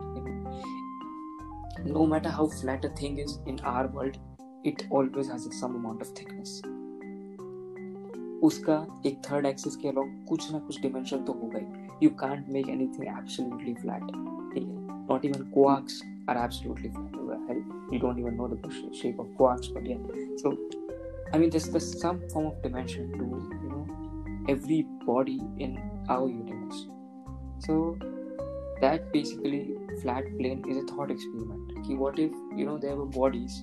no 1.91 2.05
matter 2.05 2.29
how 2.29 2.47
flat 2.47 2.85
a 2.85 2.89
thing 3.01 3.19
is 3.19 3.39
in 3.49 3.59
our 3.59 3.87
world 3.87 4.17
it 4.65 4.89
always 4.93 5.31
has 5.31 5.49
some 5.49 5.73
amount 5.75 6.01
of 6.01 6.13
thickness 6.21 6.61
उसका 8.45 8.75
एक 9.05 9.21
थर्ड 9.25 9.45
एक्सिस 9.45 9.75
के 9.75 9.87
अलावा 9.87 10.25
कुछ 10.29 10.51
ना 10.53 10.59
कुछ 10.59 10.81
डिमेंशन 10.81 11.23
तो 11.23 11.33
होगा 11.33 11.59
ही। 11.59 11.65
You 12.03 12.09
can't 12.09 12.49
make 12.49 12.69
anything 12.69 13.07
absolutely 13.07 13.73
flat 13.73 14.01
ठीक 14.53 14.63
है? 14.63 14.85
Not 15.09 15.25
even 15.25 15.43
quarks 15.51 16.01
are 16.29 16.37
absolutely 16.37 16.89
flat 16.89 17.15
hell 17.49 17.99
don't 17.99 18.19
even 18.19 18.33
know 18.33 18.47
the 18.47 18.71
shape 19.01 19.19
of 19.19 19.27
quarks 19.37 19.71
but 19.71 19.87
yeah 19.87 19.97
so 20.37 20.51
I 21.33 21.39
mean 21.39 21.49
this 21.49 21.73
the 21.73 21.77
some 21.77 22.19
form 22.33 22.47
of 22.47 22.61
dimension 22.63 23.11
to 23.11 23.25
you 23.25 23.69
know 23.69 24.51
every 24.51 24.81
body 25.05 25.39
in 25.63 25.77
our 26.09 26.29
universe 26.29 26.85
so 27.65 27.79
that 28.81 29.01
basically 29.13 29.61
flat 30.01 30.37
plane 30.37 30.63
is 30.69 30.79
a 30.79 30.85
thought 30.91 31.11
experiment 31.11 31.87
कि 31.87 31.95
what 31.95 32.19
if 32.19 32.59
you 32.59 32.65
know 32.65 32.77
their 32.77 32.95
bodies 33.17 33.61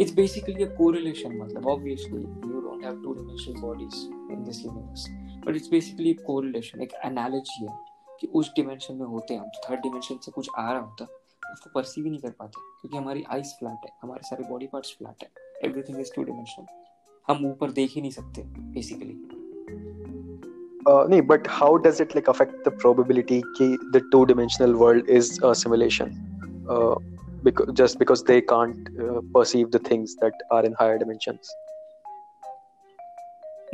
it's 0.00 0.14
basically 0.14 0.64
a 0.64 0.74
correlation 0.76 1.38
मतलब 1.40 1.66
obviously 1.68 2.20
you 2.20 2.60
don't 2.60 2.84
have 2.84 3.02
two 3.02 3.14
dimensional 3.14 3.60
bodies 3.60 4.08
this 4.44 4.62
universe, 4.62 5.08
but 5.44 5.56
it's 5.56 5.68
basically 5.68 6.10
a 6.10 6.20
correlation, 6.28 6.80
एक 6.80 6.92
analogy 7.04 7.60
है 7.62 7.76
कि 8.20 8.26
उस 8.38 8.52
dimension 8.56 8.94
में 8.94 9.06
होते 9.06 9.34
हैं 9.34 9.40
हम 9.40 9.48
तो 9.54 9.60
थर्ड 9.68 9.80
डिमेंशन 9.82 10.18
से 10.24 10.30
कुछ 10.32 10.48
आ 10.58 10.72
रहा 10.72 10.80
होता 10.80 11.04
उसको 11.52 11.70
परसीव 11.74 12.04
ही 12.04 12.10
नहीं 12.10 12.20
कर 12.20 12.30
पाते 12.38 12.60
क्योंकि 12.80 12.96
हमारी 12.96 13.24
आइस 13.32 13.54
फ्लैट 13.58 13.86
है 13.86 13.90
हमारे 14.02 14.28
सारे 14.28 14.44
बॉडी 14.50 14.66
पार्ट्स 14.72 14.94
फ्लैट 14.98 15.22
है 15.22 15.30
एवरीथिंग 15.68 16.00
इज़ 16.00 16.12
टू 16.16 16.22
डिमेंशनल 16.22 16.66
हम 17.28 17.46
ऊपर 17.50 17.70
देख 17.80 17.90
ही 17.94 18.00
नहीं 18.00 18.10
सकते 18.10 18.42
basically 18.76 19.16
uh, 20.86 21.38
how 21.48 21.78
does 21.78 22.00
it 22.00 22.14
like 22.14 22.28
affect 22.28 22.64
the 22.64 22.70
probability 22.70 23.42
that 23.58 23.88
the 23.92 24.02
two-dimensional 24.12 24.74
world 24.76 25.08
is 25.08 25.38
a 25.42 25.54
simulation? 25.54 26.10
Uh, 26.68 26.96
because 27.42 27.72
just 27.72 27.98
because 27.98 28.22
they 28.24 28.40
can't 28.40 28.88
uh, 29.00 29.20
perceive 29.34 29.70
the 29.70 29.78
things 29.78 30.16
that 30.16 30.32
are 30.50 30.64
in 30.64 30.74
higher 30.74 30.98
dimensions. 30.98 31.50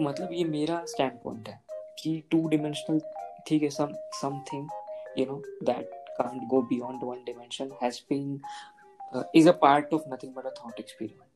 मतलब 0.01 0.33
ये 0.33 0.45
मेरा 0.45 0.85
stand 0.85 1.13
point 1.13 1.49
है 1.49 1.61
कि 1.99 2.23
two 2.31 2.49
dimensional 2.49 3.01
ठीक 3.47 3.63
है 3.63 3.69
some 3.69 3.89
something 4.23 4.69
you 5.19 5.27
know 5.27 5.43
that 5.63 5.91
can't 6.21 6.49
go 6.49 6.59
beyond 6.63 7.03
one 7.03 7.21
dimension 7.27 7.71
has 7.83 8.01
been 8.11 8.41
uh, 9.15 9.23
is 9.35 9.47
a 9.47 9.53
part 9.53 9.93
of 9.93 10.07
nothing 10.07 10.33
but 10.35 10.45
a 10.45 10.55
thought 10.61 10.81
experiment 10.81 11.31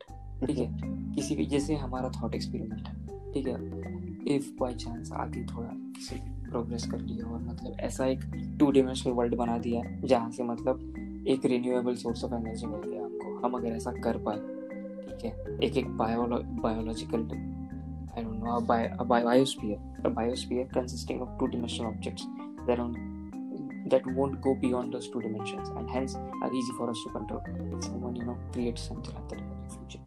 ठीक 0.46 0.58
है? 0.58 0.66
किसी 1.14 1.36
भी 1.36 1.46
जैसे 1.46 1.74
हमारा 1.74 2.08
थॉट 2.08 2.34
एक्सपेरिमेंट 2.34 2.88
है 2.88 3.32
ठीक 3.32 3.46
है? 3.46 3.54
इफ़ 4.36 4.50
बाई 4.60 4.74
चांस 4.74 5.12
आगे 5.12 5.44
थोड़ा 5.44 5.68
किसी 5.72 6.16
प्रोग्रेस 6.50 6.86
कर 6.90 6.98
लिया 6.98 7.26
और 7.26 7.40
मतलब 7.42 7.76
ऐसा 7.80 8.06
एक 8.06 8.20
टू 8.60 8.70
डिमेंशनल 8.70 9.12
वर्ल्ड 9.12 9.34
बना 9.34 9.58
दिया 9.58 9.82
जहाँ 10.06 10.30
से 10.30 10.42
मतलब 10.42 10.94
एक 11.28 11.44
रिन्यूएबल 11.44 11.94
सोर्स 11.94 12.24
ऑफ़ 12.24 12.34
एनर्जी 12.34 12.66
मिल 12.66 12.90
गया 12.90 13.04
हमको 13.04 13.46
हम 13.46 13.54
अगर 13.54 13.68
ऐसा 13.68 13.92
कर 13.92 14.18
पाए 14.18 14.36
ठीक 14.36 15.24
है? 15.24 15.58
एक 15.64 15.76
एक 15.76 15.88
biological 16.62 17.53
I 18.16 18.22
don't 18.22 18.42
know, 18.42 18.56
a, 18.56 18.60
bio, 18.60 18.92
a 18.98 19.04
biosphere, 19.04 19.78
a 20.04 20.10
biosphere 20.10 20.72
consisting 20.72 21.20
of 21.20 21.28
two 21.38 21.48
dimensional 21.48 21.90
objects 21.90 22.26
that, 22.66 22.78
on, 22.78 22.92
that 23.88 24.06
won't 24.06 24.40
go 24.40 24.54
beyond 24.54 24.94
those 24.94 25.08
two 25.08 25.20
dimensions 25.20 25.68
and 25.70 25.90
hence 25.90 26.14
are 26.14 26.54
easy 26.54 26.72
for 26.78 26.90
us 26.90 26.98
to 27.04 27.10
control. 27.10 27.42
If 27.76 27.84
someone, 27.84 28.16
you 28.16 28.24
know, 28.24 28.38
creates 28.52 28.82
something 28.82 29.14
like 29.14 29.28
that 29.30 29.38
in 29.38 29.48
the 29.48 29.74
future. 29.74 30.04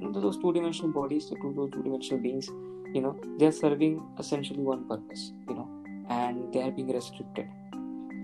And 0.00 0.14
those 0.14 0.36
two 0.38 0.52
dimensional 0.52 0.92
bodies, 0.92 1.30
the 1.30 1.36
two, 1.36 1.52
those 1.56 1.70
two 1.70 1.82
dimensional 1.82 2.20
beings, 2.20 2.48
you 2.94 3.00
know 3.00 3.16
they 3.38 3.46
are 3.46 3.52
serving 3.52 4.00
essentially 4.18 4.62
one 4.62 4.86
purpose 4.88 5.32
you 5.48 5.54
know 5.54 5.68
and 6.08 6.52
they 6.52 6.62
are 6.62 6.70
being 6.70 6.92
restricted 6.98 7.52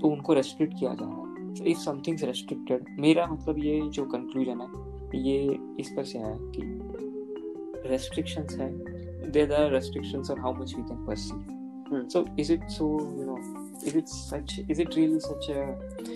तो 0.00 0.08
उनको 0.08 0.34
restrict 0.34 0.74
किया 0.78 0.92
जा 1.00 1.06
रहा 1.06 1.64
है 1.64 1.74
something 1.84 2.14
is 2.18 2.22
restricted 2.28 2.84
मेरा 3.00 3.26
मतलब 3.26 3.58
ये 3.58 3.80
जो 3.96 4.04
कंक्लूजन 4.14 4.60
है 4.60 5.20
ये 5.22 5.58
इस 5.80 5.90
पर 5.96 6.04
से 6.12 6.18
है 6.18 6.36
कि 6.54 6.62
restrictions 7.90 8.54
है 8.60 8.68
there 9.37 9.51
are 9.53 9.69
restrictions 9.71 10.29
on 10.29 10.37
how 10.37 10.51
much 10.51 10.73
we 10.75 10.83
can 10.83 11.05
perceive 11.05 11.53
hmm. 11.89 12.07
so 12.07 12.25
is 12.37 12.49
it 12.49 12.61
so 12.67 12.89
you 13.19 13.25
know 13.25 13.39
is 13.83 13.95
it 13.95 14.09
such 14.09 14.59
is 14.67 14.79
it 14.79 14.95
really 14.95 15.19
such 15.19 15.49
a 15.49 15.63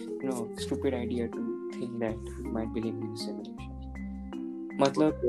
you 0.02 0.30
know 0.30 0.48
stupid 0.58 0.94
idea 0.94 1.28
to 1.28 1.46
think 1.74 2.00
that 2.00 2.18
we 2.38 2.50
might 2.58 2.74
be 2.74 2.82
living 2.82 3.04
in 3.04 3.14
a 3.14 3.24
simulation 3.26 3.76
मतलब 4.82 5.22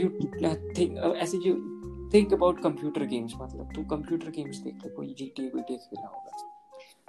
you 0.00 0.10
think 0.76 0.98
ऐसे 1.22 1.38
जो 1.38 1.54
think 2.12 2.32
about 2.32 2.62
computer 2.62 3.04
games 3.06 3.34
मतलब 3.40 3.72
तू 3.76 3.82
computer 3.90 4.30
games 4.36 4.58
देख 4.64 4.84
ले 4.84 4.90
कोई 4.96 5.14
GT 5.18 5.46
VT 5.54 5.76
खेला 5.76 6.06
होगा 6.06 6.34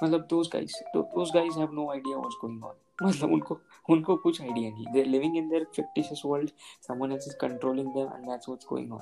मतलब 0.03 0.25
दोस 0.29 0.49
गाइस 0.53 0.81
तो 0.93 1.01
those 1.15 1.31
guys 1.33 1.57
have 1.57 1.73
no 1.73 1.89
idea 1.91 2.17
what's 2.17 2.38
going 2.41 2.63
on 2.63 2.73
मतलब 3.03 3.31
उनको 3.33 3.59
उनको 3.93 4.15
कुछ 4.23 4.41
आइडिया 4.41 4.71
नहीं 4.71 4.93
they 4.93 5.03
living 5.03 5.38
in 5.38 5.49
their 5.49 5.65
fictitious 5.75 6.21
world 6.25 6.49
someone 6.88 7.11
else 7.11 7.27
is 7.27 7.33
controlling 7.41 7.88
them 7.93 8.07
and 8.15 8.29
that's 8.29 8.49
what's 8.49 8.67
going 8.69 8.93
on 8.93 9.01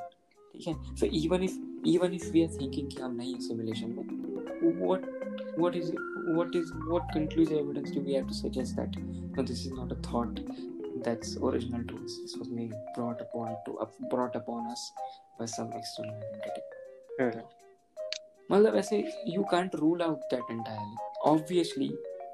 ठीक 0.59 0.69
है 0.69 0.95
so 0.97 1.07
even 1.23 1.43
if 1.45 1.59
even 1.89 2.15
if 2.15 2.31
we 2.33 2.43
are 2.45 2.57
thinking 2.61 2.91
कि 2.91 3.03
हम 3.03 3.15
नहीं 3.17 3.35
है 3.35 3.41
सिमुलेशन 3.49 3.91
में 3.97 4.83
what 4.83 5.07
what 5.63 5.77
is 5.79 5.87
what 6.35 6.57
is 6.59 6.69
what 6.89 7.07
conclusive 7.13 7.59
evidence 7.61 7.95
do 7.95 8.01
we 8.09 8.13
have 8.17 8.27
to 8.33 8.37
suggest 8.41 8.77
that 8.81 8.99
no 9.37 9.45
this 9.51 9.63
is 9.69 9.73
not 9.79 9.95
a 9.95 9.97
thought 10.09 10.43
that's 11.03 11.37
original 11.37 11.85
to 11.85 11.95
us. 12.05 12.19
This 12.23 12.37
was 12.37 12.49
made 12.49 12.73
brought 12.95 13.21
upon 13.21 13.57
to 13.67 13.79
uh, 13.79 13.87
brought 14.11 14.37
upon 14.37 14.67
us 14.71 14.93
by 15.39 15.47
some 15.47 15.73
external 15.73 16.15
entity. 16.33 16.63
Hmm, 17.21 17.43
मतलब 18.51 18.77
ऐसे 18.77 19.03
you 19.27 19.45
can't 19.53 19.75
rule 19.83 20.03
out 20.03 20.21
that 20.31 20.51
entirely. 20.51 20.97
Obviously, 21.25 21.91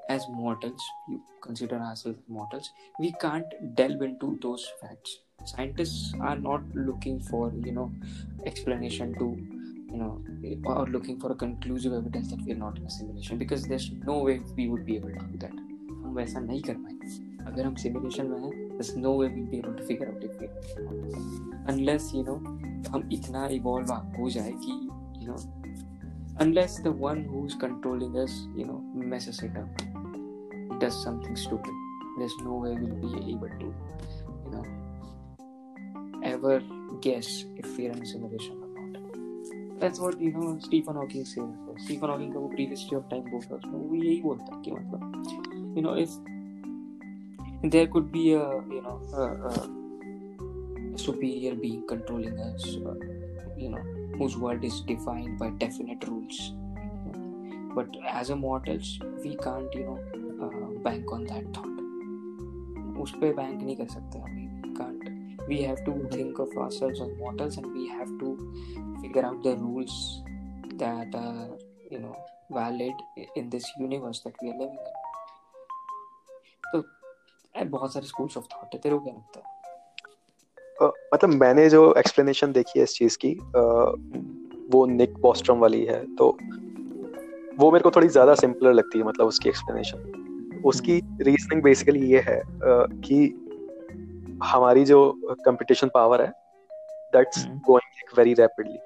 as 0.09 0.27
mortals, 0.29 0.89
you 1.09 1.19
consider 1.43 1.77
ourselves 1.77 2.19
mortals. 2.27 2.69
We 2.99 3.13
can't 3.21 3.55
delve 3.75 4.01
into 4.09 4.37
those 4.41 4.67
facts. 4.81 5.19
Scientists 5.44 6.12
are 6.20 6.36
not 6.36 6.62
looking 6.74 7.18
for 7.30 7.50
you 7.68 7.72
know 7.72 7.90
explanation 8.46 9.14
to 9.18 9.26
you 9.92 9.96
know 9.96 10.12
or 10.64 10.86
looking 10.86 11.18
for 11.18 11.32
a 11.32 11.34
conclusive 11.34 11.92
evidence 11.92 12.30
that 12.30 12.42
we 12.44 12.52
are 12.52 12.62
not 12.62 12.78
in 12.78 12.84
a 12.84 12.90
simulation 12.90 13.38
because 13.38 13.66
there's 13.66 13.90
no 14.10 14.18
way 14.18 14.40
we 14.56 14.68
would 14.68 14.84
be 14.86 14.96
able 14.96 15.18
to 15.18 15.26
do 15.32 15.38
that. 15.46 15.58
हम 16.04 16.14
वैसा 16.16 16.40
नहीं 16.40 16.60
कर 16.62 16.74
पाएंगे 16.74 17.44
अगर 17.50 17.66
हम 17.66 17.74
simulation 17.82 18.26
में 18.26 18.38
हैं 18.42 18.68
there's 18.76 18.96
no 18.96 19.10
way 19.20 19.28
we'll 19.32 19.48
be 19.54 19.58
able 19.62 19.74
to 19.80 19.86
figure 19.88 20.06
out 20.10 20.22
if 20.28 20.38
we 20.40 20.48
unless 21.72 22.06
you 22.18 22.22
know 22.28 22.36
हम 22.92 23.08
इतना 23.12 23.46
इवॉल्व 23.58 23.92
हो 24.18 24.30
जाए 24.36 24.52
कि 24.64 24.78
you 25.20 25.28
know 25.28 25.38
unless 26.44 26.76
the 26.86 26.92
one 27.04 27.22
who's 27.32 27.56
controlling 27.64 28.16
us 28.24 28.36
you 28.60 28.66
know 28.70 28.78
messes 29.12 29.42
it 29.48 29.58
up 29.62 29.82
does 30.84 31.00
something 31.04 31.36
stupid 31.44 31.74
there's 32.18 32.36
no 32.44 32.60
way 32.64 32.72
we'll 32.82 33.00
be 33.06 33.32
able 33.34 33.52
to 33.62 33.68
you 33.68 34.23
know 34.23 34.23
ever 36.24 36.62
guess 37.00 37.44
if 37.56 37.76
we're 37.76 37.92
in 37.92 38.02
a 38.02 38.06
simulation 38.06 38.56
or 38.62 38.68
not 38.76 39.80
that's 39.80 39.98
what 39.98 40.20
you 40.20 40.32
know 40.32 40.58
Stephen 40.60 40.94
Hawking 40.94 41.24
says 41.24 41.84
Stephen 41.84 42.10
Hawking 42.10 42.32
का 42.32 42.40
वो 42.40 42.50
previously 42.56 42.98
of 42.98 43.08
time 43.12 43.24
book 43.30 43.44
है 43.50 43.56
उसमें 43.56 43.78
वो 43.78 43.94
यही 43.94 44.20
बोलता 44.22 44.54
है 44.56 44.62
कि 44.62 44.72
मतलब 44.72 45.76
you 45.76 45.82
know 45.86 45.94
if 46.04 46.10
there 47.74 47.86
could 47.86 48.10
be 48.12 48.24
a 48.32 48.46
you 48.74 48.82
know 48.82 48.96
a, 49.14 49.24
a 49.50 50.98
superior 50.98 51.54
being 51.54 51.82
controlling 51.92 52.38
us 52.38 52.66
uh, 52.76 52.94
you 53.56 53.70
know 53.74 53.82
whose 54.18 54.36
world 54.36 54.64
is 54.64 54.80
defined 54.92 55.38
by 55.38 55.50
definite 55.64 56.06
rules 56.08 56.40
but 57.74 58.00
as 58.12 58.30
a 58.30 58.36
mortals 58.36 58.98
we 59.24 59.36
can't 59.36 59.74
you 59.74 59.84
know 59.84 59.98
uh, 60.44 60.68
bank 60.88 61.12
on 61.18 61.24
that 61.32 61.52
thought 61.54 61.76
उस 63.00 63.12
पे 63.20 63.32
bank 63.32 63.62
नहीं 63.62 63.76
कर 63.76 63.86
सकते 63.88 64.18
हम 64.18 64.36
we 64.62 64.74
can't 64.78 65.13
we 65.47 65.57
have 65.61 65.81
to 65.87 65.93
think 66.11 66.39
of 66.39 66.55
ourselves 66.57 67.01
as 67.01 67.09
mortals 67.17 67.57
and 67.61 67.67
we 67.77 67.85
have 67.95 68.11
to 68.19 68.29
figure 69.01 69.25
out 69.25 69.41
the 69.43 69.55
rules 69.63 69.97
that 70.79 71.15
are 71.15 71.47
you 71.91 71.99
know 71.99 72.15
valid 72.51 73.03
in 73.41 73.49
this 73.49 73.67
universe 73.77 74.21
that 74.25 74.41
we 74.41 74.49
are 74.49 74.57
living 74.61 74.79
in 74.85 74.93
तो 76.73 76.83
बहुत 77.69 77.93
सारे 77.93 78.07
schools 78.07 78.37
of 78.37 78.45
thought 78.53 78.73
है 78.73 78.79
तेरे 78.79 78.95
को 78.95 79.03
क्या 79.03 79.13
लगता 79.13 79.39
है 79.39 79.53
अ, 80.81 80.91
मतलब 81.13 81.29
मैंने 81.29 81.69
जो 81.69 81.83
एक्सप्लेनेशन 81.97 82.51
देखी 82.51 82.79
है 82.79 82.83
इस 82.83 82.93
चीज़ 82.97 83.17
की 83.25 83.31
अ, 83.55 83.61
वो 84.71 84.85
निक 84.85 85.13
बॉस्ट्रम 85.23 85.57
वाली 85.59 85.83
है 85.85 86.03
तो 86.17 86.35
वो 87.59 87.71
मेरे 87.71 87.83
को 87.83 87.91
थोड़ी 87.95 88.07
ज़्यादा 88.07 88.35
सिंपलर 88.35 88.73
लगती 88.73 88.99
है 88.99 89.05
मतलब 89.05 89.27
उसकी 89.27 89.49
एक्सप्लेनेशन 89.49 90.61
उसकी 90.65 90.97
रीजनिंग 91.21 91.61
बेसिकली 91.63 92.11
ये 92.11 92.23
है 92.27 92.39
अ, 92.39 92.85
कि 93.05 93.25
हमारी 94.43 94.83
जो 94.85 94.99
कंपटीशन 95.45 95.89
पावर 95.93 96.21
है 96.21 96.31
that's 97.13 97.45
going 97.45 97.91
like 97.91 98.17
very 98.17 98.33
rapidly 98.33 98.77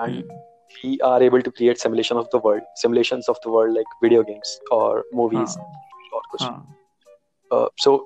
and 0.00 0.32
we 0.74 0.96
are 1.04 1.22
able 1.22 1.40
to 1.40 1.50
create 1.50 1.78
simulation 1.78 2.16
of 2.16 2.26
the 2.36 2.40
world 2.44 2.64
simulations 2.76 3.28
of 3.30 3.38
the 3.46 3.50
world 3.50 3.74
like 3.74 3.98
video 4.02 4.22
games 4.22 4.58
और 4.72 5.08
मूवीज़ 5.14 5.58
और 6.14 6.22
कुछ 6.30 6.42
सो 7.84 7.96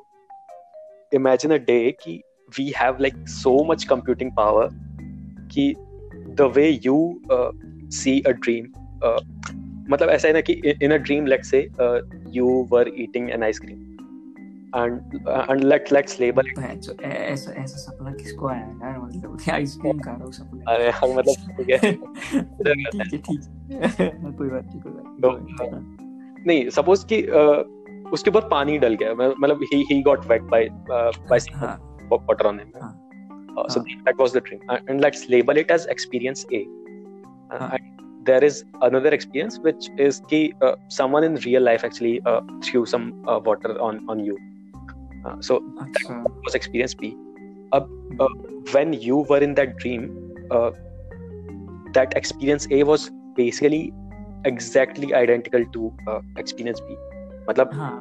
इमेजिन 1.12 1.52
अ 1.52 1.56
डे 1.66 1.80
कि 2.02 2.20
we 2.58 2.72
have 2.76 2.96
like 3.00 3.28
so 3.28 3.62
much 3.64 3.84
computing 3.84 4.30
power 4.36 4.68
कि 5.52 5.74
the 6.36 6.52
way 6.56 6.68
you 6.84 6.98
see 7.92 8.20
a 8.20 8.30
dream 8.32 8.66
मतलब 9.90 10.08
ऐसा 10.10 10.28
है 10.28 10.34
ना 10.34 10.40
कि 10.40 10.52
in 10.82 10.92
a 10.92 10.96
dream 10.98 11.26
let's 11.26 11.50
say 11.50 11.68
you 12.32 12.48
were 12.72 12.90
eating 12.96 13.30
an 13.30 13.42
ice cream 13.42 13.89
and 14.72 15.14
uh, 15.26 15.44
and 15.48 15.64
let 15.64 15.90
let's 15.90 16.18
label 16.20 16.42
it 16.50 16.58
ऐ- 16.58 17.06
ऐसा 17.32 17.52
ऐसा 17.62 17.76
सपना 17.76 18.12
किसको 18.12 18.48
आया 18.48 18.64
है 18.64 18.76
यार 18.82 18.98
मतलब 19.00 19.38
आइसक्रीम 19.52 19.98
खा 20.00 20.10
रहा 20.10 20.24
हूँ 20.24 20.32
सपना 20.32 20.72
अरे 20.74 20.90
हाँ 20.90 21.08
मतलब 21.14 21.34
ठीक 21.56 21.70
है 21.70 21.78
ठीक 21.78 23.00
है 23.00 23.18
ठीक 23.18 23.40
है 23.80 24.32
कोई 24.32 24.48
बात 24.48 24.66
नहीं 24.66 24.80
कोई 24.80 24.92
बात 24.92 25.18
तो, 25.22 25.80
नहीं 26.46 26.68
सपोज़ 26.78 27.04
कि 27.12 27.22
uh, 27.22 27.62
उसके 28.12 28.30
ऊपर 28.30 28.48
पानी 28.48 28.78
डल 28.78 28.94
गया 29.02 29.14
मतलब 29.14 29.60
he 29.72 29.82
he 29.90 30.02
got 30.10 30.28
wet 30.32 30.46
by 30.54 30.62
uh, 30.98 31.10
by 31.32 31.38
some 31.46 31.56
हाँ 31.64 31.76
water 32.12 32.50
on 32.54 32.64
him 32.64 32.72
हाँ 32.82 32.96
Uh, 33.50 33.62
so 33.74 33.80
हाँ. 33.80 34.02
that 34.06 34.20
was 34.22 34.34
the 34.34 34.40
dream 34.40 34.60
and, 34.72 34.90
and 34.90 35.00
let's 35.04 35.22
label 35.28 35.58
it 35.62 35.70
as 35.76 35.86
experience 35.86 36.42
a 36.58 36.60
Uh, 37.50 37.58
हाँ. 37.58 37.68
and 37.76 38.02
there 38.26 38.44
is 38.44 38.58
another 38.88 39.10
experience 39.16 39.56
which 39.64 39.86
is 39.98 40.20
ki, 40.28 40.38
uh, 40.62 40.74
someone 40.88 41.24
in 41.24 41.34
real 41.44 41.64
life 41.68 41.84
actually 41.88 42.12
uh, 42.32 42.40
threw 42.62 42.82
some 42.86 43.08
uh, 43.26 43.40
water 43.48 43.72
on 43.86 43.98
on 44.14 44.20
you 44.26 44.36
uh, 45.26 45.36
so 45.48 45.58
अच्छा 45.82 46.22
was 46.46 46.54
experience 46.60 46.94
b 47.02 47.12
Ab, 47.78 47.88
uh, 48.20 48.28
when 48.74 48.92
you 49.06 49.18
were 49.30 49.40
in 49.48 49.54
that 49.60 49.76
dream 49.82 50.06
uh, 50.58 50.70
that 51.98 52.16
experience 52.20 52.66
a 52.78 52.82
was 52.90 53.10
basically 53.36 53.82
exactly 54.44 55.12
identical 55.14 55.66
to 55.76 55.92
uh, 56.12 56.20
experience 56.44 56.80
b 56.88 56.96
मतलब 57.48 57.70
हाँ 57.74 57.92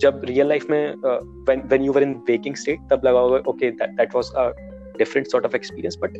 जब 0.00 0.20
real 0.24 0.48
life 0.48 0.66
में 0.70 0.94
when 1.04 1.62
when 1.68 1.82
you 1.82 1.92
were 1.92 2.02
in 2.02 2.12
waking 2.28 2.56
state 2.62 2.80
तब 2.90 3.04
लगा 3.04 3.20
होगा 3.20 3.38
okay 3.50 3.70
that 3.70 3.90
that 4.00 4.14
was 4.14 4.30
a 4.36 4.48
different 4.98 5.26
sort 5.28 5.46
of 5.46 5.56
experience 5.56 5.96
but 6.02 6.18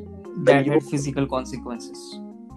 that 0.48 0.66
you- 0.66 0.72
had 0.76 0.88
physical 0.92 1.26
consequences 1.34 2.00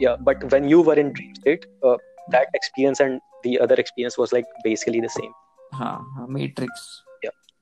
yeah 0.03 0.17
but 0.29 0.43
when 0.53 0.65
you 0.71 0.79
were 0.87 0.95
in 1.03 1.11
dream 1.19 1.35
state 1.41 1.65
uh, 1.89 1.95
that 2.35 2.57
experience 2.59 3.01
and 3.05 3.21
the 3.45 3.53
other 3.65 3.77
experience 3.83 4.17
was 4.21 4.33
like 4.37 4.51
basically 4.65 5.01
the 5.05 5.11
same 5.19 5.31
हाँ 5.79 5.93
हाँ 6.15 6.27
Matrix 6.37 6.85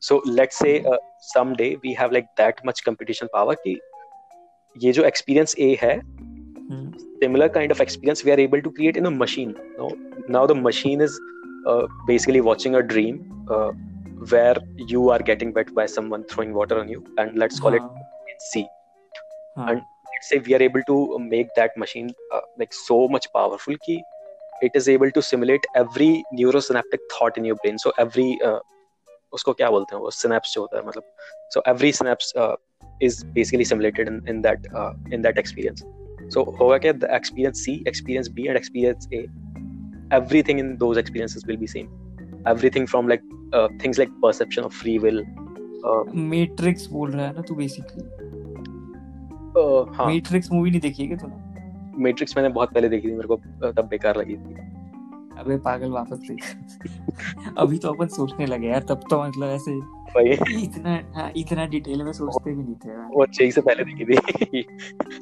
so 0.01 0.21
let's 0.27 0.59
say 0.59 0.83
uh, 0.83 0.97
someday 1.19 1.77
we 1.83 1.95
have 1.95 2.13
like 2.13 2.29
that 2.37 2.65
much 2.71 2.85
computational 2.89 3.31
power 3.37 3.57
कि 3.67 3.79
ये 4.83 4.93
जो 4.93 5.03
experience 5.11 5.55
A 5.59 5.75
है 5.83 6.01
similar 7.23 7.49
kind 7.49 7.71
of 7.73 7.81
experience 7.81 8.25
we 8.25 8.33
are 8.33 8.41
able 8.41 8.63
to 8.63 8.73
create 8.73 8.97
in 8.97 9.07
a 9.07 9.11
machine 9.11 9.55
no 9.79 9.91
now 10.37 10.47
the 10.47 10.55
machine 10.55 11.01
is 11.01 11.19
uh, 11.67 11.87
basically 12.07 12.41
watching 12.41 12.75
a 12.77 12.83
dream 12.83 13.21
uh, 13.51 13.71
where 14.31 14.57
you 14.93 15.09
are 15.11 15.21
getting 15.31 15.53
wet 15.55 15.73
by 15.75 15.87
someone 15.87 16.25
throwing 16.33 16.53
water 16.55 16.79
on 16.81 16.89
you 16.89 17.03
and 17.19 17.37
let's 17.45 17.59
call 17.61 17.75
it 17.81 17.83
C 18.51 18.67
हाँ 19.59 19.69
And- 19.73 19.85
let's 20.15 20.29
say 20.31 20.39
we 20.47 20.55
are 20.57 20.63
able 20.65 20.83
to 20.89 20.97
make 21.21 21.49
that 21.57 21.77
machine 21.83 22.09
uh, 22.37 22.41
like 22.63 22.73
so 22.79 22.97
much 23.15 23.27
powerful 23.37 23.77
ki 23.87 23.95
it 24.69 24.77
is 24.81 24.89
able 24.95 25.11
to 25.19 25.23
simulate 25.29 25.67
every 25.83 26.25
neurosynaptic 26.41 27.07
thought 27.15 27.39
in 27.43 27.45
your 27.51 27.57
brain 27.63 27.79
so 27.85 27.93
every 28.05 28.27
uh, 28.51 28.59
उसको 29.34 29.54
क्या 29.54 29.70
बोलते 29.70 29.96
हैं 29.96 30.02
वो 30.02 30.12
synapse 30.12 30.54
जो 30.54 30.62
होता 30.62 30.78
है 30.78 30.88
मतलब 30.88 31.04
synapse 32.00 32.34
uh, 32.36 32.56
is 33.02 33.24
basically 33.24 33.64
simulated 33.64 34.08
in, 34.08 34.22
in 34.28 34.42
that 34.42 34.68
uh, 34.74 34.94
in 35.12 35.22
that 35.22 35.38
experience 35.38 35.84
so 36.36 36.44
होगा 36.60 36.78
क्या 36.86 36.94
the 36.94 37.10
experience 37.18 37.64
C 37.66 37.76
experience 37.92 38.30
B 38.38 38.48
and 38.48 38.60
experience 38.62 39.08
A 39.14 39.26
everything 40.20 40.60
in 40.60 40.78
those 40.84 41.00
experiences 41.04 41.46
will 41.50 41.60
be 41.64 41.68
same 41.68 41.90
everything 42.46 42.88
from 42.94 43.08
like 43.08 43.24
uh, 43.54 43.68
things 43.82 43.98
like 43.98 44.16
perception 44.26 44.70
of 44.70 44.74
free 44.74 44.98
will 45.06 45.22
uh, 45.86 46.16
Matrix 46.16 46.88
बोल 46.92 47.12
रहा 47.12 47.28
है 47.28 47.34
ना 47.36 47.42
तू 47.42 47.56
basically 47.56 48.04
uh, 49.60 49.98
हाँ 49.98 50.08
Matrix 50.08 50.52
movie 50.52 50.70
नहीं 50.70 50.82
देखी 50.82 51.04
है 51.04 51.08
क्या 51.08 51.18
तूने 51.18 52.04
मैट्रिक्स 52.04 52.38
मैंने 52.38 52.50
बहुत 52.50 52.74
पहले 52.74 52.90
देखी 52.90 53.08
थी 53.08 53.14
मेरे 53.14 53.28
को 53.28 53.36
uh, 53.36 53.76
तब 53.78 53.88
बेकार 53.90 54.18
लगी 54.18 54.36
थी 54.36 54.76
अबे 55.40 55.58
पागल 55.58 55.92
वापस 55.92 56.20
देख 56.30 57.54
अभी 57.58 57.78
तो 57.78 57.90
अपन 57.90 58.08
सोचने 58.08 58.46
लगे 58.46 58.68
यार 58.68 58.84
तब 58.90 59.02
तो 59.10 59.24
मतलब 59.24 59.50
ऐसे 59.50 59.80
भाई 60.16 60.30
इतना 60.64 60.92
हाँ, 61.16 61.32
इतना 61.38 61.66
डिटेल 61.66 62.04
में 62.04 62.12
सोचते 62.14 62.54
भी 62.56 62.64
नहीं 62.64 62.76
थे 62.76 62.98
वो 63.08 63.24
अच्छे 63.24 63.50
से 63.52 63.62
पहले 63.62 63.84
देखी 63.84 64.46
थी। 64.46 64.66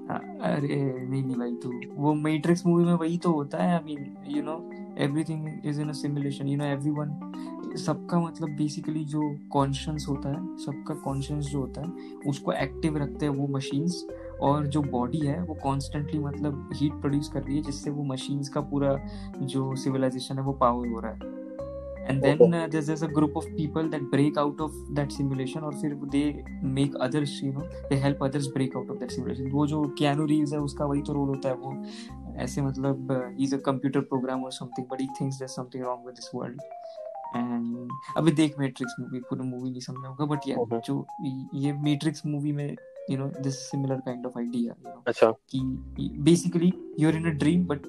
हाँ, 0.09 0.19
अरे 0.41 0.75
नहीं 0.75 1.23
नहीं 1.23 1.35
भाई 1.35 1.51
तू 1.63 1.71
वो 1.95 2.13
मैट्रिक्स 2.13 2.65
मूवी 2.65 2.85
में 2.85 2.93
वही 2.93 3.17
तो 3.17 3.31
होता 3.31 3.63
है 3.63 3.73
I 3.73 3.83
mean 3.85 4.15
you 4.27 4.43
know 4.43 4.57
everything 4.99 5.47
is 5.65 5.81
in 5.81 5.89
a 5.89 5.93
simulation 5.93 6.47
you 6.47 6.57
know 6.57 6.65
everyone 6.65 7.73
सबका 7.77 8.19
मतलब 8.19 8.49
बेसिकली 8.49 9.03
जो 9.05 9.21
कॉन्शियस 9.51 10.05
होता 10.09 10.29
है 10.29 10.57
सबका 10.57 10.95
कॉन्शियस 10.95 11.45
जो 11.45 11.59
होता 11.59 11.81
है 11.81 12.19
उसको 12.29 12.53
एक्टिव 12.53 12.97
रखते 12.97 13.25
हैं 13.25 13.33
वो 13.33 13.47
मशीन्स 13.47 14.05
और 14.41 14.67
जो 14.67 14.81
बॉडी 14.81 15.19
है 15.19 15.43
वो 15.43 15.53
कॉन्स्टेंटली 15.53 16.19
मतलब 16.19 16.69
हीट 16.75 16.93
प्रोड्यूस 16.93 17.29
कर 17.29 17.43
रही 17.43 17.55
है 17.55 17.63
जिससे 17.63 17.89
वो 17.89 18.03
मशीन्स 18.03 18.49
का 18.49 18.61
पूरा 18.61 18.97
जो 19.39 19.75
सिविलाइजेशन 19.75 20.37
है 20.37 20.43
वो 20.43 20.53
पावर 20.53 20.87
हो 20.87 20.99
रहा 20.99 21.11
है। 21.11 21.33
And 22.09 22.21
then 22.23 22.53
uh, 22.53 22.67
there's, 22.67 22.87
there's 22.87 23.01
a 23.01 23.07
group 23.07 23.35
of 23.35 23.45
people 23.57 23.89
that 23.89 24.11
break 24.11 24.37
out 24.37 24.59
of 24.59 24.71
that 24.95 25.11
simulation 25.11 25.63
और 25.63 25.73
फिर 25.73 25.95
they 26.11 26.43
make 26.63 26.95
others 26.95 27.29
you 27.41 27.53
know 27.53 27.63
they 27.89 27.99
help 28.03 28.21
others 28.21 28.47
break 28.57 28.75
out 28.75 28.89
of 28.89 28.99
that 28.99 29.11
simulation 29.11 29.51
वो 29.51 29.67
जो 29.67 29.83
कियानो 29.83 30.25
रीव्स 30.25 30.53
है 30.53 30.59
उसका 30.59 30.85
वही 30.85 31.01
तो 31.01 31.13
रोल 31.13 31.27
होता 31.27 31.49
है 31.49 31.55
वो 31.55 31.85
ऐसे 32.35 32.61
मतलब 32.61 33.35
इज़ 33.39 33.55
अ 33.55 33.57
कंप्यूटर 33.57 33.99
प्रोग्राम 33.99 34.43
और 34.43 34.51
something 34.51 34.87
but 34.87 35.01
he 35.01 35.07
thinks 35.21 35.35
there 35.37 35.47
something 35.47 35.83
wrong 35.83 36.05
with 36.05 36.15
this 36.15 36.31
world 36.35 36.61
and 37.35 37.89
अभी 38.17 38.31
देख 38.31 38.59
मैट्रिक्स 38.59 38.95
मूवी 38.99 39.19
पूरी 39.19 39.49
मूवी 39.49 39.69
नहीं 39.69 39.81
समझा 39.81 40.07
होगा 40.07 40.25
बट 40.25 40.39
या। 40.47 40.79
जो 40.79 41.07
ये 41.53 41.73
मैट्रिक्स 41.73 42.25
मूवी 42.25 42.51
में 42.51 42.75
you 43.09 43.17
know 43.17 43.27
this 43.39 43.59
similar 43.69 43.99
kind 44.05 44.25
of 44.25 44.37
idea 44.39 44.75
you 44.79 44.89
know 44.89 45.03
अच्छा 45.07 45.31
कि 45.51 46.09
basically 46.21 46.71
you 46.99 47.09
are 47.09 47.15
in 47.15 47.29
a 47.31 47.33
dream 47.43 47.65
but 47.67 47.87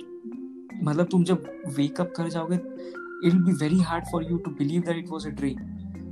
मतलब 0.83 1.09
तुम 1.11 1.25
जब 1.25 1.51
वेक 1.77 2.01
अप 2.01 2.13
कर 2.17 2.29
जाओगे 2.29 2.57
it 2.57 3.33
will 3.33 3.43
be 3.45 3.53
very 3.63 3.81
hard 3.83 4.05
for 4.13 4.31
you 4.31 4.39
to 4.39 4.51
believe 4.59 4.83
that 4.83 4.97
it 4.97 5.11
was 5.11 5.27
a 5.27 5.31
dream 5.33 5.59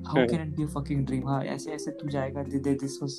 how 0.06 0.16
hmm. 0.16 0.28
Can 0.28 0.42
it 0.42 0.56
be 0.56 0.62
a 0.62 0.66
fucking 0.68 1.04
dream 1.06 1.28
हाँ 1.28 1.42
ऐसे 1.46 1.70
ऐसे 1.72 1.90
तू 2.00 2.08
जाएगा 2.08 2.42
दिस 2.42 2.98
वाज 3.02 3.18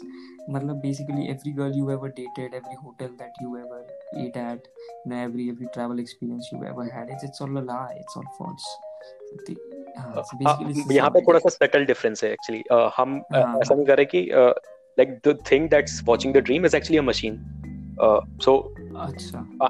मतलब 0.49 0.75
basically 0.79 1.27
every 1.27 1.51
girl 1.53 1.77
you 1.77 1.89
ever 1.89 2.09
dated 2.17 2.53
every 2.53 2.75
hotel 2.83 3.07
that 3.21 3.41
you 3.43 3.55
ever 3.57 3.95
ate 4.15 4.37
at 4.37 4.67
you 4.89 5.11
know 5.11 5.17
every 5.19 5.45
every 5.49 5.69
travel 5.69 5.99
experience 5.99 6.49
you 6.51 6.59
ever 6.63 6.83
had 6.87 7.09
it's, 7.09 7.23
it's 7.23 7.41
all 7.41 7.57
a 7.57 7.63
lie 7.63 7.95
it's 7.95 8.15
all 8.15 8.29
false 8.37 8.67
हाँ, 9.97 10.23
so 10.23 10.37
basically 10.37 10.73
the 10.73 10.83
Uh, 10.83 10.91
यहाँ 10.91 11.09
पे 11.09 11.21
थोड़ा 11.21 11.39
idea. 11.39 11.49
सा 11.49 11.65
subtle 11.65 11.85
difference 11.85 12.23
है 12.23 12.31
actually 12.31 12.63
हम 12.97 13.21
हाँ। 13.33 13.59
ऐसा 13.59 13.75
नहीं 13.75 13.85
कर 13.85 13.97
रहे 13.97 14.05
कि 14.05 14.21
like 14.97 15.21
the 15.23 15.35
thing 15.35 15.69
that's 15.69 16.03
watching 16.03 16.33
the 16.33 16.41
dream 16.41 16.65
is 16.65 16.73
actually 16.73 16.97
a 16.97 17.03
machine. 17.03 17.43
Uh, 17.99 18.21
so 18.39 18.71
uh, 18.95 19.11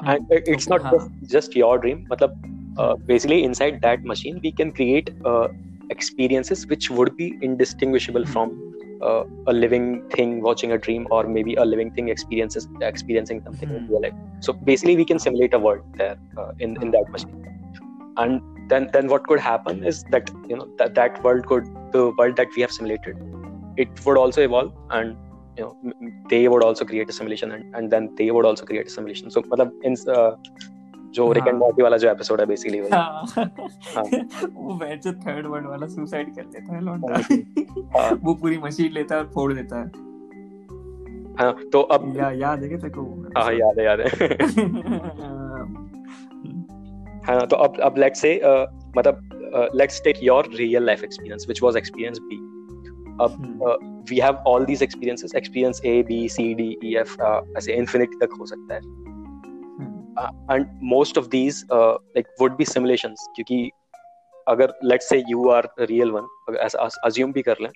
and 0.05 0.21
uh, 0.31 0.41
it's 0.45 0.67
not 0.67 0.81
just, 0.91 1.09
just 1.27 1.55
your 1.55 1.77
dream. 1.77 2.05
But 2.09 2.21
uh, 2.77 2.95
basically 2.95 3.43
inside 3.43 3.81
that 3.81 4.03
machine 4.03 4.39
we 4.43 4.51
can 4.51 4.71
create 4.71 5.09
uh, 5.23 5.47
experiences 5.89 6.67
which 6.67 6.89
would 6.89 7.15
be 7.15 7.37
indistinguishable 7.41 8.25
from 8.25 8.61
uh, 9.01 9.23
a 9.47 9.53
living 9.53 10.07
thing 10.09 10.41
watching 10.41 10.71
a 10.71 10.77
dream 10.77 11.07
or 11.11 11.23
maybe 11.25 11.55
a 11.55 11.65
living 11.65 11.91
thing 11.91 12.09
experiences 12.09 12.67
experiencing 12.81 13.41
something 13.43 13.69
mm. 13.69 13.77
in 13.77 13.85
hmm. 13.85 13.91
real 13.91 14.01
life. 14.01 14.13
So 14.39 14.53
basically 14.53 14.95
we 14.95 15.05
can 15.05 15.19
simulate 15.19 15.53
a 15.53 15.59
world 15.59 15.83
there 15.97 16.17
uh, 16.37 16.51
in 16.59 16.81
in 16.81 16.91
that 16.91 17.09
machine. 17.09 17.41
And 18.17 18.41
then 18.69 18.89
then 18.93 19.07
what 19.07 19.27
could 19.27 19.39
happen 19.39 19.83
is 19.83 20.03
that 20.11 20.31
you 20.47 20.55
know 20.55 20.67
that 20.77 20.95
that 20.95 21.23
world 21.23 21.45
could 21.45 21.65
the 21.91 22.11
world 22.17 22.35
that 22.37 22.47
we 22.55 22.61
have 22.61 22.71
simulated 22.71 23.17
it 23.77 23.89
would 24.05 24.17
also 24.17 24.41
evolve 24.41 24.71
and 24.91 25.15
you 25.57 25.63
know 25.63 25.75
they 26.29 26.47
would 26.47 26.63
also 26.63 26.85
create 26.85 27.09
a 27.09 27.13
simulation 27.13 27.51
and, 27.51 27.75
and 27.75 27.91
then 27.91 28.09
they 28.17 28.31
would 28.31 28.45
also 28.45 28.65
create 28.65 28.87
a 28.87 28.89
simulation. 28.89 29.29
So 29.31 29.41
मतलब 29.51 29.71
in 29.83 29.95
uh, 30.15 30.31
जो 31.15 31.31
Rick 31.31 31.47
and 31.47 31.49
हाँ. 31.49 31.59
Morty 31.59 31.83
वाला 31.83 31.97
जो 31.97 32.09
episode 32.11 32.39
है 32.39 32.45
basically 32.45 32.79
वही। 32.81 32.89
हाँ। 32.91 33.23
वो 34.53 34.75
वैसे 34.77 35.11
थर्ड 35.11 35.45
वर्ड 35.47 35.65
वाला 35.67 35.87
सुसाइड 35.87 36.35
कर 36.35 36.43
लेता 36.43 36.75
है 36.75 36.81
लौंडा। 36.85 37.15
हाँ. 37.99 38.11
वो 38.23 38.33
पूरी 38.41 38.57
मशीन 38.63 38.91
लेता 38.93 39.15
है 39.15 39.21
और 39.21 39.27
फोड़ 39.33 39.53
देता 39.53 39.79
है। 39.79 39.85
हाँ 41.39 41.53
तो 41.71 41.81
अब 41.81 42.13
या 42.17 42.31
याद 42.31 42.61
है 42.63 42.67
क्या 42.69 42.77
तेरे 42.77 42.93
को 42.97 43.03
हाँ 43.37 43.53
याद 43.53 43.79
है 43.79 43.85
याद 43.85 43.99
है। 43.99 44.07
हाँ 47.27 47.45
तो 47.47 47.55
अब 47.55 47.79
अब 47.83 47.97
लेट्स 47.97 48.21
से 48.21 48.35
मतलब 48.97 49.71
let's 49.75 50.01
take 50.03 50.15
your 50.23 50.49
real 50.55 50.83
life 50.85 51.03
experience 51.03 51.45
which 51.47 51.61
was 51.63 51.77
experience 51.77 52.19
be 52.21 52.37
अब 53.21 53.35
हम्म, 53.39 54.03
we 54.09 54.19
have 54.19 54.35
all 54.47 54.65
these 54.65 54.83
experiences 54.83 55.35
experience 55.35 55.81
A 55.85 56.01
B 56.07 56.27
C 56.29 56.53
D 56.53 56.75
E 56.83 56.95
F 56.97 57.15
ऐसे 57.57 57.73
इन्फिनिटी 57.73 58.25
तक 58.25 58.33
हो 58.39 58.45
सकता 58.45 58.73
है 58.73 58.79
हम्म, 59.79 60.53
and 60.53 60.67
most 60.93 61.17
of 61.17 61.27
these 61.29 61.65
like 61.73 62.27
would 62.41 62.57
be 62.57 62.65
simulations 62.65 63.27
क्योंकि 63.35 63.69
अगर 64.47 64.73
let's 64.83 65.09
say 65.09 65.23
you 65.29 65.49
are 65.49 65.69
real 65.79 66.11
one 66.11 66.27
अगर 66.49 66.57
ऐसा 66.65 66.89
अज्यूम 67.03 67.31
भी 67.33 67.41
कर 67.41 67.57
लें 67.61 67.71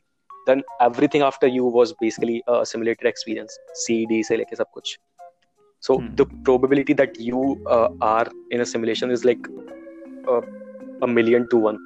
then 0.48 0.62
everything 0.84 1.24
after 1.26 1.48
you 1.54 1.66
was 1.74 1.92
basically 2.02 2.36
a 2.52 2.54
simulated 2.70 3.08
experience 3.10 3.58
cd 3.82 4.22
से 4.28 4.38
लेके 4.38 4.56
सब 4.56 4.70
कुछ 4.74 4.98
so 5.84 5.96
Hmm. 5.96 6.08
the 6.20 6.26
probability 6.48 6.94
that 7.02 7.20
you 7.26 7.42
uh, 7.76 7.88
are 8.06 8.28
in 8.56 8.64
a 8.64 8.66
simulation 8.66 9.12
is 9.18 9.26
like 9.30 9.46
uh, 10.34 10.40
a 11.02 11.10
million 11.12 11.46
to 11.54 11.60
one 11.66 11.78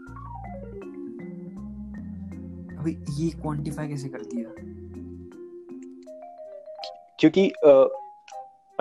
अभी 2.84 2.98
ये 3.18 3.30
क्वांटिफाई 3.42 3.88
कैसे 3.88 4.10
कर 4.10 4.22
दिया 4.22 4.50
क्योंकि 7.20 7.52
uh, 7.66 7.88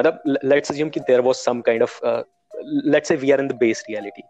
मतलब 0.00 0.38
let's 0.52 0.70
assume 0.70 0.90
कि 0.90 1.34
some 1.34 1.62
kind 1.62 1.82
of 1.82 2.00
uh, 2.04 2.22
let's 2.94 3.08
say 3.08 3.16
we 3.16 3.32
are 3.32 3.40
in 3.40 3.48
the 3.48 3.54
base 3.54 3.82
reality 3.88 4.22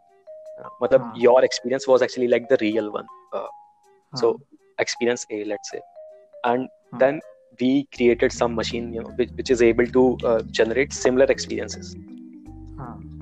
uh, 0.60 0.68
मतलब 0.82 1.02
हाँ. 1.02 1.16
your 1.16 1.44
experience 1.44 1.88
was 1.88 2.02
actually 2.02 2.28
like 2.28 2.48
the 2.48 2.58
real 2.60 2.90
one 2.92 3.06
uh, 3.32 3.46
so 4.14 4.40
experience 4.78 5.26
A 5.30 5.44
let's 5.44 5.70
say 5.70 5.80
and 6.44 6.68
Hmm. 6.92 6.98
then 6.98 7.20
we 7.60 7.88
created 7.96 8.32
some 8.32 8.54
machine 8.54 8.92
you 8.92 9.00
know 9.00 9.10
which, 9.16 9.30
which 9.36 9.50
is 9.50 9.62
able 9.62 9.86
to 9.86 10.18
uh, 10.26 10.42
generate 10.50 10.92
similar 10.92 11.26
experiences 11.26 11.96
हाँ 12.78 13.12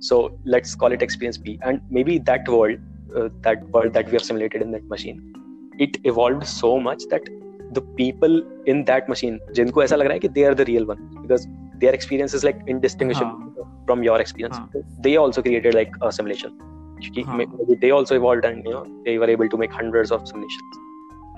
so 0.00 0.38
let's 0.44 0.74
call 0.74 0.92
it 0.92 1.02
experience 1.02 1.38
b 1.38 1.58
and 1.62 1.80
maybe 1.90 2.18
that 2.18 2.48
world 2.48 2.78
uh, 3.16 3.28
that 3.42 3.66
world 3.68 3.92
that 3.92 4.06
we 4.06 4.12
have 4.12 4.22
simulated 4.22 4.62
in 4.62 4.70
that 4.72 4.84
machine 4.88 5.45
it 5.78 5.98
evolved 6.04 6.46
so 6.46 6.78
much 6.88 7.04
that 7.10 7.28
the 7.72 7.82
people 8.00 8.40
in 8.72 8.84
that 8.90 9.08
machine 9.08 9.38
जिनको 9.58 9.82
ऐसा 9.82 9.96
लग 9.96 10.06
रहा 10.06 10.14
है 10.14 10.20
कि 10.20 10.28
they 10.38 10.46
are 10.48 10.54
the 10.62 10.68
real 10.70 10.88
one 10.92 11.02
because 11.22 11.46
their 11.84 11.94
experience 11.98 12.34
is 12.38 12.48
like 12.48 12.64
indistinguishable 12.74 13.68
from 13.88 14.02
your 14.08 14.18
experience 14.24 14.56
हाँ. 14.56 14.82
they 15.06 15.16
also 15.24 15.42
created 15.42 15.78
like 15.80 16.00
a 16.02 16.12
simulation 16.20 16.58
क्योंकि 17.00 17.22
हाँ. 17.22 17.38
maybe 17.38 17.78
they 17.84 17.90
also 17.90 18.18
evolved 18.20 18.50
and 18.50 18.64
you 18.64 18.74
know 18.74 18.84
they 19.06 19.18
were 19.18 19.30
able 19.36 19.54
to 19.54 19.62
make 19.64 19.78
hundreds 19.82 20.12
of 20.18 20.26
simulations 20.32 20.82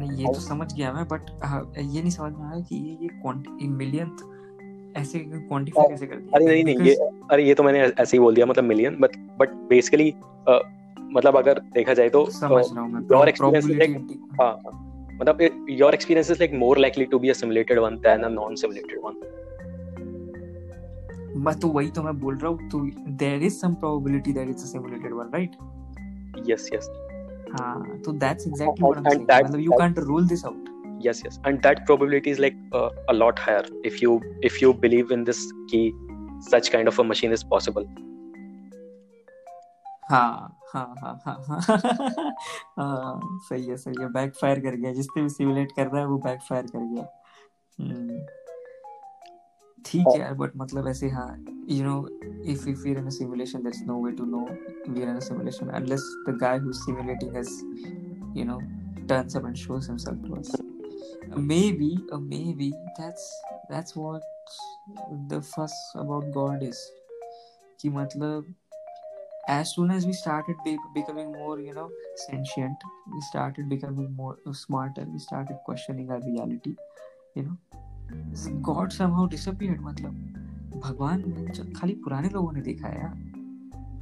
नहीं 0.00 0.18
ये 0.18 0.32
तो 0.34 0.40
समझ 0.40 0.72
गया 0.74 0.92
मैं 0.92 1.04
but 1.08 1.30
ये 1.78 2.00
नहीं 2.00 2.10
समझ 2.10 2.32
में 2.32 2.44
आया 2.46 2.60
कि 2.68 2.76
ये 2.76 2.96
ये 3.02 3.08
क्वांटि 3.22 3.68
मिलियन 3.68 4.10
ऐसे 4.96 5.18
क्वांटिफाई 5.18 5.88
कैसे 5.88 6.06
कर 6.06 6.16
दिया 6.16 6.36
अरे 6.36 6.46
नहीं 6.46 6.64
नहीं 6.64 6.88
ये 6.88 6.94
अरे 7.32 7.44
ये 7.44 7.54
तो 7.54 7.62
मैंने 7.62 7.80
ऐसे 7.80 8.16
ही 8.16 8.20
बोल 8.20 8.34
दिया 8.34 8.46
मतलब 8.46 8.64
मिलियन 8.64 8.96
बट 9.00 9.16
बट 9.38 9.54
बेसिकली 9.70 10.12
मतलब 11.14 11.36
अगर 11.36 11.58
देखा 11.74 11.94
जाए 11.94 12.08
तो 12.08 12.24
is 12.26 12.42
like- 12.42 13.38
probability 13.38 14.16
हाँ. 14.40 14.54
मतलब 15.20 15.66
your 15.70 15.94
experience 15.94 16.30
is 16.30 16.38
like 16.40 16.52
more 16.54 16.78
likely 16.78 17.04
to 17.12 17.18
be 17.18 17.28
a 17.28 17.32
simulated 17.32 17.78
one 17.78 17.96
than 18.06 18.22
a 18.22 18.28
non 18.28 18.54
simulated 18.56 19.00
one 19.04 19.20
मैं 21.46 21.58
तो 21.60 21.68
वही 21.68 21.90
तो 21.96 22.02
मैं 22.02 22.18
बोल 22.20 22.36
रहा 22.36 22.50
हूँ 22.50 22.68
तो 22.70 22.80
there 23.24 23.42
is 23.42 23.58
some 23.58 23.74
probability 23.74 24.32
that 24.32 24.48
it's 24.50 24.62
a 24.62 24.66
simulated 24.66 25.12
one 25.14 25.30
right 25.34 25.56
yes 26.50 26.68
yes 26.74 26.90
हाँ 27.52 27.98
तो 28.04 28.12
that's 28.24 28.46
exactly 28.46 28.84
what 28.84 29.06
I 29.06 29.14
am 29.14 29.24
saying 29.26 29.44
मतलब 29.44 29.60
you 29.60 29.78
can't 29.78 29.98
rule 30.08 30.28
this 30.28 30.44
out 30.44 30.68
yes 31.00 31.18
yes. 31.24 31.38
And 31.44 31.62
that 31.62 31.80
probability 31.86 32.30
is 32.30 32.38
like 32.38 32.56
uh, 32.72 32.90
a 33.08 33.14
lot 33.14 33.38
higher 33.38 33.64
if 33.84 34.02
you 34.02 34.20
if 34.42 34.60
you 34.62 34.70
believe 34.84 35.12
in 35.16 35.24
this 35.24 35.42
key 35.72 35.82
such 36.46 36.70
kind 36.72 36.88
of 36.88 36.98
a 36.98 37.04
machine 37.04 37.32
is 37.32 37.44
possible. 37.44 37.86
हाँ 40.10 40.57
हाँ 40.72 40.94
हाँ 41.02 41.14
हाँ 41.26 41.36
हाँ 41.48 41.60
हाँ 42.78 43.38
सही 43.48 43.66
है 43.66 43.76
सही 43.76 44.02
है 44.02 44.08
बैक 44.12 44.32
कर 44.42 44.74
गया 44.76 44.92
जिसने 44.92 45.22
भी 45.22 45.28
सिमुलेट 45.28 45.72
कर 45.76 45.86
रहा 45.86 46.00
है 46.00 46.06
वो 46.06 46.18
बैक 46.26 46.40
कर 46.50 46.66
गया 46.74 47.06
हम्म, 47.80 48.18
ठीक 49.86 50.06
है 50.08 50.18
यार 50.20 50.34
बट 50.34 50.56
मतलब 50.56 50.88
ऐसे 50.88 51.08
हाँ 51.10 51.28
you 51.76 51.82
know 51.86 51.96
if 52.52 52.66
if 52.72 52.84
we're 52.84 52.98
in 53.00 53.08
a 53.08 53.12
simulation 53.14 53.62
there's 53.66 53.80
no 53.88 53.96
way 54.04 54.12
to 54.20 54.26
know 54.34 54.44
we're 54.88 55.08
in 55.12 55.16
a 55.16 55.24
simulation 55.26 55.70
unless 55.80 56.04
the 56.28 56.34
guy 56.42 56.52
who's 56.58 56.78
simulating 56.84 57.36
us 57.40 57.50
you 58.38 58.44
know 58.50 58.58
turns 59.10 59.36
up 59.40 59.48
and 59.50 59.58
shows 59.64 59.88
himself 59.92 60.22
to 60.28 60.38
us 60.40 60.54
maybe 61.50 61.90
uh, 62.12 62.18
maybe 62.18 62.70
that's 62.98 63.26
that's 63.74 63.96
what 63.96 64.22
the 65.34 65.40
fuss 65.50 65.76
about 66.04 66.30
god 66.38 66.62
is 66.70 66.80
कि 67.82 67.90
मतलब 67.90 68.54
as 69.48 69.74
soon 69.74 69.90
as 69.90 70.06
we 70.06 70.12
started 70.12 70.56
be- 70.64 70.78
becoming 70.94 71.32
more 71.32 71.58
you 71.58 71.72
know 71.72 71.88
sentient 72.22 72.82
we 73.12 73.20
started 73.22 73.68
becoming 73.68 74.12
more 74.14 74.36
smarter 74.52 75.04
we 75.12 75.18
started 75.18 75.56
questioning 75.64 76.10
our 76.10 76.20
reality 76.20 76.74
you 77.34 77.42
know 77.42 77.56
god 78.62 78.92
somehow 78.92 79.26
disappeared 79.36 79.80
मतलब 79.82 80.80
भगवान 80.84 81.22
खाली 81.76 81.94
पुराने 82.04 82.28
लोगों 82.28 82.52
ने 82.52 82.60
देखा 82.60 82.88
है 82.88 83.00
यार 83.00 83.14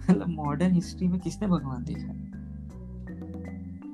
मतलब 0.00 0.28
मॉडर्न 0.28 0.72
हिस्ट्री 0.72 1.08
में 1.08 1.18
किसने 1.20 1.48
भगवान 1.48 1.84
देखा 1.84 2.06
है 2.06 2.34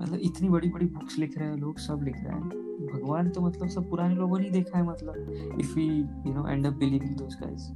मतलब 0.01 0.19
इतनी 0.23 0.49
बड़ी 0.49 0.69
बड़ी 0.69 0.87
बुक्स 0.87 1.19
लिख 1.19 1.39
रहे 1.39 1.49
हैं 1.49 1.57
लोग 1.57 1.79
सब 1.79 2.03
लिख 2.05 2.17
रहे 2.17 2.35
हैं 2.35 2.49
भगवान 2.87 3.29
तो 3.31 3.41
मतलब 3.41 3.69
सब 3.69 3.89
पुराने 3.91 4.15
लोगों 4.15 4.39
ने 4.39 4.45
ही 4.45 4.51
देखा 4.51 4.79
है 4.79 4.85
मतलब 4.87 5.59
if 5.61 5.75
we 5.75 5.87
you 6.27 6.35
know 6.35 6.49
end 6.49 6.67
up 6.67 6.73
believing 6.75 7.15
those 7.17 7.39
guys 7.43 7.73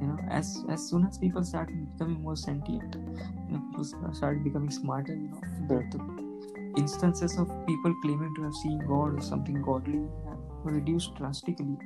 you 0.00 0.06
know 0.08 0.18
as 0.38 0.64
as 0.68 0.88
soon 0.88 1.06
as 1.06 1.18
people 1.18 1.44
start 1.50 1.68
becoming 1.92 2.20
more 2.22 2.36
sentient 2.36 2.96
you 2.96 3.54
know 3.54 3.62
people 3.70 4.12
start 4.12 4.42
becoming 4.44 4.70
smarter 4.70 5.14
you 5.14 5.28
know 5.28 5.40
the, 5.68 5.78
the 5.94 6.80
instances 6.82 7.38
of 7.38 7.48
people 7.66 7.94
claiming 8.02 8.34
to 8.36 8.42
have 8.42 8.54
seen 8.54 8.78
god 8.92 9.18
or 9.18 9.20
something 9.20 9.60
godly 9.62 10.04
have 10.28 10.38
reduced 10.76 11.14
drastically 11.14 11.76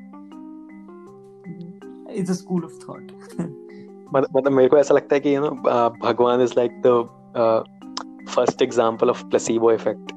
it's 2.08 2.30
a 2.30 2.34
school 2.34 2.64
of 2.64 2.72
thought 2.84 3.16
मतलब 4.12 4.28
मतलब 4.36 4.52
मेरे 4.52 4.68
को 4.68 4.76
ऐसा 4.78 4.94
लगता 4.94 5.14
है 5.14 5.20
कि 5.20 5.34
you 5.34 5.40
no 5.40 5.50
भगवान 6.04 6.40
is 6.40 6.54
like 6.56 6.80
the 6.86 6.92
first 8.34 8.62
example 8.62 9.10
of 9.10 9.24
placebo 9.24 9.72
effect 9.72 10.12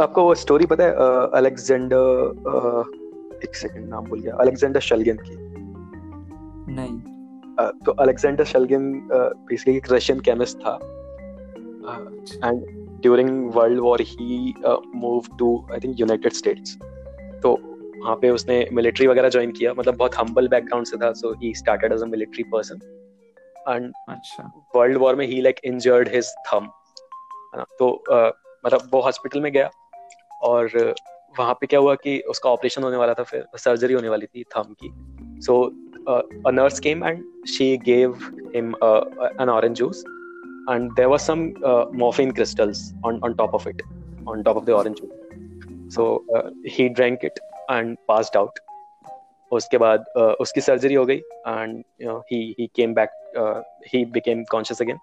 आपको 0.00 0.24
वो 0.24 0.34
स्टोरी 0.42 0.66
पता 0.72 0.84
है 0.84 0.92
अलेक्जेंडर 1.38 3.00
एक 3.43 3.55
सेकंड 3.55 3.89
नाम 3.89 4.05
भूल 4.05 4.19
गया। 4.21 4.35
अलेक्जेंडर 4.41 4.79
शलगिन 4.81 5.17
की। 5.21 5.35
नहीं। 6.75 6.95
Uh, 7.57 7.71
तो 7.85 7.91
अलेक्जेंडर 8.01 8.43
शलगिन 8.45 8.91
बेसिकली 9.11 9.75
एक 9.77 9.91
रशियन 9.91 10.19
केमिस्ट 10.19 10.57
था। 10.57 10.73
And 12.43 12.65
during 13.01 13.29
World 13.55 13.79
War 13.79 14.01
he 14.01 14.53
move 14.95 15.27
to 15.39 15.47
I 15.73 15.79
think 15.79 15.99
United 15.99 16.33
States 16.33 16.77
तो 17.43 17.57
वहाँ 17.97 18.15
पे 18.21 18.29
उसने 18.29 18.57
मिलिट्री 18.73 19.07
वगैरह 19.07 19.29
ज्वाइन 19.29 19.51
किया। 19.51 19.73
मतलब 19.73 19.95
बहुत 19.97 20.17
हम्बल 20.17 20.47
बैकग्राउंड 20.47 20.87
से 20.87 20.97
था 20.97 21.11
so 21.13 21.33
he 21.41 21.53
started 21.55 21.93
as 21.93 22.01
a 22.01 22.05
military 22.05 22.43
person 22.51 22.79
and 23.69 23.91
अच्छा। 24.09 24.51
वर्ल्ड 24.75 24.97
वॉर 24.97 25.15
में 25.15 25.25
ही 25.27 25.41
लाइक 25.41 25.59
इंजर्ड 25.65 26.09
हिज 26.13 26.33
थम 26.47 26.67
तो 27.79 27.89
uh, 28.11 28.31
मतलब 28.65 28.89
वो 28.93 29.01
हॉस्पिटल 29.01 29.41
में 29.41 29.51
गया। 29.51 29.69
और 30.43 30.93
वहाँ 31.39 31.53
पे 31.61 31.67
क्या 31.67 31.79
हुआ 31.79 31.95
कि 31.95 32.19
उसका 32.29 32.49
ऑपरेशन 32.49 32.83
होने 32.83 32.97
वाला 32.97 33.13
था 33.13 33.23
फिर 33.23 33.45
सर्जरी 33.55 33.93
होने 33.93 34.09
वाली 34.09 34.25
थी 34.25 34.43
थम 34.57 34.75
की। 34.83 34.91
So 35.45 35.63
a 36.09 36.51
nurse 36.51 36.79
came 36.79 37.03
and 37.05 37.23
she 37.47 37.75
gave 37.85 38.19
him 38.55 38.75
an 39.41 39.49
orange 39.49 39.77
juice 39.77 40.03
was 41.09 41.25
some 41.25 41.43
uh, 41.63 41.85
morphine 41.99 42.31
crystals 42.37 42.79
on, 43.05 43.19
on 43.23 43.35
top 43.35 43.53
of 43.53 43.67
it 43.67 43.81
on 44.27 44.41
top 44.43 44.57
of 44.57 44.65
the 44.65 44.73
orange 44.77 44.97
juice. 44.99 45.95
So 45.95 46.07
uh, 46.35 46.49
he 46.65 46.89
drank 46.89 47.23
it 47.23 47.39
and 47.75 47.95
passed 48.11 48.35
out. 48.39 48.59
उसके 49.51 49.77
बाद 49.77 50.03
uh, 50.17 50.33
उसकी 50.43 50.61
surgery 50.61 50.93
हो 50.93 51.05
गई 51.05 51.17
and 51.17 51.83
he 52.31 52.39
he 52.59 52.65
came 52.75 52.93
back 52.93 53.09
he 53.93 54.03
became 54.15 54.43
conscious 54.51 54.81
again 54.81 54.97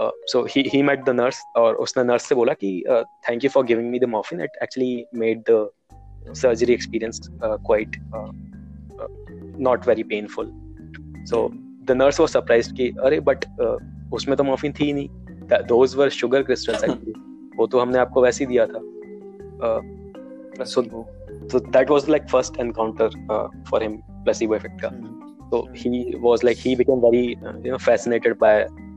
so 0.00 0.42
he 0.50 0.62
he 0.74 0.82
met 0.82 1.04
the 1.04 1.10
nurse 1.10 1.42
और 1.56 1.74
उसने 1.84 2.04
nurse 2.04 2.28
से 2.28 2.34
बोला 2.34 2.52
कि 2.52 2.70
thank 3.28 3.44
you 3.44 3.50
for 3.50 3.64
giving 3.64 3.90
me 3.90 3.98
the 3.98 4.04
morphine 4.04 4.40
it 4.40 4.50
actually 4.62 5.04
made 5.14 5.42
the 5.50 5.68
surgery 6.32 6.72
experience 6.72 7.20
quite 7.42 7.96
not 9.68 9.88
very 9.88 10.02
painful 10.02 10.50
so 11.30 11.48
the 11.84 11.96
nurse 11.96 12.20
was 12.20 12.28
surprised 12.28 12.76
कि 12.76 12.88
अरे 13.04 13.20
but 13.20 13.44
uh, 13.44 13.76
उसमें 14.14 14.36
तो 14.36 14.44
morphine 14.44 14.72
थी 14.72 14.92
नहीं. 14.92 15.08
Those 15.68 15.94
were 15.96 16.08
sugar 16.08 16.42
crystals 16.42 16.84
actually 16.84 17.12
वो 17.58 17.66
तो 17.66 17.80
हमने 17.80 17.98
आपको 17.98 18.22
वैसे 18.22 18.44
ही 18.44 18.48
दिया 18.48 18.66
था. 18.66 18.80
So 20.64 20.82
so 21.52 21.58
that 21.74 21.90
was 21.90 22.08
like 22.08 22.24
first 22.30 22.56
encounter 22.62 23.06
uh, 23.30 23.48
for 23.68 23.78
him 23.80 23.92
placebo 24.24 24.54
effect 24.58 24.80
ka 24.82 24.88
mm. 24.92 25.10
so 25.50 25.58
he 25.80 25.90
was 26.24 26.44
like 26.46 26.62
he 26.66 26.74
became 26.80 27.02
very 27.04 27.20
uh, 27.48 27.52
you 27.66 27.74
know 27.74 27.78
fascinated 27.78 28.34
by 28.40 28.54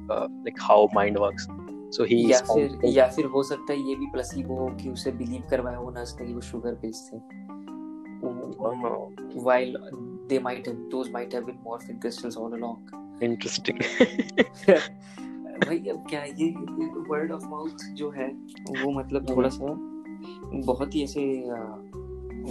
like 0.10 0.62
how 0.62 0.88
mind 0.96 1.18
works 1.18 1.48
so 1.96 2.04
he 2.04 2.32
या 2.32 2.40
फिर 2.54 2.80
या 2.86 3.08
फिर 3.08 3.26
हो 3.26 3.44
सकता 3.44 3.74
है 3.74 3.90
ये 3.90 3.96
भी 3.96 4.06
placebo 4.06 4.56
हो 4.56 4.68
कि 4.76 4.90
उसे 4.90 5.12
बिलीव 5.12 5.44
करवाया 5.50 5.78
हो 5.78 5.90
नर्स 5.90 6.12
कि 6.12 6.34
वो 6.34 6.42
शुगर 6.42 6.74
पिल्स 6.74 7.10
थे 7.14 7.18
while 9.40 9.76
they 10.30 10.40
might 10.40 10.68
have 10.68 10.78
those 10.92 11.10
might 11.14 11.34
have 11.34 11.46
been 11.46 11.60
morphine 11.64 12.00
crystals 12.00 12.38
all 12.38 12.54
along 12.54 13.24
interesting 13.24 13.80
भाई 15.66 15.78
अब 15.78 16.06
क्या 16.10 16.24
ये 16.24 16.50
वर्ड 17.10 17.32
ऑफ़ 17.32 17.46
माउथ 17.46 17.86
जो 17.94 18.10
है 18.10 18.28
वो 18.84 18.92
मतलब 18.92 19.30
थोड़ा 19.30 19.50
सा 19.50 19.76
बहुत 20.66 20.96
ही 20.96 21.04
ऐसे 21.04 21.22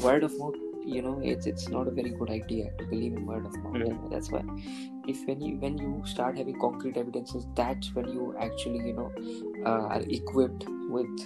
word 0.03 0.25
of 0.25 0.33
mouth 0.41 0.53
you 0.87 1.03
know 1.03 1.21
it's 1.23 1.49
it's 1.49 1.71
not 1.71 1.89
a 1.89 1.91
very 1.91 2.11
good 2.11 2.31
idea 2.31 2.77
to 2.77 2.87
believe 2.87 3.19
in 3.19 3.25
word 3.25 3.47
of 3.47 3.59
mouth 3.59 4.11
that's 4.11 4.33
why 4.33 4.98
if 5.08 5.26
when 5.28 5.42
you 5.42 5.58
when 5.58 5.78
you 5.78 6.02
start 6.06 6.38
having 6.38 6.60
concrete 6.60 6.98
evidences 6.98 7.48
that's 7.56 7.94
when 7.96 8.08
you 8.08 8.36
actually 8.40 8.80
you 8.88 8.94
know 8.94 9.12
uh, 9.66 9.96
are 9.96 10.04
equipped 10.20 10.66
with 10.90 11.26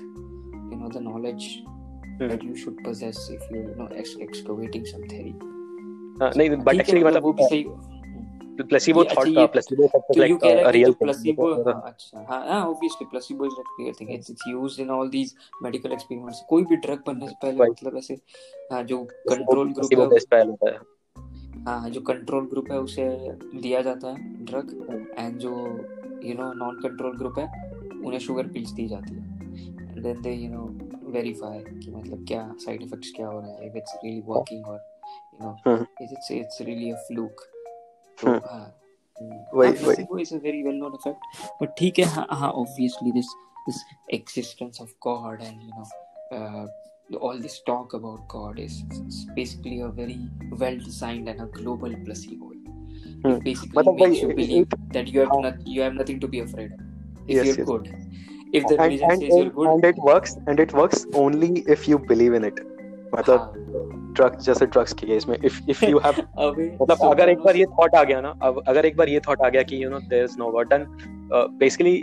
you 0.72 0.78
know 0.78 0.90
the 0.90 1.02
knowledge 1.02 1.64
mm-hmm. 1.64 2.28
that 2.28 2.44
you 2.44 2.56
should 2.56 2.78
possess 2.84 3.30
if 3.30 3.42
you're 3.52 3.70
you 3.70 3.76
know 3.76 3.90
ex- 3.96 4.18
excavating 4.20 4.86
some 4.86 5.04
theory 5.10 5.36
uh, 6.22 6.32
नहीं 6.38 6.64
but 6.64 6.80
actually 6.80 7.04
मतलब 7.04 7.24
वो 7.24 7.34
भी 7.34 7.48
सही 7.54 7.66
placebo 8.66 9.04
thought 9.04 9.28
uh, 9.28 9.48
placebo 9.48 9.86
effect 9.86 10.04
is 10.10 10.18
like 10.18 10.44
uh, 10.44 10.70
a 10.70 10.72
real 10.72 10.94
placebo 10.94 11.50
अच्छा 11.64 12.26
हाँ 12.30 12.42
हाँ 12.48 12.62
obviously 12.70 13.08
placebo 13.12 13.46
is 13.46 13.54
like 13.58 13.72
real 13.80 13.94
thing 13.94 14.10
it's, 14.10 14.30
it's 14.30 14.46
used 14.48 14.80
in 14.80 14.90
all 14.90 15.10
these 15.10 15.36
medical 15.62 15.92
experiments 15.92 16.40
कोई 16.50 16.64
भी 16.72 16.76
ड्रग 16.86 17.04
बनने 17.08 17.28
से 17.28 17.36
पहले 17.42 17.70
मतलब 17.70 17.98
ऐसे 17.98 18.14
हाँ 18.72 18.84
जो 18.92 19.04
कंट्रोल 19.30 19.74
ग्रुप 19.80 20.64
है 20.68 20.91
हाँ 21.67 21.91
जो 21.91 22.01
कंट्रोल 22.01 22.47
ग्रुप 22.47 22.71
है 22.73 22.79
उसे 22.81 23.05
दिया 23.55 23.81
जाता 23.83 24.09
है 24.09 24.45
ड्रग 24.45 24.71
एंड 25.19 25.39
जो 25.39 25.51
you 26.25 26.35
know 26.35 26.53
non 26.53 26.81
control 26.81 27.17
group 27.19 27.39
है 27.39 27.47
उन्हें 28.05 28.19
शुगर 28.21 28.47
पिल्स 28.47 28.71
दी 28.71 28.87
जाती 28.89 29.15
है। 29.15 29.21
And 29.91 30.03
then 30.03 30.23
they 30.23 30.33
you 30.33 30.51
know 30.51 30.65
verify 31.13 31.59
कि 31.59 31.91
मतलब 31.91 32.25
क्या 32.29 32.43
साइड 32.59 32.83
इफेक्ट्स 32.83 33.13
क्या 33.17 33.27
हो 33.29 33.41
रहा 33.41 33.51
है 33.51 33.67
इफ़ 33.67 33.77
इट्स 33.77 33.97
रियली 34.05 34.21
वर्किंग 34.27 34.67
और 34.67 34.81
you 35.35 35.47
know 35.47 35.77
is 36.03 36.13
it's 36.13 36.31
it's 36.33 36.61
really 36.63 36.91
a 36.91 36.97
fluke 36.97 37.41
तो 38.19 38.29
हाँ। 38.29 38.79
वही 39.55 39.73
वही। 39.85 40.03
वो 40.03 40.19
is 40.19 40.35
a 40.35 40.39
very 40.39 40.63
well 40.63 40.75
known 40.75 40.95
effect 40.95 41.63
but 41.63 41.75
ठीक 41.79 41.99
है 41.99 42.05
हाँ 42.05 42.27
हाँ 42.31 42.51
obviously 42.53 43.13
this 43.13 43.27
this 43.67 43.83
existence 44.15 44.81
of 44.83 44.91
God 45.03 45.43
and 45.43 45.63
you 45.63 45.69
know 45.69 45.85
all 47.20 47.40
this 47.40 47.62
talk 47.62 47.94
about 47.94 48.28
God 48.28 48.60
is 48.60 48.84
basically 49.36 49.80
a 49.82 49.90
very 49.90 50.20
well 50.52 50.78
designed 50.78 51.30
and 51.30 51.42
a 51.42 51.46
global 51.46 51.94
placebo. 52.06 52.52
Hmm. 53.24 53.32
It 53.32 53.44
basically 53.44 53.72
but 53.74 53.96
makes 53.96 54.22
you 54.22 54.34
believe 54.34 54.68
that 54.92 55.08
you 55.08 55.22
have 55.22 55.30
not, 55.30 55.68
you 55.68 55.82
have 55.82 55.94
nothing 55.94 56.20
to 56.20 56.28
be 56.28 56.40
afraid 56.40 56.72
of 56.72 56.80
if 57.28 57.36
yes, 57.36 57.46
you're 57.46 57.58
yes. 57.58 57.66
good. 57.66 57.96
If 58.54 58.68
the 58.68 58.78
religion 58.78 59.12
and, 59.12 59.22
says 59.22 59.30
and, 59.34 59.44
you're 59.44 59.50
good, 59.52 59.70
and 59.70 59.86
it 59.86 59.98
works, 59.98 60.38
and 60.48 60.60
it 60.60 60.74
works 60.74 61.06
only 61.14 61.64
if 61.68 61.88
you 61.88 62.00
believe 62.00 62.34
in 62.34 62.44
it. 62.44 62.60
मतलब 63.16 64.14
drug 64.16 64.38
जैसे 64.46 64.66
drugs 64.66 64.94
के 65.00 65.08
case 65.08 65.28
में 65.28 65.38
if 65.38 65.70
if 65.70 65.84
you 65.84 66.00
have 66.06 66.16
मतलब 66.82 66.98
अगर 67.10 67.30
एक 67.30 67.40
बार 67.44 67.58
ये 67.58 67.66
thought 67.80 67.96
आ 67.96 68.04
गया 68.04 68.22
ना 68.22 68.34
अब 68.48 68.62
अगर 68.68 68.86
एक 68.86 68.98
बार 68.98 69.10
ये 69.10 69.20
थॉट 69.28 69.42
आ 69.42 69.50
गया 69.50 69.62
कि 69.70 69.84
you 69.84 69.90
know 69.90 70.00
there 70.10 70.24
is 70.24 70.36
no 70.40 70.50
God 70.52 70.74
then 70.74 70.86
basically 71.60 71.96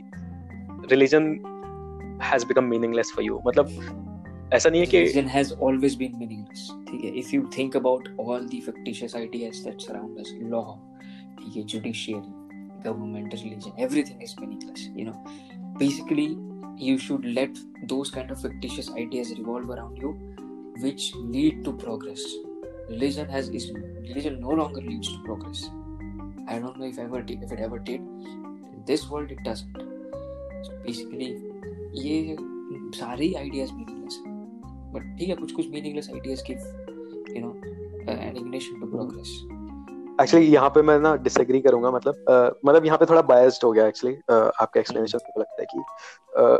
religion 0.90 1.28
has 2.22 2.44
become 2.48 2.64
meaningless 2.70 3.12
for 3.16 3.24
you 3.24 3.40
मतलब 3.46 3.68
ऐसा 4.53 4.69
नहीं 4.69 4.81
है 4.81 4.87
कि 4.87 4.97
religion 4.97 5.27
has 5.35 5.51
always 5.67 5.95
been 6.01 6.17
meaningless 6.19 6.67
ठीक 6.89 7.03
है 7.03 7.11
if 7.23 7.33
you 7.35 7.47
think 7.57 7.79
about 7.81 8.11
all 8.25 8.47
the 8.53 8.61
fictitious 8.67 9.15
ideas 9.21 9.63
that 9.67 9.87
surround 9.87 10.21
us 10.25 10.33
law 10.55 10.67
ठीक 11.39 11.55
है 11.57 11.65
judiciary 11.73 12.35
government 12.87 13.39
religion 13.39 13.83
everything 13.87 14.27
is 14.27 14.37
meaningless 14.43 14.87
you 15.01 15.07
know 15.09 15.17
basically 15.83 16.29
you 16.79 16.97
should 16.97 17.25
let 17.39 17.61
those 17.93 18.09
kind 18.17 18.31
of 18.31 18.41
fictitious 18.41 18.89
ideas 19.03 19.31
revolve 19.37 19.69
around 19.77 19.97
you 19.97 20.13
which 20.81 21.13
lead 21.15 21.63
to 21.65 21.73
progress. 21.73 22.21
Religion 22.89 23.27
has 23.27 23.49
is 23.49 23.71
religion 23.71 24.39
no 24.39 24.49
longer 24.49 24.81
leads 24.81 25.09
to 25.09 25.21
progress. 25.23 25.69
I 26.47 26.59
don't 26.59 26.79
know 26.79 26.85
if 26.85 26.97
ever 26.97 27.23
if 27.27 27.51
it 27.51 27.59
ever 27.59 27.79
did. 27.79 27.99
In 27.99 28.83
this 28.85 29.09
world, 29.09 29.31
it 29.31 29.43
doesn't. 29.43 29.77
So 30.63 30.71
basically, 30.85 31.31
ये 31.95 32.35
सारे 32.95 33.25
ही 33.25 33.33
ideas 33.35 33.71
meaningless 33.73 34.21
है 34.25 34.28
but 34.93 35.17
ठीक 35.19 35.29
है 35.29 35.35
कुछ 35.35 35.51
कुछ 35.51 35.69
meaningless 35.69 36.09
ideas 36.13 36.43
give 36.47 37.35
you 37.35 37.41
know 37.41 37.53
an 38.11 38.37
ignition 38.37 38.79
to 38.79 38.87
progress 38.87 39.39
actually 40.21 40.45
यहाँ 40.47 40.69
पे 40.69 40.81
मैं 40.81 40.97
ना 40.99 41.15
डिसएग्री 41.17 41.59
करूँगा 41.61 41.91
मतलब 41.91 42.25
uh, 42.25 42.51
मतलब 42.65 42.85
यहाँ 42.85 42.97
पे 42.97 43.05
थोड़ा 43.05 43.21
बायस्ड 43.23 43.63
हो 43.63 43.71
गया 43.71 43.87
एक्चुअली 43.87 44.15
uh, 44.15 44.51
आपका 44.61 44.79
एक्सप्लेनेशन 44.79 45.19
मुझे 45.27 45.39
लगता 45.39 45.61
है 45.61 45.65
कि 45.65 45.79
uh, 46.39 46.59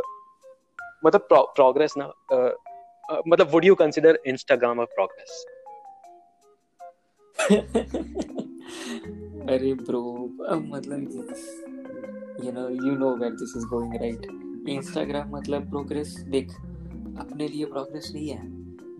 मतलब 1.04 1.28
प्रोग्रेस 1.30 1.94
ना 1.98 2.10
uh, 2.32 2.52
मतलब 3.26 3.50
would 3.52 3.64
you 3.64 3.74
consider 3.74 4.18
Instagram 4.26 4.82
a 4.82 4.84
progress 4.94 5.44
अरे 9.48 9.72
ब्रो 9.74 10.02
मतलब 10.50 11.00
you 12.44 12.52
know 12.52 12.68
you 12.68 12.96
know 12.96 13.14
where 13.16 13.32
this 13.34 13.56
is 13.56 13.66
going 13.66 13.94
right 13.94 14.26
Instagram 14.68 15.36
मतलब 15.36 15.70
प्रोग्रेस 15.70 16.14
देख 16.28 16.52
अपने 17.20 17.48
लिए 17.48 17.66
प्रोग्रेस 17.66 18.10
नहीं 18.14 18.28
है 18.28 18.46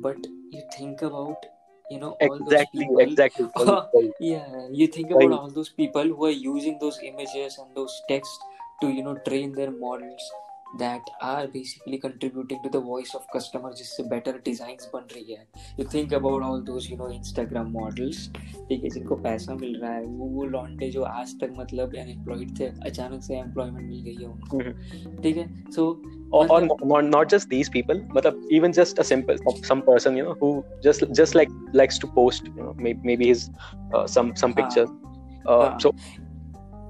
but 0.02 0.26
you 0.54 0.60
think 0.78 1.04
about 1.04 1.46
you 1.86 1.98
know 1.98 2.16
exactly 2.22 2.86
exactly 3.02 4.30
या 4.30 4.68
you 4.72 4.86
think 4.96 5.12
about 5.12 5.32
all 5.32 5.50
those 5.52 5.68
people 5.76 6.10
who 6.10 6.26
are 6.26 6.32
using 6.32 6.76
those 6.80 7.00
images 7.04 7.56
and 7.60 7.74
those 7.74 8.02
text 8.08 8.48
to 8.82 8.88
you 8.88 9.02
know 9.04 9.12
train 9.26 9.52
their 9.52 9.70
models 9.80 10.30
that 10.79 11.01
are 11.21 11.47
basically 11.47 11.97
contributing 11.97 12.61
to 12.63 12.69
the 12.69 12.79
voice 12.79 13.11
of 13.15 13.25
customer 13.33 13.71
जिससे 13.73 14.03
better 14.13 14.33
designs 14.47 14.87
बन 14.93 15.05
रही 15.13 15.33
है 15.33 15.45
you 15.79 15.85
think 15.93 16.15
about 16.19 16.45
all 16.47 16.63
those 16.69 16.89
you 16.91 16.97
know 17.01 17.11
Instagram 17.19 17.71
models 17.75 18.27
ठीक 18.69 18.83
है 18.83 18.89
जिनको 18.89 19.15
पैसा 19.27 19.55
मिल 19.55 19.79
रहा 19.81 19.91
है 19.91 20.03
वो 20.05 20.27
वो 20.35 20.45
लॉन्डे 20.55 20.89
जो 20.91 21.03
आज 21.03 21.33
तक 21.41 21.53
मतलब 21.59 21.95
अनएम्प्लॉयड 21.99 22.59
थे 22.59 22.65
अचानक 22.89 23.23
से 23.23 23.37
एम्प्लॉयमेंट 23.37 23.89
मिल 23.89 24.01
गई 24.03 24.15
है 24.15 24.27
उनको 24.27 25.21
ठीक 25.21 25.37
है 25.37 25.47
so 25.77 25.87
or, 26.31 26.45
or 26.91 27.01
not 27.01 27.29
just 27.29 27.49
these 27.49 27.69
people 27.69 28.03
मतलब 28.15 28.47
even 28.59 28.77
just 28.81 28.99
a 28.99 29.07
simple 29.13 29.37
some 29.71 29.81
person 29.89 30.17
you 30.17 30.27
know 30.27 30.35
who 30.43 30.51
just 30.87 31.07
just 31.21 31.35
like 31.35 31.57
likes 31.81 31.99
to 32.05 32.13
post 32.19 32.47
you 32.47 32.61
know 32.61 32.73
maybe, 32.77 32.99
maybe 33.03 33.33
his 33.33 33.49
uh, 33.93 34.05
some 34.07 34.35
some 34.43 34.53
pictures 34.61 34.89
uh, 35.45 35.77
so 35.77 35.93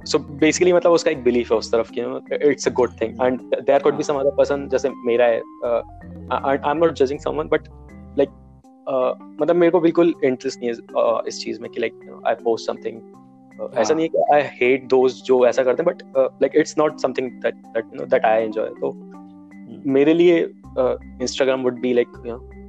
so 0.05 0.19
basically 0.19 0.73
मतलब 0.73 0.93
उसका 0.93 1.11
एक 1.11 1.23
belief 1.25 1.51
है 1.53 1.59
उस 1.59 1.71
तरफ़ 1.73 1.91
की 1.93 2.51
it's 2.51 2.69
a 2.69 2.73
good 2.73 3.01
thing 3.01 3.23
and 3.23 3.41
there 3.41 3.83
could 3.83 3.95
be 3.95 4.03
some 4.03 4.15
other 4.15 4.37
person 4.37 4.69
जैसे 4.69 4.91
मेरा 5.07 5.25
है 5.25 5.41
I 6.33 6.71
am 6.71 6.79
not 6.79 6.93
judging 6.93 7.21
someone 7.21 7.49
but 7.49 7.69
like 8.19 8.31
मतलब 9.41 9.57
मेरे 9.57 9.71
को 9.71 9.81
बिल्कुल 9.81 10.15
इंटरेस्ट 10.25 10.61
नहीं 10.61 10.71
है 10.71 10.77
uh, 10.77 11.27
इस 11.29 11.43
चीज़ 11.45 11.61
में 11.61 11.71
कि 11.71 11.81
लाइक 11.81 12.23
आई 12.27 12.35
पोस्ट 12.35 12.67
समथिंग 12.67 13.01
ऐसा 13.79 13.95
नहीं 13.95 14.05
है 14.05 14.09
कि 14.09 14.35
आई 14.35 14.43
हेट 14.61 14.87
दोस्त 14.89 15.25
जो 15.25 15.47
ऐसा 15.47 15.63
करते 15.63 15.83
हैं 15.83 15.95
but 15.95 16.03
like 16.43 16.57
it's 16.57 16.79
not 16.79 17.01
something 17.01 17.31
that 17.43 17.55
that 17.55 17.85
you 17.85 18.01
know 18.01 18.07
that 18.07 18.25
I 18.25 18.43
enjoy 18.43 18.69
तो 18.81 18.93
मेरे 19.93 20.15
लिए 20.15 20.39
Instagram 20.39 21.63
would 21.63 21.81
be 21.81 21.93
like 21.95 22.23
you 22.27 22.33
know 22.33 22.60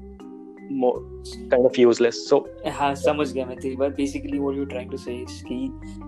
kind 1.50 1.66
of 1.66 1.78
useless 1.78 2.28
so 2.28 2.44
हाँ 2.78 2.94
समझ 2.94 3.32
गया 3.32 3.46
मैं 3.46 3.56
तेरी 3.56 3.76
बात 3.76 3.96
basically 3.96 4.40
what 4.44 4.56
you're 4.58 4.70
trying 4.72 4.90
to 4.94 4.98
say 4.98 5.16
is 5.26 5.42
कि 5.50 5.58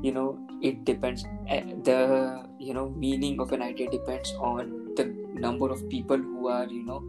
you 0.06 0.12
know 0.12 0.26
it 0.70 0.84
depends 0.84 1.24
the 1.88 1.98
you 2.68 2.74
know 2.74 2.88
meaning 3.04 3.40
of 3.40 3.52
an 3.52 3.62
idea 3.62 3.90
depends 3.90 4.32
on 4.50 4.72
the 5.00 5.06
number 5.46 5.70
of 5.76 5.84
people 5.94 6.16
who 6.16 6.48
are 6.48 6.66
you 6.66 6.84
know 6.86 7.00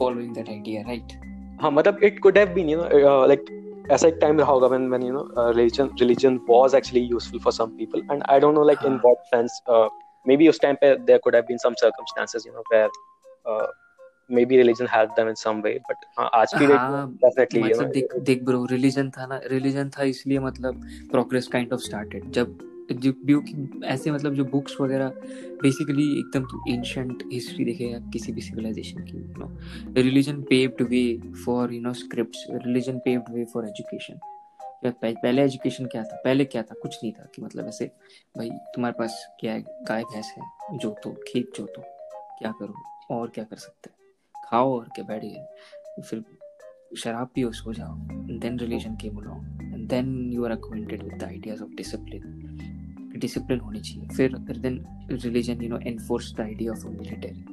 following 0.00 0.32
that 0.40 0.50
idea 0.56 0.84
right 0.88 1.16
हाँ 1.60 1.70
मतलब 1.70 2.02
it 2.02 2.20
could 2.20 2.36
have 2.36 2.54
been 2.54 2.68
you 2.68 2.80
know 2.80 2.88
uh, 3.12 3.26
like 3.34 3.54
ऐसा 3.90 4.08
एक 4.08 4.18
time 4.20 4.38
रहा 4.40 4.50
होगा 4.50 4.68
when 4.68 4.88
when 4.92 5.02
you 5.06 5.12
know 5.16 5.24
uh, 5.40 5.50
religion 5.56 5.90
religion 6.00 6.38
was 6.48 6.74
actually 6.78 7.02
useful 7.14 7.42
for 7.46 7.52
some 7.58 7.74
people 7.80 8.02
and 8.14 8.24
I 8.36 8.38
don't 8.44 8.58
know 8.58 8.64
like 8.70 8.82
in 8.90 8.96
what 9.04 9.28
sense 9.34 9.58
uh, 9.74 9.88
maybe 10.30 10.48
उस 10.48 10.60
time 10.62 10.76
पे 10.80 10.94
there 11.10 11.20
could 11.26 11.36
have 11.38 11.46
been 11.50 11.62
some 11.66 11.76
circumstances 11.82 12.46
you 12.48 12.54
know 12.56 12.64
where 12.72 12.88
uh, 13.50 13.66
maybe 14.31 14.57
religion 14.57 14.87
helped 14.87 15.15
them 15.19 15.27
in 15.27 15.35
some 15.35 15.61
way 15.61 15.79
but 15.89 15.97
uh, 16.19 16.29
आज 16.33 16.53
की 16.53 16.67
date 16.67 16.79
में 16.79 17.19
definitely 17.25 17.63
मतलब 17.63 17.91
देख 17.91 18.15
देख 18.15 18.43
bro 18.43 18.65
religion 18.65 19.09
था 19.09 19.25
ना 19.25 19.41
रिलीजन 19.45 19.89
था 19.89 20.03
इसलिए 20.03 20.39
मतलब 20.39 20.87
प्रोग्रेस 21.11 21.47
काइंड 21.47 21.73
ऑफ़ 21.73 21.81
स्टार्टेड 21.81 22.31
जब 22.31 22.67
ऐसे 23.85 24.11
मतलब 24.11 24.33
जो 24.33 24.45
बुक्स 24.45 24.75
वगैरह 24.81 25.09
बेसिकली 25.61 26.19
एकदम 26.19 26.43
तो 26.43 26.73
एंशंट 26.73 27.23
हिस्ट्री 27.33 27.65
देखेगा 27.65 27.99
किसी 27.99 28.31
भी 28.31 28.41
सिविलाइजेशन 28.41 29.03
की 29.03 29.17
you 29.17 29.23
know 29.23 29.57
religion 30.01 30.41
paved 30.41 30.81
way 30.81 31.21
for 31.45 31.73
you 31.73 31.81
know 31.81 31.93
scripts 31.93 32.45
religion 32.49 32.99
paved 32.99 33.33
way 33.33 33.45
for 33.45 33.65
education 33.65 34.19
पहले 34.85 35.43
एजुकेशन 35.43 35.85
क्या 35.85 36.03
था? 36.03 36.21
पहले 36.25 36.45
क्या 36.45 36.61
था? 36.61 36.75
कुछ 36.81 36.95
नहीं 37.03 37.13
था 37.13 37.27
कि 37.35 37.41
मतलब 37.41 37.67
ऐसे 37.67 37.85
भाई 38.37 38.49
तुम्हारे 38.49 38.99
पास 38.99 39.27
क्या 39.39 39.53
है? 39.53 39.61
गाय 39.61 40.03
भैंस 40.03 40.33
है? 40.37 40.77
जो 40.77 40.89
तो 41.03 41.11
खेत 41.27 41.51
जो 41.55 41.65
तो 41.65 41.81
क्या 42.39 42.51
करो 42.51 42.73
और 43.15 43.29
क्या 43.29 43.43
कर 43.43 43.55
सकते 43.55 43.89
हैं? 43.89 44.00
खाओ 44.51 44.73
और 44.77 44.87
क्या 44.95 45.05
बैठिए 45.05 46.01
फिर 46.01 46.23
शराब 46.97 47.29
पियो, 47.35 47.51
सो 47.51 47.73
जाओ। 47.73 47.95
Then 48.39 48.59
religion 48.59 48.95
came 49.01 49.17
along 49.17 49.73
and 49.73 49.87
then 49.89 50.31
you 50.31 50.45
are 50.45 50.51
acquainted 50.51 51.03
with 51.03 51.13
the 51.13 51.23
ideas 51.23 51.61
of 51.63 51.69
discipline 51.75 53.17
discipline 53.17 53.59
होनी 53.59 53.79
चाहिए। 53.79 54.07
फिर 54.15 54.37
फिर 54.47 54.57
then 54.57 54.83
religion 55.11 55.61
you 55.63 55.69
know 55.69 55.79
enforce 55.87 56.33
the 56.35 56.41
idea 56.41 56.71
of 56.71 56.87
military 56.87 57.43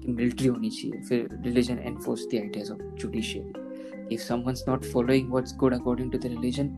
कि 0.00 0.12
मिलिट्री 0.12 0.48
होनी 0.48 0.70
चाहिए। 0.70 1.00
फिर 1.08 1.28
religion 1.44 1.78
enforce 1.78 2.26
the 2.32 2.38
ideas 2.40 2.72
of 2.72 2.80
judiciary 3.02 4.14
if 4.14 4.22
someone's 4.22 4.64
not 4.68 4.84
following 4.84 5.30
what's 5.30 5.56
good 5.56 5.74
according 5.74 6.12
to 6.12 6.18
the 6.18 6.26
religion 6.26 6.68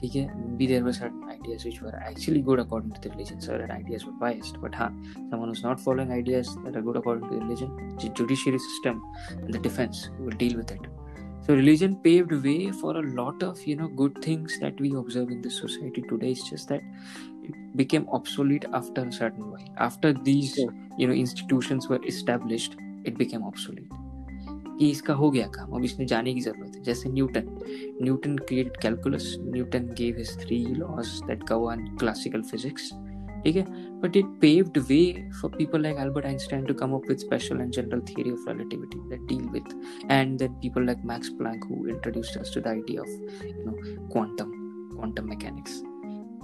ठीक 0.00 0.14
है 0.16 0.56
be 0.56 0.66
there 0.66 0.82
were 0.82 0.92
certain 0.92 1.28
ideas 1.30 1.64
which 1.64 1.82
were 1.82 1.98
actually 2.08 2.40
good 2.42 2.60
according 2.60 2.92
to 2.92 3.08
the 3.08 3.12
religion 3.12 3.38
certain 3.46 3.70
ideas 3.70 4.04
were 4.04 4.12
biased 4.20 4.58
but 4.62 4.76
हाँ 4.76 4.88
someone 5.16 5.48
was 5.48 5.62
not 5.64 5.78
following 5.80 6.10
ideas 6.10 6.48
that 6.64 6.76
are 6.76 6.82
good 6.82 6.96
according 6.96 7.30
to 7.30 7.36
the 7.36 7.42
religion 7.42 8.14
judiciary 8.18 8.58
system 8.58 9.02
and 9.32 9.56
the 9.56 9.62
defence 9.62 10.08
will 10.20 10.36
deal 10.36 10.56
with 10.56 10.72
it 10.72 10.90
so 11.46 11.54
religion 11.54 11.94
paved 12.02 12.32
way 12.44 12.70
for 12.70 12.90
a 12.96 13.02
lot 13.14 13.42
of 13.42 13.62
you 13.66 13.74
know 13.78 13.88
good 14.00 14.18
things 14.22 14.58
that 14.60 14.80
we 14.80 14.90
observe 14.94 15.30
in 15.30 15.40
this 15.42 15.56
society 15.58 16.02
today 16.10 16.30
it's 16.30 16.48
just 16.48 16.68
that 16.68 16.82
became 17.74 18.06
obsolete 18.10 18.64
after 18.72 19.04
a 19.04 19.12
certain 19.12 19.50
while 19.50 19.72
after 19.76 20.12
these 20.12 20.56
yeah. 20.56 20.66
you 20.96 21.08
know 21.08 21.14
institutions 21.14 21.88
were 21.88 22.00
established 22.06 22.76
it 23.04 23.18
became 23.18 23.42
obsolete 23.44 23.98
कि 24.79 24.89
इसका 24.91 25.13
हो 25.13 25.29
गया 25.31 25.47
काम 25.55 25.71
अब 25.75 25.83
इसमें 25.83 26.05
जाने 26.07 26.33
की 26.33 26.41
ज़रूरत 26.41 26.75
है। 26.75 26.83
जैसे 26.83 27.09
Newton 27.09 27.49
Newton 28.01 28.37
create 28.37 28.77
calculus 28.81 29.35
Newton 29.39 29.87
gave 29.97 30.17
his 30.17 30.37
three 30.41 30.63
laws 30.65 31.19
that 31.27 31.43
govern 31.49 31.95
classical 31.97 32.41
physics 32.51 32.89
ठीक 33.43 33.55
है? 33.55 33.65
But 34.01 34.17
it 34.17 34.25
paved 34.41 34.77
way 34.89 35.29
for 35.41 35.51
people 35.57 35.81
like 35.81 35.97
Albert 35.99 36.25
Einstein 36.25 36.65
to 36.65 36.73
come 36.83 36.93
up 36.95 37.09
with 37.09 37.17
special 37.17 37.61
and 37.61 37.71
general 37.71 38.01
theory 38.09 38.31
of 38.31 38.49
relativity 38.49 38.99
that 39.09 39.27
deal 39.29 39.49
with 39.49 39.81
and 40.11 40.37
then 40.39 40.53
people 40.63 40.85
like 40.85 41.05
Max 41.05 41.29
Planck 41.41 41.63
who 41.71 41.85
introduced 41.87 42.39
us 42.39 42.55
to 42.55 42.61
the 42.61 42.67
idea 42.67 43.01
of 43.01 43.45
you 43.47 43.63
know 43.65 44.07
quantum 44.07 44.51
quantum 44.95 45.29
mechanics 45.29 45.83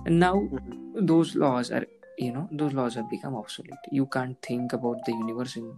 and 0.06 0.20
now 0.20 0.36
mm-hmm. 0.36 1.06
those 1.10 1.30
laws 1.36 1.72
are 1.72 1.86
you 2.20 2.32
know 2.32 2.48
those 2.52 2.74
laws 2.74 2.96
have 2.96 3.10
become 3.10 3.36
obsolete. 3.36 3.86
You 3.92 4.06
can't 4.06 4.38
think 4.48 4.74
about 4.74 5.06
the 5.06 5.14
universe 5.14 5.56
in 5.56 5.70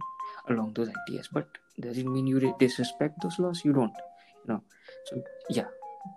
along 0.49 0.73
those 0.73 0.89
ideas 1.01 1.29
but 1.31 1.47
does 1.79 1.97
it 1.97 2.05
mean 2.05 2.27
you 2.27 2.55
disrespect 2.59 3.21
those 3.21 3.37
laws 3.39 3.63
you 3.65 3.73
don't 3.73 3.93
you 4.45 4.53
know 4.53 4.61
so 5.09 5.21
yeah 5.49 5.69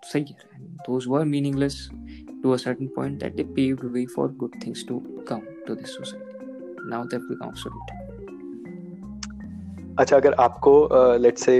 say 0.02 0.20
and 0.54 0.80
those 0.86 1.06
were 1.06 1.24
meaningless 1.24 1.90
to 2.42 2.54
a 2.54 2.58
certain 2.58 2.88
point 2.88 3.20
that 3.20 3.36
they 3.36 3.44
paved 3.44 3.84
way 3.96 4.06
for 4.06 4.28
good 4.28 4.54
things 4.62 4.84
to 4.84 5.00
come 5.26 5.44
to 5.66 5.74
this 5.74 5.94
society 5.96 6.24
now 6.94 7.04
they've 7.04 7.28
become 7.28 7.52
obsolete 7.52 7.94
अच्छा 9.98 10.16
अगर 10.16 10.32
आपको 10.42 10.70
let's 11.16 11.44
से 11.44 11.56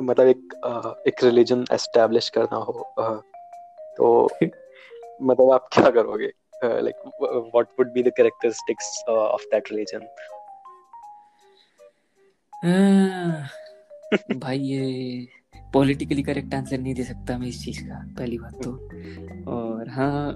मतलब 0.00 0.26
एक 0.26 0.54
एक 1.08 1.24
religion 1.24 1.64
establish 1.72 2.28
करना 2.36 2.56
हो 2.66 2.84
तो 3.96 4.10
मतलब 4.42 5.50
आप 5.52 5.68
क्या 5.72 5.90
करोगे 5.96 6.30
like 6.64 7.02
what 7.22 7.66
would 7.78 7.92
be 7.92 8.02
the 8.02 8.12
characteristics 8.16 9.02
of 9.08 9.44
that 9.52 9.70
religion 9.70 10.06
भाई, 14.35 14.59
ये 14.59 15.27
पॉलिटिकली 15.73 16.23
करेक्ट 16.23 16.53
आंसर 16.53 16.77
नहीं 16.77 16.93
दे 16.95 17.03
सकता 17.03 17.37
मैं 17.37 17.47
इस 17.47 17.65
चीज़ 17.65 17.83
का, 17.83 18.15
पहली 18.17 18.37
बात 18.37 18.63
तो। 18.63 18.71
और 19.51 19.89
हाँ 19.89 20.31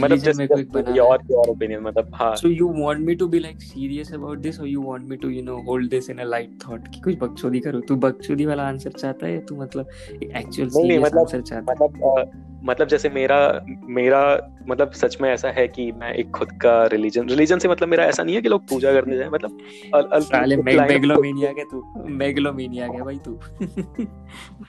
मतलब 0.00 0.16
जस्ट 0.16 0.38
मेरे 0.38 0.54
को 0.54 0.60
एक 0.60 0.72
बना 0.72 0.94
योर 0.94 1.18
योर 1.30 1.48
ओपिनियन 1.48 1.80
मतलब 1.80 2.10
हाँ। 2.14 2.36
So 2.36 2.48
you 2.48 2.68
want 2.68 2.98
me 2.98 3.14
to 3.14 3.28
be 3.28 3.38
like 3.38 3.62
serious 3.62 4.14
about 4.14 4.38
this 4.38 4.60
और 4.60 4.68
you 4.68 4.82
want 4.82 5.08
me 5.08 5.16
to 5.16 5.28
you 5.28 5.42
know 5.42 5.56
hold 5.56 5.90
this 5.90 6.10
in 6.10 6.18
a 6.18 6.24
light 6.24 6.50
thought 6.68 6.88
कि 6.88 7.00
कुछ 7.00 7.18
बकचोदी 7.18 7.60
करो। 7.60 7.80
तू 7.80 7.96
बकचोदी 7.96 8.46
वाला 8.46 8.62
आंसर 8.62 8.90
चाहता 8.90 9.26
है 9.26 9.38
तू 9.38 9.56
मतलब 9.56 9.88
एक्चुअल 10.36 10.68
सीरियस 10.68 11.02
मतलब, 11.02 11.18
आंसर 11.18 11.40
चाहता 11.40 11.72
है? 11.72 11.88
मतलब 11.88 12.42
मतलब 12.64 12.88
जैसे 12.88 13.08
मेरा 13.08 13.66
मेरा 13.88 14.52
मतलब 14.68 14.90
सच 14.90 15.18
में 15.20 15.30
ऐसा 15.30 15.48
है 15.48 15.68
कि 15.68 15.92
मैं 15.92 16.12
एक 16.14 16.30
खुद 16.30 16.48
का 16.52 16.86
रिलीजन 16.86 17.28
रिलीजन 17.28 17.58
से 17.58 17.68
मतलब 17.68 17.88
मेरा 17.88 18.04
ऐसा 18.04 18.22
नहीं 18.22 18.34
है 18.34 18.42
कि 18.42 18.48
लोग 18.48 18.68
पूजा 18.68 18.92
करने 18.92 19.16
जाए 19.16 19.28
मतलब 19.28 19.58
अल, 19.94 20.02
अल, 20.02 20.20
साले 20.20 20.56
मेगलोमेनिया 20.56 21.52
के 21.52 21.64
तू 21.64 21.82
मेगलोमेनिया 22.08 22.88
के 22.88 23.02
भाई 23.02 23.18
तू। 23.18 23.32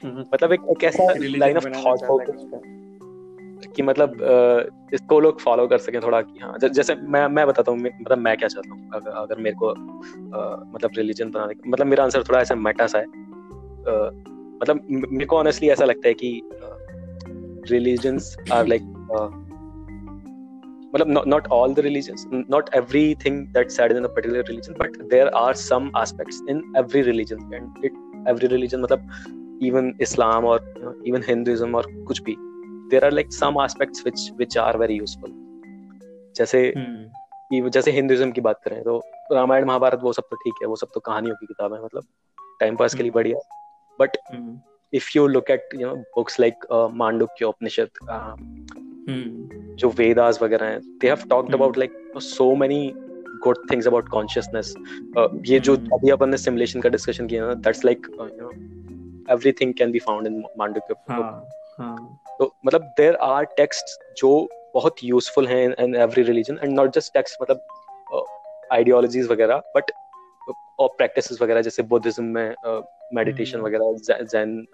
मतलब 0.06 0.54
एक, 0.54 0.60
एक 0.72 0.84
ऐसा 0.84 1.14
लाइन 1.20 1.58
ऑफ़ 1.58 1.68
थॉट 1.68 2.77
कि 3.76 3.84
मतलब 3.84 4.18
इसको 4.94 5.20
लोग 5.20 5.40
फॉलो 5.40 5.68
कर 5.68 5.78
सकें 5.78 6.02
थोड़ा 6.02 6.22
कि 6.22 6.40
हाँ 6.40 6.58
जैसे 6.70 6.96
मैं 6.96 7.28
मैं 7.28 7.48
बताता 7.48 7.72
हूँ 7.72 7.80
मतलब 7.80 8.18
मैं 8.18 8.38
क्या 8.38 8.48
चाहता 8.48 8.74
हूँ 8.74 8.90
अगर, 8.94 9.12
अगर 9.12 9.38
मेरे 9.38 9.56
को 9.56 9.70
आ, 9.70 10.64
मतलब 10.74 10.92
रिलीजन 10.98 11.32
बनाने 11.32 11.54
का 11.54 11.70
मतलब 11.70 11.88
मेरा 11.88 12.04
आंसर 12.04 12.24
थोड़ा 12.24 12.40
ऐसा 12.40 12.56
मेटा 12.56 12.88
सा 12.88 12.98
है। 12.98 13.04
आ, 13.04 14.10
मतलब 14.62 14.88
मेरे 14.90 15.26
को 15.26 15.38
ऑनेस्टली 15.38 15.70
ऐसा 15.70 15.86
लगता 15.86 16.08
है 16.08 16.14
कि 16.14 16.42
रिलीजन्स 17.72 18.38
आर 18.52 18.68
लाइक 18.68 18.82
मतलब 20.96 21.24
not 21.28 21.48
all 21.48 21.74
the 21.74 21.80
religions 21.80 22.26
not 22.34 22.70
every 22.76 23.16
thing 23.16 23.48
that 23.48 23.70
said 23.70 23.92
in 23.92 24.08
particular 24.08 24.44
religion 24.48 24.74
but 24.74 25.02
there 25.02 25.28
are 25.28 25.54
some 25.54 25.92
aspects 25.96 26.42
in 26.50 26.74
every 26.78 27.02
religion 27.02 27.54
and 27.54 27.86
it 27.86 27.94
every 28.28 28.48
religion 28.48 28.82
मतलब 28.82 29.60
इवन 29.64 29.94
इस्लाम 30.02 30.46
और 30.46 31.02
इवन 31.08 31.24
हिंदुजम 31.28 31.76
और 31.76 31.92
कुछ 32.08 32.22
भी 32.22 32.38
there 32.92 33.04
are 33.06 33.12
like 33.12 33.32
some 33.42 33.58
aspects 33.66 34.06
which 34.06 34.24
which 34.42 34.58
are 34.68 34.78
very 34.84 35.02
useful 35.04 35.36
जैसे 36.38 36.74
hmm. 36.78 37.70
जैसे 37.70 37.92
Hinduism 37.92 38.32
की 38.32 38.42
बात 38.42 38.60
करें 38.64 38.82
तो 38.84 39.02
रामायण 39.34 39.66
महाभारत 39.66 40.00
वो 40.04 40.14
सब 40.14 40.24
तो 40.32 40.36
ठीक 40.36 40.54
है 40.62 40.68
वो 40.68 40.76
सब 40.76 40.88
तो 40.94 41.00
कहानियों 41.00 41.36
की 41.36 41.46
किताब 41.46 41.74
है 41.74 41.84
मतलब 41.84 42.04
टाइम 42.60 42.76
पास 42.76 42.96
के 42.96 43.04
लिए 43.04 43.12
बढ़िया 43.12 43.40
but 44.00 44.18
if 44.94 45.16
you 45.16 45.28
look 45.28 45.50
at 45.50 45.60
you 45.74 45.86
know 45.86 46.04
books 46.16 46.40
like 46.40 46.56
uh, 46.70 46.88
Mandukya 47.00 47.50
Upanishad, 47.50 47.90
uh, 48.10 48.36
hmm. 49.08 49.26
जो 49.76 49.90
Vedas 49.92 50.42
वगैरह 50.42 50.66
हैं, 50.66 51.00
they 51.02 51.10
have 51.14 51.28
talked 51.30 51.50
hmm. 51.50 51.60
about 51.60 51.78
like 51.78 51.98
so 52.20 52.56
many 52.56 52.96
good 53.44 53.60
things 53.72 53.90
about 53.92 54.10
consciousness. 54.14 54.72
Uh, 55.18 55.28
ये 55.46 55.60
जो 55.60 55.76
hmm. 55.76 55.94
अभी 55.94 56.10
अपन 56.10 56.30
ने 56.30 56.38
simulation 56.38 56.84
का 56.84 56.90
discussion 56.90 57.30
किया 57.30 57.48
ना, 57.48 57.62
that's 57.62 57.86
like 57.86 58.10
uh, 58.20 58.30
you 58.30 58.42
know 58.42 58.52
everything 59.36 59.76
can 59.82 59.92
be 59.92 60.04
found 60.08 60.32
in 60.32 60.44
Mandukya. 60.60 60.96
हाँ, 61.10 61.22
हाँ. 61.22 61.44
तो 61.80 62.56
मतलब 62.66 62.94
there 63.00 63.16
are 63.22 63.46
texts 63.60 63.98
जो 64.18 64.50
बहुत 64.74 64.96
useful 65.14 65.48
हैं 65.48 65.76
in 65.76 65.96
every 65.96 66.24
religion 66.24 66.60
and 66.64 66.80
not 66.80 66.94
just 66.98 67.14
texts 67.14 67.42
मतलब 67.42 67.62
uh, 68.14 68.26
ideologies 68.80 69.32
वगैरह 69.32 69.62
but 69.78 69.92
और 70.80 70.90
प्रैक्टिसेस 70.98 71.42
वगैरह 71.42 71.62
जैसे 71.62 71.84
बुद्धिज्म 71.84 72.24
में 72.24 72.56
मेडिटेशन 73.14 73.58
हम्म। 73.58 73.68
वगैरह 73.68 74.24
जैन 74.24 74.68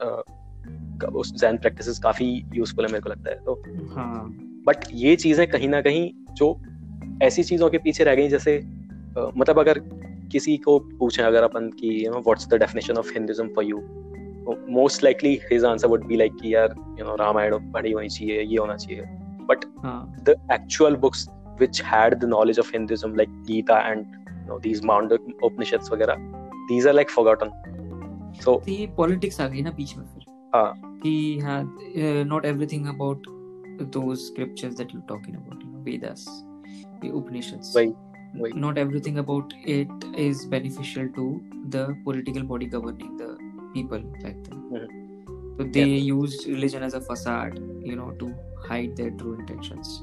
उस 1.15 1.33
जैन 1.35 1.57
प्रैक्टिसेस 1.57 1.99
काफ़ी 1.99 2.45
यूजफुल 2.53 2.85
है 2.85 2.91
मेरे 2.91 3.01
को 3.01 3.09
लगता 3.09 3.29
है। 3.29 3.35
तो 3.35 3.63
हाँ। 3.95 4.27
बट 4.67 4.77
ये 4.93 5.15
चीज़ें 5.15 5.47
कहीं 5.47 5.69
ना 5.69 5.81
कहीं 5.81 6.11
जो 6.33 6.61
ऐसी 7.23 7.43
चीज़ों 7.43 7.69
के 7.69 7.77
पीछे 7.77 8.03
रह 8.03 8.15
गई 8.15 8.29
जैसे 8.29 8.57
मतलब 9.17 9.59
अगर 9.59 9.79
किसी 10.31 10.57
को 10.57 10.79
पूछें 10.79 11.23
अगर 11.23 11.43
अपन 11.43 11.69
की 11.69 12.05
you 12.05 12.11
know 12.11 12.19
what's 12.19 12.47
the 12.47 12.53
definition 12.53 12.97
of 12.97 13.13
Hinduism 13.13 13.47
for 13.47 13.63
you 13.63 13.77
Most 14.74 15.04
likely 15.04 15.34
his 15.52 15.64
answer 15.64 15.88
would 15.88 16.04
be 16.06 16.16
like 16.16 16.36
कि 16.42 16.54
यार 16.54 16.74
यू 16.98 17.04
नो 17.04 17.14
रामायण 17.24 17.72
पढ़ी 17.72 17.92
होनी 17.92 18.08
चाहिए 18.08 18.42
ये 18.42 18.56
होना 18.56 18.76
चाहिए 18.76 19.04
but 19.50 19.64
हाँ 19.82 20.24
the 20.24 20.34
actual 20.54 20.96
books 21.04 21.20
which 21.60 21.78
had 21.90 22.20
the 22.22 22.28
knowledge 22.32 22.58
of 22.58 22.70
Hinduism, 22.70 23.14
like 23.20 23.30
Gita 23.46 23.78
and 23.90 24.16
you 24.26 24.48
know 24.48 24.58
these 24.66 24.82
Manda 24.90 25.18
Upanishads 25.44 25.90
वगैरह, 25.92 26.26
these 26.70 26.86
are 26.86 26.94
like 26.98 27.14
forgotten. 27.14 27.54
So 28.42 28.58
तो 28.58 28.70
ये 28.70 28.86
पॉलिटिक्स 28.96 29.40
आ 29.40 29.48
गई 29.48 29.62
ना 29.62 29.70
बीच 29.78 29.96
में 29.96 30.04
फिर 30.04 30.24
हाँ 30.54 31.00
कि 31.04 31.38
हाँ 31.44 31.62
not 32.34 32.46
everything 32.46 32.86
about 32.94 33.26
those 33.94 34.22
scriptures 34.28 34.76
that 34.78 34.92
you're 34.92 35.08
talking 35.08 35.34
about 35.40 35.58
you 35.64 35.72
know 35.72 35.82
vedas 35.88 36.22
the 37.02 37.10
upanishads 37.18 37.74
वही 37.76 37.92
वही 38.40 38.60
not 38.62 38.78
everything 38.82 39.20
about 39.22 39.52
it 39.74 40.06
is 40.28 40.46
beneficial 40.54 41.12
to 41.18 41.26
the 41.74 41.84
political 42.08 42.48
body 42.52 42.66
governing 42.72 43.12
the 43.20 43.28
people 43.74 44.04
like 44.24 44.38
them 44.48 44.58
Mhm. 44.72 44.96
so 45.58 45.66
they 45.76 45.86
used 46.08 46.46
religion 46.50 46.84
as 46.88 46.94
a 46.98 47.00
facade 47.08 47.58
you 47.90 47.96
know 48.00 48.10
to 48.22 48.28
hide 48.68 48.96
their 49.00 49.14
true 49.22 49.34
intentions 49.40 49.96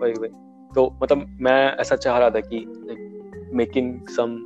वही 0.00 0.12
वही 0.12 0.30
तो 0.74 0.84
मतलब 1.02 1.36
मैं 1.46 1.58
ऐसा 1.80 1.96
चाह 1.96 2.18
रहा 2.18 2.30
था 2.30 2.40
कि 2.52 2.64
making 3.56 4.06
some 4.16 4.36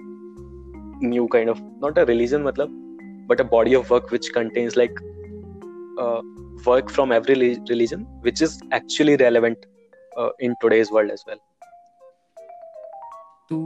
new 1.09 1.27
kind 1.35 1.51
of 1.51 1.61
not 1.85 1.99
a 1.99 2.03
religion 2.11 2.43
मतलब 2.43 2.69
but 3.31 3.41
a 3.41 3.45
body 3.51 3.75
of 3.75 3.93
work 3.93 4.13
which 4.15 4.29
contains 4.39 4.77
like 4.81 5.01
uh, 6.05 6.21
work 6.67 6.91
from 6.97 7.15
every 7.19 7.35
reli- 7.41 7.71
religion 7.71 8.05
which 8.27 8.43
is 8.47 8.57
actually 8.79 9.17
relevant 9.23 9.67
uh, 10.21 10.31
in 10.49 10.55
today's 10.65 10.93
world 10.97 11.15
as 11.17 11.25
well 11.31 11.41
to 13.51 13.59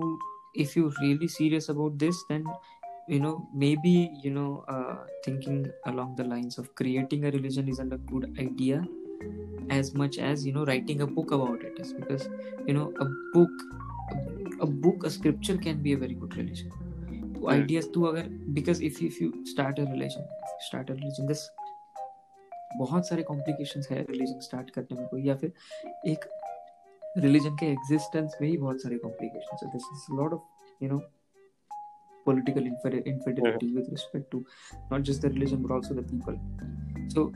if 0.65 0.77
you're 0.79 0.95
really 1.01 1.29
serious 1.37 1.69
about 1.75 1.99
this 2.05 2.23
then 2.31 2.45
you 3.09 3.21
know 3.21 3.35
maybe 3.63 3.93
you 4.25 4.31
know 4.31 4.65
uh, 4.69 4.97
thinking 5.25 5.57
along 5.87 6.15
the 6.17 6.25
lines 6.25 6.59
of 6.59 6.69
creating 6.81 7.25
a 7.25 7.31
religion 7.37 7.69
isn't 7.69 7.93
a 7.93 7.99
good 8.11 8.27
idea 8.45 8.83
as 9.79 9.91
much 10.03 10.19
as 10.19 10.45
you 10.47 10.53
know 10.53 10.65
writing 10.71 11.01
a 11.01 11.07
book 11.07 11.33
about 11.39 11.65
it 11.71 11.81
is 11.85 11.93
because 11.95 12.29
you 12.67 12.75
know 12.77 12.87
a 13.07 13.07
book 13.35 13.65
a 14.61 14.67
book 14.87 15.05
a 15.05 15.11
scripture 15.11 15.57
can 15.67 15.83
be 15.89 15.95
a 15.95 16.01
very 16.05 16.17
good 16.23 16.37
religion 16.43 16.71
तो 17.35 17.41
Hmm. 17.43 17.53
ideas 17.53 17.87
to 17.95 18.05
अगर 18.07 18.29
because 18.59 18.81
if 18.91 19.01
if 19.09 19.21
you 19.23 19.31
start 19.53 19.79
a 19.85 19.87
religion 19.93 20.29
start 20.69 20.91
a 20.95 20.99
religion 21.01 21.33
this 21.33 21.45
बहुत 22.79 23.07
सारे 23.09 23.23
complications 23.23 23.89
है 23.91 24.03
religion 24.11 24.39
start 24.41 24.71
करने 24.75 24.97
में 24.99 25.07
कोई 25.09 25.23
या 25.23 25.35
फिर 25.37 25.53
एक 26.11 26.25
रिलीजन 27.25 27.57
के 27.61 27.67
एग्जिस्टेंस 27.73 28.37
में 28.41 28.49
ही 28.49 28.57
बहुत 28.57 28.83
सारे 28.83 28.99
कॉम्प्लिकेशंस 28.99 29.61
है 29.65 29.71
this 29.73 29.89
is 29.95 30.07
lot 30.19 30.33
of 30.35 30.83
you 30.83 30.89
know 30.91 31.01
political 32.30 32.70
infer- 32.72 33.04
infidelity 33.14 33.70
with 33.80 33.90
respect 33.98 34.30
to 34.36 34.44
not 34.94 35.04
just 35.12 35.22
the 35.28 35.30
religion 35.36 35.62
but 35.68 35.76
also 35.80 36.00
the 36.02 36.06
people 36.14 36.40
so 37.16 37.28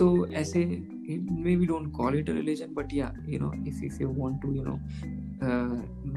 तो 0.00 0.06
ऐसे 0.42 0.60
maybe 1.46 1.66
don't 1.72 1.90
call 1.96 2.14
it 2.20 2.28
a 2.32 2.34
religion 2.36 2.70
but 2.78 2.92
yeah 2.98 3.10
you 3.32 3.38
know 3.42 3.50
if, 3.72 3.82
if 3.88 3.98
you 4.02 4.08
want 4.22 4.40
to 4.44 4.48
you 4.54 4.64
know 4.68 4.78
uh, 5.48 5.76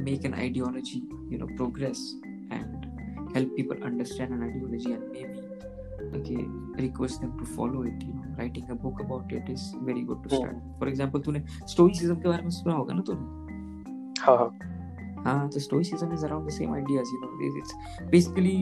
make 0.10 0.24
an 0.30 0.36
ideology 0.46 1.02
you 1.34 1.38
know 1.42 1.50
progress 1.60 2.02
and 2.58 2.88
help 3.36 3.56
people 3.60 3.84
understand 3.90 4.34
an 4.38 4.42
ideology 4.50 4.94
and 4.94 5.12
maybe 5.12 5.44
okay 6.20 6.40
request 6.86 7.22
them 7.26 7.34
to 7.42 7.46
follow 7.58 7.84
it 7.92 8.08
you 8.08 8.14
know 8.16 8.26
writing 8.40 8.66
a 8.76 8.80
book 8.86 9.00
about 9.06 9.32
it 9.42 9.50
is 9.58 9.68
very 9.92 10.04
good 10.12 10.24
to 10.26 10.30
Hmm. 10.34 10.42
start 10.42 10.58
for 10.82 10.88
example 10.94 11.26
तूने 11.28 11.44
stoicism 11.76 12.22
के 12.24 12.30
बारे 12.34 12.44
में 12.44 12.50
सुना 12.60 12.74
होगा 12.82 12.94
ना 13.00 13.06
तूने 13.12 14.22
हाँ 14.26 14.38
हाँ 14.44 14.50
हाँ 15.27 15.49
तो 15.55 15.61
stoicism 15.65 16.13
is 16.19 16.25
around 16.29 16.47
the 16.51 16.53
same 16.61 16.73
ideas 16.79 17.11
you 17.17 17.21
know 17.25 17.33
It- 17.49 17.59
it's 17.63 17.75
basically 18.15 18.57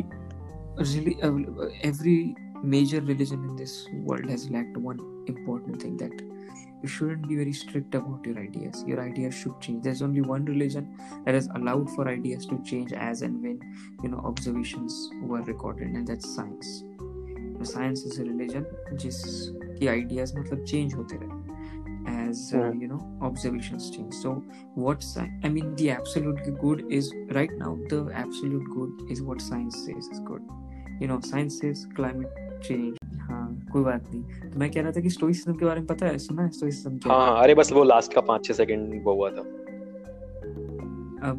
really 0.79 1.17
uh, 1.23 1.69
every 1.83 2.35
major 2.63 3.01
religion 3.01 3.45
in 3.51 3.57
this 3.57 3.77
world 4.11 4.29
has 4.31 4.51
lacked 4.51 4.77
one 4.77 4.99
important 5.35 5.81
thing 5.83 5.97
that 6.03 6.13
you 6.83 6.89
shouldn't 6.89 7.27
be 7.29 7.37
very 7.37 7.53
strict 7.53 7.95
about 7.95 8.27
your 8.31 8.39
ideas 8.43 8.83
your 8.91 9.01
ideas 9.07 9.35
should 9.35 9.57
change 9.67 9.83
there's 9.89 10.03
only 10.03 10.23
one 10.33 10.45
religion 10.45 10.87
that 11.25 11.35
has 11.39 11.49
allowed 11.61 11.91
for 11.97 12.07
ideas 12.13 12.47
to 12.53 12.59
change 12.71 12.93
as 12.93 13.23
and 13.29 13.43
when 13.43 13.59
you 14.03 14.09
know 14.15 14.23
observations 14.33 14.99
were 15.33 15.43
recorded 15.43 15.89
and 16.01 16.07
that's 16.13 16.35
science 16.35 16.73
science 17.73 18.05
is 18.11 18.19
a 18.19 18.25
religion 18.25 18.65
जिसकी 19.03 19.89
ideas 19.95 20.35
मतलब 20.39 20.65
change 20.75 20.95
होते 21.01 21.17
रहे 21.23 21.44
as 22.11 22.39
uh, 22.55 22.61
Hmm. 22.61 22.79
you 22.83 22.89
know 22.91 22.99
observations 23.29 23.89
change 23.97 24.15
so 24.23 24.31
what 24.85 25.03
sci- 25.09 25.29
i 25.45 25.51
mean 25.57 25.69
the 25.81 25.89
absolute 25.95 26.49
good 26.63 26.83
is 26.99 27.11
right 27.39 27.53
now 27.63 27.73
the 27.93 28.01
absolute 28.23 28.71
good 28.77 29.13
is 29.17 29.23
what 29.29 29.45
science 29.49 29.79
says 29.87 30.09
is 30.17 30.21
good 30.31 30.49
you 31.03 31.09
know 31.11 31.19
science 31.31 31.59
says 31.63 31.85
climate 31.99 32.41
change 32.69 32.97
हाँ 33.31 33.45
कोई 33.73 33.83
बात 33.85 34.09
नहीं 34.13 34.51
तो 34.51 34.59
मैं 34.61 34.71
कह 34.71 34.83
रहा 34.83 34.93
था 34.93 35.01
कि 35.01 35.11
स्टोइसिज्म 35.11 35.53
के 35.59 35.65
बारे 35.65 35.81
में 35.81 35.87
पता 35.87 36.07
है 36.07 36.19
सुना 36.19 36.43
है 36.43 36.51
स्टोइसिज्म 36.59 36.97
क्या 37.05 37.13
हाँ 37.13 37.27
हाँ 37.27 37.43
अरे 37.43 37.55
बस 37.55 37.73
वो 37.73 37.85
लास्ट 37.85 38.15
का 38.15 38.21
पाँच 38.31 38.47
छह 38.47 38.55
सेकंड 38.55 39.03
वो 39.05 39.15
हुआ 39.15 39.31
था 39.39 39.45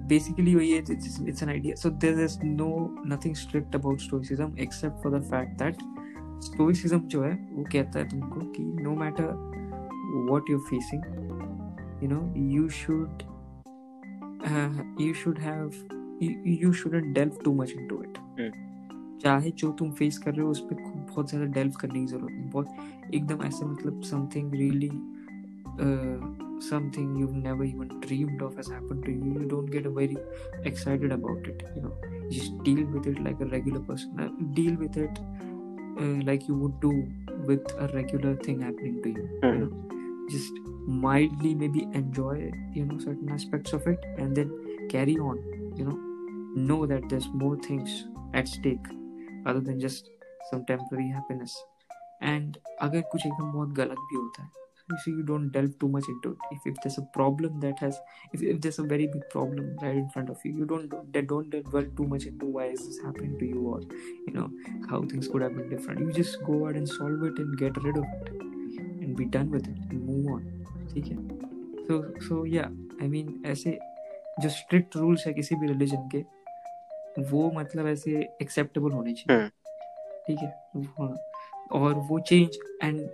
बेसिकली 0.10 0.54
वही 0.56 0.72
है 0.72 0.78
it's 0.78 1.44
an 1.44 1.50
idea 1.50 1.76
so 1.76 1.90
there 2.04 2.20
is 2.24 2.38
no 2.44 2.68
nothing 3.08 3.36
strict 3.36 3.76
about 3.76 4.00
stoicism 4.02 4.56
except 4.68 5.04
for 5.04 5.18
the 5.18 5.22
fact 5.32 5.58
that 5.64 5.78
stoicism 6.44 7.00
जो 7.14 7.24
है 7.24 7.32
वो 7.52 7.64
कहता 7.72 8.00
है 8.00 8.08
तुमको 8.10 8.40
कि 8.56 8.64
no 10.16 10.16
matter 10.16 10.32
what 10.32 10.50
you 10.50 10.60
facing 10.60 11.02
you 12.04 12.10
know 12.10 12.34
you 12.38 12.70
should 12.70 13.10
you 15.02 15.14
should 15.14 15.40
have 15.40 15.72
you 16.48 16.74
shouldn't 16.74 17.16
delve 17.16 17.32
too 17.46 17.54
much 17.54 17.72
into 17.72 18.04
it 18.04 18.18
चाहे 19.22 19.52
जो 19.52 19.72
तुम 19.72 19.92
फेस 19.92 20.18
कर 20.18 20.32
रहे 20.32 20.46
हो 20.46 20.52
उस 20.52 20.60
पर 20.60 20.76
बहुत 21.10 21.30
ज्यादा 21.30 21.46
डेल्व 21.46 21.72
करने 21.82 22.00
की 22.00 22.06
जरूरत 22.06 22.32
नहीं 22.32 22.50
बहुत 22.50 22.68
एकदम 23.14 23.44
ऐसे 23.44 23.66
मतलब 23.66 24.02
something 24.02 24.54
really 24.54 24.92
something 26.62 27.16
you've 27.16 27.34
never 27.34 27.64
even 27.64 27.88
dreamed 28.02 28.42
of 28.42 28.56
has 28.56 28.68
happened 28.68 29.04
to 29.04 29.12
you 29.12 29.24
you 29.24 29.48
don't 29.50 29.66
get 29.66 29.84
very 29.84 30.18
excited 30.64 31.12
about 31.12 31.48
it 31.48 31.64
you 31.76 31.82
know 31.82 31.96
just 32.30 32.64
deal 32.64 32.84
with 32.84 33.08
it 33.08 33.20
like 33.20 33.42
a 33.42 33.46
regular 33.46 33.80
person 33.80 34.20
Uh, 34.20 34.30
deal 34.54 34.76
with 34.76 34.98
it 34.98 35.20
uh, 36.00 36.24
like 36.24 36.48
you 36.48 36.56
would 36.56 36.80
do 36.80 37.08
with 37.48 37.74
a 37.80 37.88
regular 37.88 38.36
thing 38.36 38.62
happening 38.62 39.02
to 39.02 39.10
you 39.10 39.28
you 39.44 39.58
know 39.58 39.95
just 40.30 40.54
mildly 41.06 41.54
maybe 41.56 41.84
enjoy 41.94 42.52
you 42.74 42.86
know 42.86 42.98
certain 43.00 43.30
aspects 43.30 43.74
of 43.74 43.86
it 43.88 44.06
and 44.18 44.36
then 44.36 44.54
carry 44.90 45.18
on 45.18 45.38
you 45.76 45.86
know 45.86 45.98
know 46.56 46.86
that 46.86 47.08
there's 47.10 47.28
more 47.30 47.58
things 47.58 48.06
at 48.34 48.48
stake 48.48 48.88
other 49.46 49.60
than 49.60 49.80
just 49.80 50.10
some 50.50 50.66
temporary 50.66 51.10
happiness 51.10 51.54
and 52.22 52.58
अगर 52.82 53.02
कुछ 53.12 53.26
एकदम 53.26 53.52
बहुत 53.52 53.74
गलत 53.78 53.98
भी 54.10 54.16
होता 54.16 54.44
है 54.44 54.50
so 55.04 55.12
you 55.12 55.24
don't 55.24 55.50
delve 55.52 55.78
too 55.80 55.88
much 55.88 56.08
into 56.10 56.32
it 56.32 56.38
if, 56.52 56.66
if 56.66 56.76
there's 56.84 56.98
a 56.98 57.08
problem 57.14 57.60
that 57.60 57.80
has 57.80 58.00
if, 58.34 58.42
if 58.42 58.60
there's 58.60 58.80
a 58.80 58.84
very 58.84 59.08
big 59.08 59.22
problem 59.30 59.78
right 59.82 59.96
in 59.96 60.10
front 60.10 60.30
of 60.30 60.38
you 60.44 60.52
you 60.52 60.66
don't 60.66 60.90
don't, 60.90 61.28
don't 61.28 61.50
dwell 61.50 61.86
too 61.98 62.08
much 62.08 62.26
into 62.26 62.46
why 62.46 62.66
is 62.66 62.86
this 62.86 63.00
happening 63.06 63.38
to 63.40 63.46
you 63.46 63.62
or 63.62 63.82
you 64.28 64.34
know 64.34 64.50
how 64.90 65.02
things 65.02 65.28
could 65.28 65.42
have 65.42 65.56
been 65.56 65.70
different 65.70 66.00
you 66.00 66.12
just 66.12 66.44
go 66.44 66.66
ahead 66.66 66.76
and 66.76 66.90
solve 66.90 67.24
it 67.24 67.40
and 67.40 67.58
get 67.58 67.82
rid 67.84 67.98
of 67.98 68.04
it 68.04 68.55
And 69.07 69.17
be 69.17 69.25
done 69.25 69.51
with 69.51 69.69
it 69.69 69.91
and 69.91 70.07
move 70.07 70.31
on 70.37 70.47
ठीक 70.93 71.07
है 71.07 71.17
so 71.89 72.01
so 72.29 72.41
yeah 72.55 73.05
I 73.05 73.11
mean 73.13 73.35
ऐसे 73.47 73.79
जो 74.43 74.49
strict 74.57 74.97
rules 75.03 75.27
है 75.27 75.33
किसी 75.35 75.57
भी 75.61 75.69
religion 75.69 76.09
के 76.15 76.25
वो 77.31 77.51
मतलब 77.59 77.87
ऐसे 77.89 78.27
acceptable 78.45 78.93
होने 78.95 79.13
चाहिए 79.13 79.37
हम्म। 79.37 79.49
ठीक 80.27 80.39
है 80.39 80.83
हाँ 80.99 81.15
और 81.81 81.95
वो 82.11 82.19
change 82.33 82.59
and 82.83 83.07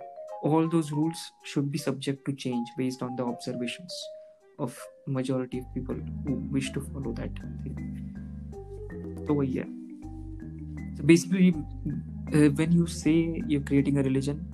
all 0.49 0.67
those 0.67 0.91
rules 0.91 1.21
should 1.51 1.71
be 1.71 1.77
subject 1.77 2.25
to 2.25 2.33
change 2.45 2.71
based 2.77 3.03
on 3.03 3.15
the 3.15 3.23
observations 3.23 3.93
of 4.59 4.79
majority 5.07 5.59
of 5.59 5.73
people 5.73 5.95
who 6.25 6.33
wish 6.51 6.71
to 6.71 6.81
follow 6.81 7.13
that 7.13 7.31
thing. 7.39 7.77
So 9.27 9.39
yeah. 9.41 9.69
So 10.97 11.03
basically, 11.03 11.55
uh, 12.33 12.49
when 12.61 12.71
you 12.71 12.87
say 12.87 13.41
you're 13.47 13.61
creating 13.61 13.97
a 13.97 14.03
religion, 14.03 14.45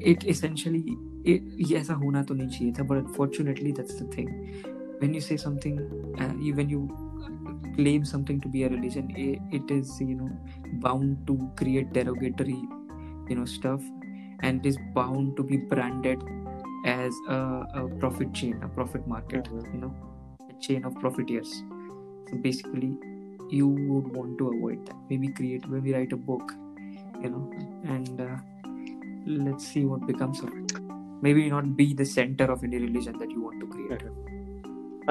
it 0.00 0.24
essentially 0.24 0.96
it 1.24 1.42
yes 1.56 1.88
a 1.90 1.94
to 1.94 2.84
but 2.84 2.96
unfortunately 2.98 3.72
that's 3.72 3.94
the 3.96 4.04
thing. 4.06 4.64
When 4.98 5.14
you 5.14 5.20
say 5.20 5.36
something 5.36 5.78
uh, 6.18 6.34
when 6.54 6.68
you 6.68 6.88
claim 7.76 8.04
something 8.04 8.40
to 8.40 8.48
be 8.48 8.64
a 8.64 8.68
religion 8.68 9.10
it, 9.16 9.38
it 9.52 9.70
is 9.70 10.00
you 10.00 10.14
know 10.14 10.30
bound 10.80 11.26
to 11.26 11.50
create 11.56 11.92
derogatory 11.92 12.62
you 13.28 13.36
know 13.36 13.44
stuff 13.44 13.80
and 14.40 14.64
is 14.66 14.76
bound 14.94 15.36
to 15.36 15.42
be 15.42 15.56
branded 15.56 16.22
as 16.84 17.14
a, 17.28 17.66
a 17.74 17.88
profit 17.98 18.32
chain 18.34 18.60
a 18.62 18.68
profit 18.68 19.06
market 19.06 19.44
mm-hmm. 19.44 19.74
you 19.74 19.80
know 19.80 19.94
a 20.50 20.60
chain 20.60 20.84
of 20.84 20.94
profiteers 20.96 21.62
so 22.28 22.36
basically 22.36 22.98
you 23.50 23.68
would 23.68 24.14
want 24.16 24.38
to 24.38 24.48
avoid 24.48 24.86
that. 24.86 24.96
Maybe 25.08 25.28
create 25.28 25.68
maybe 25.68 25.92
write 25.92 26.12
a 26.12 26.16
book 26.16 26.52
you 27.20 27.30
know 27.30 27.50
and 27.84 28.20
uh, 28.20 28.36
let's 29.45 29.67
see 29.73 29.83
what 29.91 30.05
becomes 30.11 30.41
of 30.47 30.49
it. 30.61 30.73
Maybe 31.25 31.49
not 31.49 31.69
be 31.81 31.87
the 32.01 32.05
center 32.13 32.45
of 32.55 32.63
any 32.69 32.79
religion 32.85 33.17
that 33.23 33.31
you 33.37 33.43
want 33.49 33.59
to 33.65 33.67
create. 33.75 34.07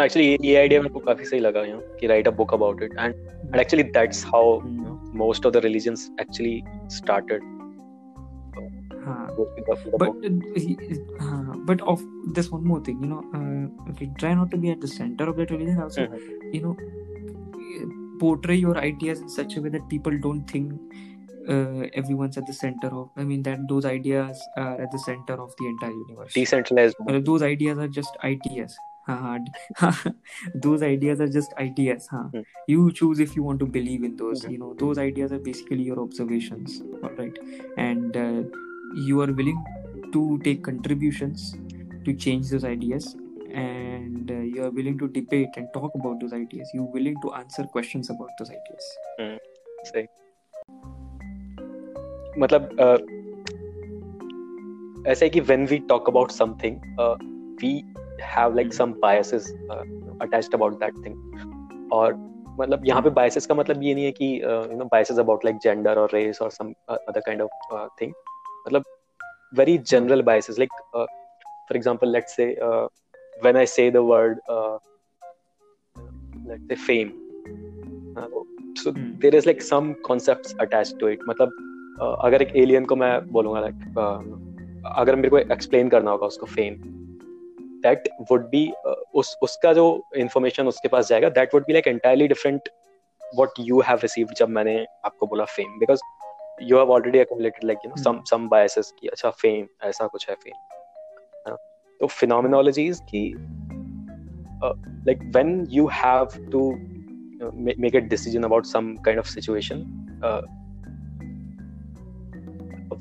Actually 0.03 0.25
ये 0.29 0.37
ये 0.45 0.55
idea 0.57 0.81
मेरे 0.83 0.93
को 0.93 1.01
काफी 1.01 1.25
सही 1.25 1.41
लगा 1.41 1.61
you 1.65 1.75
know 1.75 1.81
कि 1.99 2.07
write 2.07 2.29
a 2.29 2.31
book 2.39 2.53
about 2.55 2.83
it 2.83 2.93
and 2.99 3.15
and 3.15 3.61
actually 3.61 3.83
that's 3.99 4.25
how 4.35 4.59
Hmm. 4.63 4.95
most 5.21 5.45
of 5.49 5.53
the 5.57 5.61
religions 5.65 6.01
actually 6.23 6.55
started 6.95 7.45
हाँ. 9.05 9.27
with 9.39 9.53
the, 9.57 9.75
with 9.75 9.85
the 9.93 9.99
but 10.03 10.09
book. 10.09 10.25
uh, 10.25 10.61
he- 10.65 10.99
uh, 11.27 11.55
but 11.71 11.85
of 11.93 12.03
there's 12.39 12.51
one 12.55 12.65
more 12.73 12.81
thing 12.89 13.01
you 13.05 13.11
know 13.13 13.21
uh, 13.39 13.93
okay, 13.93 14.09
try 14.23 14.33
not 14.41 14.51
to 14.55 14.61
be 14.65 14.73
at 14.77 14.81
the 14.87 14.91
center 14.95 15.29
of 15.33 15.37
that 15.43 15.55
religion 15.57 15.81
also 15.87 16.07
Mhm. 16.07 16.55
you 16.59 16.63
know 16.67 16.75
portray 18.25 18.57
your 18.65 18.77
ideas 18.85 19.21
in 19.27 19.33
such 19.37 19.57
a 19.61 19.65
way 19.67 19.75
that 19.77 19.87
people 19.95 20.19
don't 20.27 20.55
think 20.57 20.99
uh, 21.50 21.88
everyone's 21.94 22.38
at 22.38 22.46
the 22.46 22.54
center 22.54 22.88
of 22.88 23.10
i 23.18 23.24
mean 23.24 23.42
that 23.44 23.60
those 23.68 23.86
ideas 23.86 24.42
are 24.58 24.82
at 24.82 24.92
the 24.92 25.00
center 25.00 25.34
of 25.34 25.54
the 25.58 25.68
entire 25.68 25.92
universe. 25.92 26.34
Decentralized 26.34 26.96
uh, 27.08 27.20
those 27.20 27.42
ideas 27.42 27.78
are 27.78 27.88
just 27.88 28.18
ideas 28.24 28.78
those 30.56 30.84
ideas 30.84 31.20
are 31.20 31.28
just 31.28 31.54
ideas 31.58 32.08
huh? 32.12 32.24
Hmm. 32.24 32.42
You 32.68 32.92
choose 32.92 33.20
if 33.20 33.36
you 33.36 33.44
want 33.44 33.60
to 33.60 33.66
believe 33.66 34.04
in 34.04 34.16
those 34.16 34.44
okay. 34.44 34.54
you 34.54 34.60
know. 34.60 34.76
Those 34.78 34.98
ideas 34.98 35.32
are 35.32 35.40
basically 35.40 35.84
your 35.84 36.00
observations 36.00 36.82
all 37.04 37.10
right? 37.12 37.38
And 37.78 38.16
uh, 38.16 38.44
you 39.08 39.22
are 39.22 39.32
willing 39.32 39.64
to 40.14 40.40
take 40.44 40.64
contributions 40.64 41.56
to 42.06 42.14
change 42.14 42.50
those 42.50 42.64
ideas 42.64 43.16
and 43.54 44.30
uh, 44.30 44.36
you 44.36 44.64
are 44.64 44.70
willing 44.70 44.98
to 45.00 45.08
debate 45.08 45.50
and 45.58 45.68
talk 45.74 45.92
about 45.96 46.20
those 46.20 46.34
ideas. 46.34 46.70
You're 46.74 46.92
willing 46.92 47.16
to 47.24 47.34
answer 47.34 47.64
questions 47.64 48.10
about 48.10 48.30
those 48.38 48.50
ideas. 48.50 48.98
Mm. 49.20 49.40
मतलब 52.38 52.70
अ, 52.80 52.98
ऐसा 55.12 55.26
है 55.26 55.30
कि 55.30 55.42
when 55.50 55.66
we 55.72 55.80
talk 55.92 56.10
about 56.12 56.32
something 56.38 56.80
uh, 57.04 57.16
we 57.64 57.72
have 58.36 58.56
like 58.60 58.74
some 58.80 58.94
biases 59.04 59.46
uh, 59.76 59.84
attached 60.26 60.54
about 60.58 60.80
that 60.80 60.98
thing 61.04 61.16
और 61.98 62.14
मतलब 62.60 62.86
यहाँ 62.86 63.02
पे 63.02 63.10
biases 63.20 63.46
का 63.46 63.56
मतलब 63.56 63.84
ये 63.84 63.94
नहीं 63.96 64.06
है 64.06 64.12
कि 64.22 64.30
uh, 64.52 64.88
biases 64.96 65.22
about 65.26 65.46
like 65.50 65.60
gender 65.68 65.94
or 66.04 66.08
race 66.14 66.42
or 66.46 66.50
some 66.58 66.74
uh, 66.90 66.98
other 67.08 67.22
kind 67.30 67.42
of 67.42 67.50
uh, 67.78 67.88
thing 68.00 68.14
मतलब 68.68 68.84
very 69.62 69.78
general 69.94 70.22
biases 70.32 70.60
like 70.64 70.76
uh, 70.96 71.06
for 71.68 71.78
example 71.78 72.10
let's 72.18 72.36
say 72.36 72.56
uh, 72.68 72.88
when 73.42 73.56
I 73.58 73.66
say 73.66 73.90
the 73.90 74.04
word 74.04 74.40
uh, 74.50 74.78
let's 76.46 76.64
say 76.70 76.76
fame 76.76 77.14
uh, 78.18 78.28
so 78.78 78.92
Hmm. 78.92 79.08
there 79.24 79.36
is 79.36 79.46
like 79.46 79.62
some 79.62 79.96
concepts 80.06 80.54
attached 80.60 81.00
to 81.00 81.08
it 81.16 81.20
मतलब 81.28 81.50
uh, 81.58 81.69
अगर 82.02 82.42
एक 82.42 82.56
alien 82.56 82.86
को 82.86 82.96
मैं 82.96 83.28
बोलूँगा 83.32 83.62
uh, 83.62 84.24
अगर 84.96 85.16
मेरे 85.16 85.30
को 85.30 85.38
explain 85.38 85.90
करना 85.90 86.12
होगा 86.12 86.28
उसको 86.28 86.46
फेम 86.46 86.76
दैट 87.82 88.10
वुड 88.32 88.42
बी 88.42 88.74
उस 89.16 89.38
उसका 89.42 89.74
जो 89.74 90.04
इंफॉर्मेशन 90.16 90.68
उसके 90.68 90.88
पास 90.88 91.10
जाएगा 91.10 91.30
that 91.30 91.54
would 91.54 91.64
be 91.64 91.74
like 91.74 91.88
entirely 91.88 92.28
different 92.28 92.70
what 93.36 93.50
you 93.60 93.82
have 93.82 94.00
received 94.02 94.34
जब 94.34 94.50
मैंने 94.50 94.86
आपको 95.06 95.28
बोला 95.28 95.46
fame 95.46 95.80
because 95.80 96.02
you 96.62 96.78
have 96.78 96.92
already 96.92 97.20
accumulated 97.20 97.64
like 97.64 97.78
you 97.86 97.90
know 97.90 98.04
some 98.04 98.22
some 98.30 98.50
biases 98.50 98.94
की 99.00 99.08
अच्छा 99.08 99.30
फेम 99.30 99.68
ऐसा 99.84 100.08
कुछ 100.08 100.30
है 100.30 100.36
फेम 100.36 100.54
तो 102.02 102.08
फिनोमिनोलॉजीज 102.08 103.00
की 103.16 103.36
have 105.88 106.52
to 106.52 106.80
uh, 107.42 107.52
ma- 107.54 107.74
make 107.78 107.96
a 107.96 108.02
decision 108.02 108.44
about 108.44 108.66
some 108.66 108.98
kind 108.98 109.20
of 109.20 109.28
situation 109.28 110.08
uh, 110.24 110.42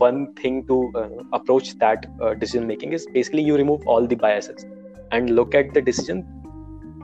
one 0.03 0.21
thing 0.41 0.59
to 0.67 0.77
uh, 0.95 1.09
approach 1.39 1.73
that 1.79 2.05
uh, 2.21 2.33
decision 2.33 2.67
making 2.67 2.93
is 2.93 3.07
basically 3.17 3.43
you 3.49 3.57
remove 3.57 3.87
all 3.87 4.07
the 4.13 4.15
biases 4.15 4.65
and 5.11 5.29
look 5.39 5.55
at 5.55 5.73
the 5.73 5.81
decision 5.81 6.23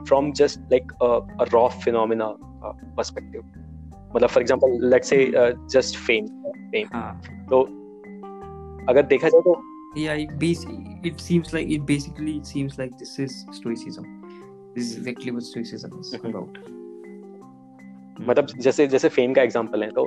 from 0.06 0.32
just 0.42 0.60
like 0.70 0.92
a, 1.00 1.10
a 1.38 1.46
raw 1.52 1.68
phenomena 1.68 2.30
uh, 2.64 2.72
perspective 3.00 3.42
मतलब 4.14 4.28
for 4.28 4.42
example 4.42 4.78
let's 4.90 5.08
say 5.08 5.18
just 5.74 5.96
fame 6.06 6.26
fame 6.70 6.88
हाँ 6.94 7.20
तो 7.50 7.60
अगर 8.92 9.06
देखा 9.12 9.28
जाए 9.28 9.40
तो 9.48 9.60
yeah 10.00 10.18
it, 10.22 10.32
bas- 10.40 10.66
it 11.10 11.22
seems 11.28 11.52
like 11.54 11.70
it 11.76 11.84
basically 11.86 12.32
it 12.40 12.50
seems 12.54 12.76
like 12.80 12.92
this 12.98 13.14
is 13.24 13.32
stoicism 13.56 14.04
this 14.74 14.84
is 14.90 14.96
exactly 14.98 15.32
what 15.36 15.46
stoicism 15.48 15.96
is 16.02 16.12
Mhm. 16.18 16.28
about 16.32 16.58
मतलब 18.28 18.46
जैसे 18.66 18.86
जैसे 18.94 19.08
फेम 19.08 19.34
का 19.34 19.42
एग्जांपल 19.42 19.82
है 19.82 19.90
तो 19.98 20.04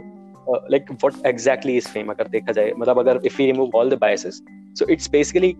Like 0.71 0.91
what 0.91 1.25
exactly 1.27 1.77
is 1.77 1.87
fame 1.87 2.09
अगर 2.11 2.27
देखा 2.37 2.51
जाए 2.51 2.71
मतलब 2.77 2.99
अगर 2.99 3.19
if 3.25 3.37
we 3.37 3.45
remove 3.51 3.77
all 3.79 3.89
the 3.89 3.97
biases 4.01 4.41
so 4.79 4.85
it's 4.93 5.09
basically 5.11 5.55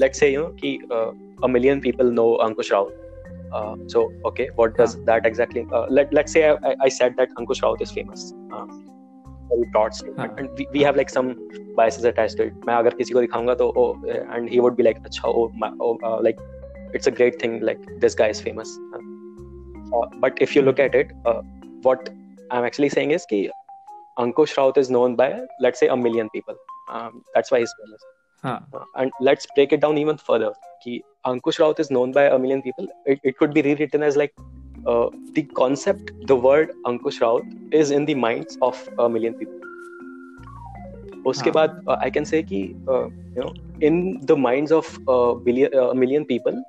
let's 0.00 0.20
say 0.20 0.28
you 0.32 0.42
know 0.42 0.48
कि 0.64 0.78
a 1.42 1.48
million 1.48 1.80
people 1.80 2.10
know 2.10 2.38
Ankush 2.38 2.72
Rao. 2.72 2.88
Uh, 3.52 3.76
so 3.86 4.12
okay, 4.24 4.48
what 4.54 4.76
does 4.76 5.02
that 5.04 5.26
exactly? 5.26 5.66
Uh, 5.72 5.86
let 5.88 6.12
let's 6.12 6.32
say 6.32 6.48
I, 6.48 6.54
I- 6.62 6.76
I 6.82 6.88
said 6.88 7.16
that 7.16 7.28
Ankush 7.38 7.62
Rao 7.62 7.76
is 7.80 7.90
famous. 7.90 8.32
Uh, 8.52 8.66
very 9.48 9.66
broad 9.72 9.94
statement, 9.94 10.18
हाँ. 10.18 10.38
and 10.38 10.58
we, 10.58 10.66
we 10.72 10.80
have 10.82 10.96
like 10.96 11.08
some 11.08 11.28
biases 11.76 12.04
attached 12.04 12.36
to 12.38 12.46
it. 12.46 12.54
मैं 12.66 12.74
अगर 12.74 12.94
किसी 13.00 13.14
को 13.14 13.20
दिखाऊंगा 13.20 13.54
तो 13.60 13.72
oh, 13.76 13.90
and 14.36 14.48
he 14.48 14.60
would 14.60 14.76
be 14.76 14.86
like 14.86 14.98
अच्छा 15.04 15.28
oh, 15.28 15.50
my, 15.54 15.70
oh 15.80 15.96
uh, 16.02 16.20
like 16.20 16.40
it's 16.94 17.06
a 17.06 17.12
great 17.20 17.40
thing 17.42 17.60
like 17.60 17.84
this 18.00 18.14
guy 18.14 18.28
is 18.28 18.40
famous. 18.40 18.72
Uh, 18.94 19.02
uh, 19.98 20.08
but 20.24 20.42
if 20.48 20.56
you 20.56 20.62
look 20.62 20.80
at 20.80 20.94
it, 20.94 21.12
uh, 21.26 21.42
what 21.82 22.10
I'm 22.50 22.64
actually 22.64 22.88
saying 22.88 23.12
is 23.12 23.26
कि 23.32 23.48
Ankush 24.18 24.56
Raut 24.56 24.76
is 24.76 24.90
known 24.90 25.16
by 25.16 25.40
let's 25.60 25.80
say 25.80 25.88
a 25.88 25.96
million 25.96 26.30
people. 26.30 26.54
Um, 26.88 27.24
that's 27.34 27.50
why 27.50 27.60
he's 27.60 27.74
famous. 27.84 28.00
हाँ 28.44 28.66
Uh, 28.74 28.84
and 28.96 29.10
let's 29.20 29.46
break 29.54 29.72
it 29.72 29.80
down 29.80 29.98
even 29.98 30.16
further. 30.16 30.52
Ki 30.82 31.02
Ankush 31.26 31.58
Raut 31.58 31.80
is 31.80 31.90
known 31.90 32.12
by 32.12 32.24
a 32.24 32.38
million 32.38 32.62
people. 32.62 32.86
It, 33.06 33.20
it 33.22 33.38
could 33.38 33.54
be 33.54 33.62
rewritten 33.62 34.02
as 34.02 34.16
like 34.16 34.34
uh, 34.86 35.08
the 35.32 35.42
concept, 35.42 36.12
the 36.26 36.36
word 36.36 36.72
Ankush 36.84 37.20
Raut 37.20 37.42
is 37.72 37.90
in 37.90 38.04
the 38.04 38.14
minds 38.14 38.58
of 38.62 38.88
a 38.98 39.08
million 39.08 39.34
people. 39.34 39.54
उसके 41.26 41.50
हाँ. 41.50 41.52
बाद 41.52 41.84
uh, 41.88 41.96
I 42.00 42.10
can 42.10 42.24
say 42.24 42.42
कि 42.42 42.74
uh, 42.88 43.08
you 43.34 43.42
know 43.42 43.52
in 43.80 44.20
the 44.20 44.36
minds 44.36 44.72
of 44.72 44.98
uh, 45.08 45.34
billion, 45.34 45.74
uh, 45.74 45.88
a 45.90 45.94
million 45.94 46.24
people, 46.24 46.64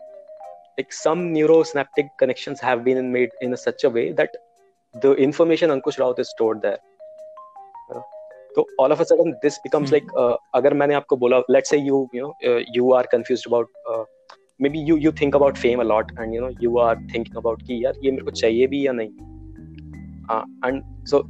like 0.78 0.92
some 0.94 1.34
neurosynaptic 1.34 2.10
connections 2.18 2.60
have 2.60 2.84
been 2.84 3.12
made 3.12 3.30
in 3.42 3.54
a 3.54 3.58
such 3.58 3.84
a 3.84 3.90
way 3.90 4.12
that 4.12 4.30
the 5.02 5.14
know? 8.52 8.56
So 8.56 8.66
all 8.80 8.92
of 8.92 9.00
a 9.00 9.06
sudden 9.06 9.36
this 9.42 9.60
becomes 9.64 9.90
Hmm. 9.90 9.96
like 9.96 10.08
uh, 10.18 10.36
अगर 10.56 10.74
मैंने 10.74 10.94
आपको 10.96 11.18
बोला 11.18 11.42
let's 11.56 11.70
say 11.70 11.78
you 11.78 12.10
you 12.14 12.22
know 12.22 12.34
uh, 12.52 12.62
you 12.78 12.94
are 13.00 13.06
confused 13.16 13.48
about 13.48 13.68
uh, 13.94 14.04
maybe 14.66 14.80
you 14.80 14.98
you 14.98 15.12
think 15.12 15.36
about 15.40 15.58
fame 15.58 15.80
a 15.80 15.84
lot 15.84 16.12
and 16.18 16.34
you 16.34 16.42
know 16.42 16.52
you 16.60 16.78
are 16.80 16.96
thinking 17.14 17.38
about 17.44 17.62
कि 17.68 17.84
यार 17.86 17.94
ये 18.04 18.12
मेरे 18.12 18.24
को 18.24 18.32
चाहिए 18.32 18.68
भी 18.68 18.86
या 18.88 18.92
नहीं 19.02 19.10
uh, 20.30 20.44
and 20.64 20.84
so 21.06 21.28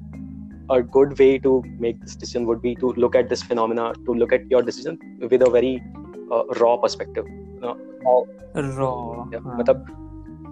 a 0.69 0.81
good 0.81 1.17
way 1.19 1.37
to 1.39 1.63
make 1.79 1.99
this 2.01 2.15
decision 2.15 2.45
would 2.45 2.61
be 2.61 2.75
to 2.75 2.93
look 3.03 3.15
at 3.15 3.29
this 3.29 3.43
phenomena 3.43 3.93
to 4.05 4.13
look 4.13 4.33
at 4.33 4.49
your 4.49 4.61
decision 4.61 4.97
with 5.31 5.41
a 5.41 5.49
very 5.49 5.81
uh, 6.31 6.43
raw 6.61 6.75
perspective 6.77 7.25
you 7.27 7.61
know, 7.61 7.77
how 8.05 8.25
raw 8.79 9.25
yeah, 9.33 9.39
हाँ. 9.45 9.57
मतलब 9.59 9.85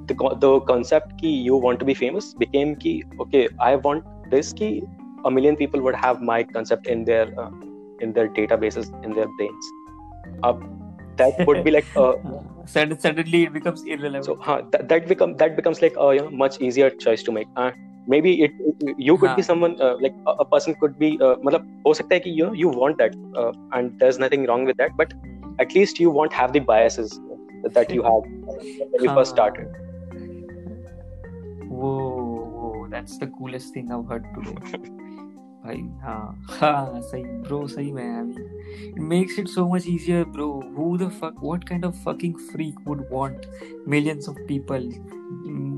the 0.08 0.16
co- 0.16 0.36
the 0.46 0.60
concept 0.62 1.12
कि 1.22 1.46
you 1.48 1.56
want 1.58 1.80
to 1.80 1.86
be 1.86 1.94
famous 1.94 2.34
became 2.44 2.76
कि 2.86 3.02
okay 3.22 3.48
I 3.60 3.76
want 3.88 4.04
this 4.36 4.54
कि 4.54 4.82
a 5.25 5.31
million 5.31 5.57
people 5.57 5.81
would 5.81 5.95
have 5.95 6.23
my 6.23 6.43
concept 6.43 6.87
in 6.87 7.05
their 7.05 7.27
uh, 7.39 7.51
in 8.01 8.13
their 8.13 8.29
databases 8.29 8.93
in 9.05 9.15
their 9.15 9.29
brains. 9.37 9.71
Uh, 10.43 10.55
that 11.17 11.47
would 11.47 11.63
be 11.65 11.71
like 11.71 11.87
uh, 11.97 12.15
suddenly 12.65 13.45
it 13.45 13.53
becomes 13.53 13.85
irrelevant. 13.85 14.25
So 14.25 14.37
huh, 14.41 14.63
that, 14.73 14.89
that 14.89 15.09
become 15.09 15.37
that 15.37 15.57
becomes 15.57 15.83
like 15.83 15.95
a 15.99 16.15
you 16.15 16.23
know 16.23 16.31
much 16.31 16.61
easier 16.61 16.91
choice 16.91 17.23
to 17.25 17.33
make. 17.33 17.49
Uh, 17.57 17.71
maybe 18.07 18.43
it 18.43 18.53
you 18.97 19.17
could 19.17 19.31
huh. 19.31 19.37
be 19.37 19.43
someone 19.43 19.81
uh, 19.81 19.97
like 20.01 20.15
a, 20.27 20.31
a, 20.45 20.45
person 20.45 20.75
could 20.81 20.99
be 20.99 21.19
uh, 21.21 21.35
matlab, 21.49 21.67
ho 21.87 21.93
sakta 21.93 22.15
hai 22.15 22.21
ki, 22.21 22.31
you 22.31 22.47
know 22.47 22.53
you 22.53 22.69
want 22.69 22.99
that 22.99 23.19
uh, 23.43 23.53
and 23.73 23.99
there's 23.99 24.19
nothing 24.19 24.47
wrong 24.47 24.65
with 24.65 24.79
that 24.79 24.97
but 25.03 25.13
at 25.59 25.75
least 25.75 26.01
you 26.01 26.11
won't 26.11 26.33
have 26.33 26.55
the 26.55 26.61
biases 26.71 27.21
that 27.79 27.91
you 27.91 28.03
had 28.03 28.23
when 28.95 29.05
you 29.05 29.15
first 29.21 29.31
started. 29.31 29.69
Whoa, 31.69 31.99
whoa 32.57 32.89
that's 32.91 33.19
the 33.19 33.27
coolest 33.39 33.75
thing 33.75 33.93
i've 33.93 34.07
heard 34.07 34.25
today. 34.35 34.97
भाई 35.65 35.77
हाँ 36.03 36.47
हाँ 36.51 37.01
सही 37.01 37.23
bro 37.23 37.67
सही 37.69 37.91
मैं 37.93 38.09
अभी। 38.19 38.89
It 38.89 38.99
makes 38.99 39.39
it 39.39 39.49
so 39.49 39.67
much 39.69 39.87
easier 39.89 40.25
bro 40.25 40.47
who 40.77 40.97
the 40.99 41.09
fuck 41.11 41.35
what 41.43 41.65
kind 41.65 41.85
of 41.85 41.95
fucking 42.05 42.35
freak 42.53 42.75
would 42.87 43.07
want 43.13 43.47
millions 43.89 44.29
of 44.29 44.39
people 44.39 44.89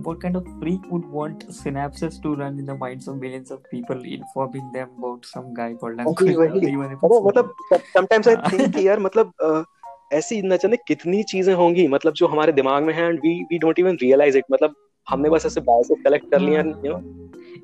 what 0.05 0.21
kind 0.23 0.37
of 0.37 0.45
freak 0.45 0.83
would 0.93 1.05
want 1.07 1.43
synapses 1.51 2.23
to 2.23 2.35
run 2.35 2.59
in 2.59 2.67
the 2.67 2.79
minds 2.81 3.09
of 3.09 3.17
millions 3.17 3.53
of 3.53 3.61
people 3.61 4.03
informing 4.07 4.73
them 4.73 4.87
about 4.99 5.25
some 5.25 5.53
guy 5.55 5.75
called 5.75 5.97
language 5.97 6.51
okay 6.51 6.77
वही। 6.77 6.95
मतलब 7.27 7.55
sometimes 7.73 8.29
I 8.29 8.37
think 8.37 8.77
यार 8.77 8.99
मतलब 9.01 9.65
ऐसी 10.13 10.39
इतना 10.39 10.57
चले 10.57 10.77
कितनी 10.77 11.23
चीज़ें 11.23 11.55
होंगी 11.55 11.89
मतलब 11.89 12.13
जो 12.13 12.27
हमारे 12.27 12.53
दिमाग 12.53 12.83
में 12.83 12.95
है 12.95 13.05
and 13.05 13.19
we 13.19 13.43
we 13.43 13.59
don't 13.59 13.79
even 13.79 13.97
realise 14.03 14.39
it 14.39 14.45
मतलब 14.53 14.75
हमने 15.09 15.31
बस 15.31 15.47
ऐसे 15.47 15.61
बाय 15.61 15.83
से 15.83 15.95
कर 16.05 16.39
लिया 16.41 16.61
you 16.61 16.93
know 16.93 17.03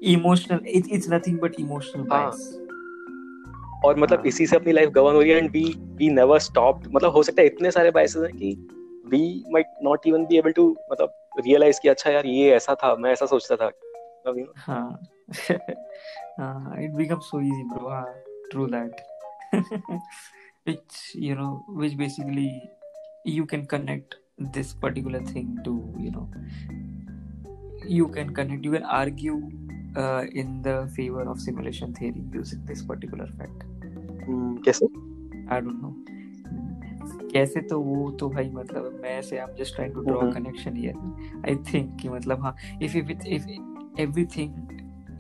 emotional 0.03 0.61
it 0.69 0.87
is 0.93 1.13
nothing 1.15 1.39
but 1.41 1.61
emotional 1.61 2.03
bias 2.03 2.49
और 3.85 3.99
मतलब 3.99 4.27
इसी 4.27 4.47
से 4.47 4.57
अपनी 4.57 4.73
लाइफ 4.73 4.91
गवर्न 4.91 5.15
हो 5.17 5.21
रही 5.21 5.31
है 5.31 5.39
and 5.39 5.51
we 5.51 5.65
we 5.79 6.09
never 6.11 6.39
stopped 6.39 6.87
मतलब 6.95 7.13
हो 7.13 7.23
सकता 7.23 7.43
है 7.43 7.47
इतने 7.47 7.71
सारे 7.71 7.91
बाइसेस 7.91 8.23
हैं 8.23 8.33
कि 8.37 8.53
we 9.09 9.45
might 9.53 9.67
not 9.83 10.07
even 10.07 10.25
be 10.27 10.39
able 10.39 10.53
to 10.53 10.77
मतलब 10.93 11.13
रियलाइज़ 11.47 11.81
कि 11.83 11.89
अच्छा 11.89 12.11
यार 12.11 12.27
ये 12.27 12.51
ऐसा 12.51 12.75
था 12.75 12.95
मैं 12.95 13.13
ऐसा 13.13 13.27
सोचता 13.27 13.57
था। 13.57 13.67
मतलब 13.67 14.39
यू 14.39 14.45
नो 14.45 14.53
हाँ। 14.57 14.99
It 16.83 16.91
become 16.91 17.19
so 17.19 17.41
easy 17.41 17.63
bro 17.63 18.01
true 18.51 18.67
that 18.67 19.01
which 19.55 21.13
you 21.17 21.35
know 21.37 21.65
which 21.71 21.95
basically 21.95 22.51
you 23.27 23.45
can 23.45 23.65
connect 23.65 24.15
this 24.43 24.73
particular 24.73 25.25
thing 25.35 25.59
to 25.65 25.95
you 25.99 26.11
know 26.11 26.31
you 27.89 28.07
can 28.07 28.31
connect 28.31 28.67
you 28.67 28.73
can 28.73 28.83
argue 28.83 29.41
uh, 29.97 30.25
in 30.33 30.63
the 30.63 30.89
favor 30.95 31.23
of 31.23 31.41
simulation 31.41 31.95
theory 31.95 32.25
using 32.33 32.65
this 32.67 32.83
particular 32.83 33.27
fact. 33.39 33.65
कैसे? 34.65 34.87
आई 35.53 35.61
don't 35.61 35.83
no 35.83 35.95
कैसे 37.33 37.61
तो 37.69 37.81
वो 37.81 38.11
तो 38.21 38.29
भाई 38.31 38.51
मतलब 38.55 38.99
मैं 39.03 39.11
ऐसे 39.19 39.39
I 39.39 39.45
am 39.45 39.55
just 39.59 39.75
trying 39.75 39.95
to 39.95 40.01
draw 40.01 40.21
connection 40.33 40.77
here 40.77 41.41
I 41.49 41.55
think 41.73 41.97
कि 42.01 42.09
मतलब 42.09 42.43
हाँ 42.43 42.55
if 42.83 42.97
if 42.97 43.11
if 43.11 43.49
everything 44.01 44.55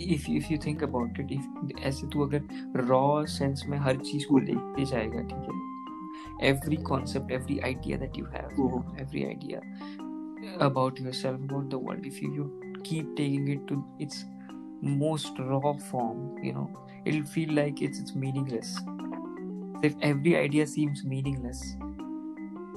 if 0.00 0.30
if 0.30 0.52
you 0.52 0.58
think 0.66 0.82
about 0.84 1.20
it 1.20 1.32
if 1.32 1.80
ऐसे 1.82 2.06
तू 2.12 2.26
अगर 2.26 2.42
रॉ 2.88 3.24
सेंस 3.36 3.64
में 3.68 3.78
हर 3.78 3.96
चीज़ 4.10 4.26
को 4.26 4.38
लेके 4.38 4.84
जाएगा 4.84 5.22
ठीक 5.22 5.48
है? 5.48 6.48
Every 6.48 6.76
concept 6.90 7.30
every 7.32 7.58
idea 7.58 7.98
that 7.98 8.18
you 8.18 8.24
have 8.34 8.96
every 9.00 9.24
idea 9.24 9.60
about 10.66 11.00
yourself 11.00 11.40
about 11.46 11.70
the 11.70 11.78
world 11.78 12.06
if 12.06 12.20
you, 12.22 12.28
you 12.34 12.44
keep 12.82 13.16
taking 13.16 13.48
it 13.48 13.66
to 13.66 13.84
its 13.98 14.24
most 14.82 15.32
raw 15.38 15.72
form 15.90 16.36
you 16.42 16.52
know. 16.52 16.70
It'll 17.04 17.24
feel 17.24 17.52
like 17.52 17.80
it's 17.80 17.98
it's 17.98 18.14
meaningless. 18.14 18.78
If 19.82 19.94
every 20.02 20.36
idea 20.36 20.66
seems 20.66 21.04
meaningless 21.04 21.76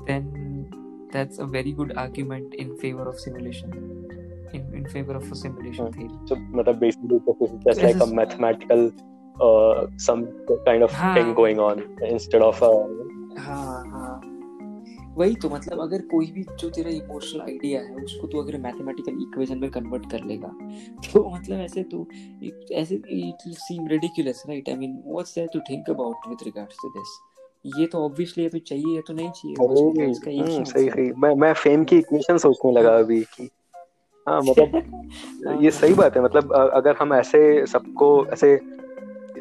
then 0.08 0.70
that's 1.12 1.40
a 1.40 1.46
very 1.46 1.72
good 1.72 1.94
argument 1.98 2.54
in 2.56 2.76
favor 2.78 3.08
of 3.08 3.20
simulation 3.20 3.72
in, 4.54 4.74
in 4.74 4.88
favor 4.90 5.16
of 5.16 5.32
a 5.32 5.36
simulation 5.36 5.88
hmm. 5.88 6.00
theory. 6.00 6.20
So 6.26 6.36
but 6.54 6.80
basically 6.80 7.20
that's 7.66 7.82
like 7.82 8.00
a 8.02 8.08
mathematical 8.08 8.92
uh, 9.40 9.88
some 9.98 10.28
kind 10.66 10.84
of 10.84 10.92
ah. 10.96 11.14
thing 11.14 11.34
going 11.34 11.60
on 11.60 11.98
instead 12.04 12.42
of 12.42 12.62
a 12.62 12.66
uh, 12.66 13.40
ah. 13.40 14.01
वही 15.18 15.36
तो 15.36 15.50
मतलब 15.50 15.80
अगर 15.80 16.02
कोई 16.02 16.32
भी 16.32 16.44
जो 16.60 16.70
तेरा 16.70 16.90
emotional 16.90 17.42
idea 17.42 17.82
है 17.82 17.96
उसको 17.96 18.28
तो 18.28 18.42
अगर 18.42 18.58
मैथमेटिकल 18.58 19.22
इक्वेशन 19.22 19.58
में 19.58 19.70
कन्वर्ट 19.72 20.12
कर 20.12 20.24
लेगा 20.24 20.48
तो 21.06 21.30
मतलब 21.30 21.60
ऐसे 21.60 21.84
तो 21.84 22.06
ऐसे 22.74 22.96
it 22.96 23.46
will 23.46 23.56
seem 23.56 23.88
ridiculous 23.88 24.44
right 24.50 24.70
I 24.70 24.76
mean 24.76 25.02
what's 25.06 25.36
there 25.36 25.48
to 25.54 25.60
think 25.60 25.90
about 25.90 26.28
with 26.30 26.44
regards 26.44 26.78
to 26.82 26.90
this 26.90 27.20
ये 27.66 27.86
तो 27.86 28.04
ऑब्वियसली 28.06 28.50
तो 28.50 28.60
चाहिए 28.60 28.96
ये 28.96 29.02
तो 29.08 29.14
नहीं 29.14 29.30
चाहिए 29.32 30.10
इसका 30.12 30.32
एक 30.32 30.68
सही 30.68 30.90
सही। 30.90 31.12
मैं 31.18 31.34
मैं 31.36 31.54
फेम 31.54 31.84
की 31.84 31.98
इक्वेशन 31.98 32.38
सोचने 32.38 32.72
लगा 32.72 32.96
अभी 32.98 33.22
की 33.34 33.50
हाँ 34.28 34.42
मतलब 34.42 35.62
ये 35.64 35.72
सही 35.72 35.94
बात 35.94 36.18
है 36.18 36.24
मतलब 36.24 36.54
अगर 36.54 36.96
हम 37.00 37.14
ऐसे 37.14 37.66
सबको 37.66 38.10
ऐसे 38.28 38.56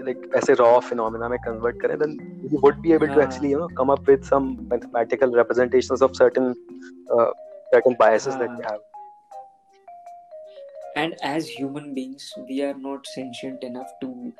like 0.08 0.26
ऐसे 0.36 0.54
raw 0.60 0.74
phenomena 0.90 1.28
में 1.30 1.38
convert 1.46 1.80
करें 1.82 1.96
then 2.02 2.14
you 2.52 2.60
would 2.66 2.82
be 2.86 2.92
able 2.98 3.08
yeah. 3.08 3.14
to 3.14 3.22
actually 3.24 3.50
you 3.54 3.58
know 3.62 3.68
come 3.80 3.90
up 3.96 4.12
with 4.12 4.28
some 4.32 4.52
mathematical 4.74 5.34
representations 5.40 6.06
of 6.08 6.16
certain 6.20 6.54
uh, 7.16 7.30
certain 7.74 7.96
biases 8.04 8.34
yeah. 8.34 8.40
that 8.40 8.56
we 8.56 8.64
have 8.70 8.80
and 10.96 11.14
as 11.22 11.48
human 11.48 11.92
beings 11.94 12.32
we 12.48 12.62
are 12.62 12.74
not 12.74 13.06
sentient 13.06 13.62
enough 13.62 13.92
to 14.00 14.32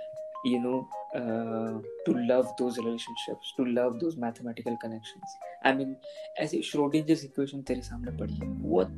you 0.44 0.60
know 0.60 0.88
uh, 1.14 1.72
to 2.06 2.14
love 2.32 2.52
those 2.58 2.78
relationships 2.78 3.52
to 3.56 3.64
love 3.64 4.00
those 4.00 4.16
mathematical 4.16 4.76
connections 4.84 5.38
i 5.64 5.72
mean 5.80 5.96
ऐसे 6.44 6.60
श्रोडिंजर्स 6.62 7.24
equation 7.24 7.62
तेरे 7.68 7.82
सामने 7.82 8.16
पड़ी 8.18 8.34
है 8.34 8.48
what 8.74 8.88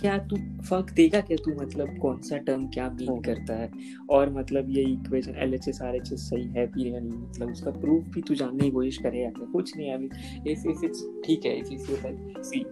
क्या 0.00 0.16
तू 0.30 0.36
फ़र्क 0.62 0.90
देगा 0.90 1.20
क्या 1.20 1.36
तू? 1.44 1.54
मतलब 1.62 1.98
कौन 1.98 2.20
सा 2.20 2.36
टर्म 2.36 2.66
क्या 2.66 2.88
मीन 2.90 3.08
हाँ। 3.08 3.20
करता 3.20 3.54
है? 3.54 3.70
और 4.10 4.32
मतलब 4.32 4.70
ये 4.70 4.82
equation 4.82 5.36
L 5.36 5.54
H 5.54 5.68
S 5.68 5.82
R 5.82 5.96
H 5.96 6.12
S 6.12 6.28
सही 6.30 6.46
है 6.48 6.66
भी 6.66 6.92
या 6.94 7.00
नहीं? 7.00 7.18
मतलब 7.18 7.50
उसका 7.50 7.70
प्रूफ 7.70 8.08
भी 8.08 8.22
तू 8.22 8.34
जानने 8.34 8.64
की 8.64 8.70
कोशिश 8.70 8.96
करेगा 8.96 9.30
क्या? 9.30 9.50
कुछ 9.52 9.76
नहीं 9.76 9.90
आई 9.90 10.52
इफ़ 10.52 10.68
इफ़ 10.68 10.84
इट्स 10.84 11.06
ठीक 11.24 11.46
है 11.46 11.56
if 11.58 11.72
if 11.72 11.90
you 11.90 11.96
like 11.96 12.42
see 12.44 12.64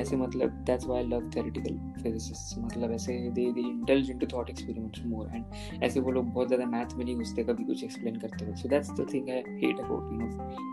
ऐसे 0.00 0.16
मतलब 0.16 0.64
that's 0.66 0.86
why 0.86 1.02
I 1.02 1.08
love 1.08 1.30
theoretical 1.34 1.78
physicist 2.02 2.58
मतलब 2.58 2.92
ऐसे 2.92 3.18
they 3.30 3.50
they 3.52 3.60
indulge 3.60 4.10
into 4.10 4.26
thought 4.26 4.50
experiments 4.50 5.04
more 5.06 5.30
and 5.34 5.82
ऐसे 5.84 6.00
वो 6.00 6.10
लोग 6.10 6.32
बहुत 6.32 6.48
ज़्यादा 6.48 6.66
मैथ 6.66 6.96
में 6.96 7.04
नहीं 7.04 7.16
घुसते 7.16 7.44
कभी 7.44 7.64
कुछ 7.64 7.84
एक्सप्लेन 7.84 8.16
करते 8.16 8.44
हुए 8.44 8.54
so 8.54 8.68
that's 8.68 8.90
the 8.90 9.06
thing 9.12 9.30
I 9.30 9.42
hate 9.64 9.80
about 9.80 10.12
you 10.12 10.18
know 10.18 10.30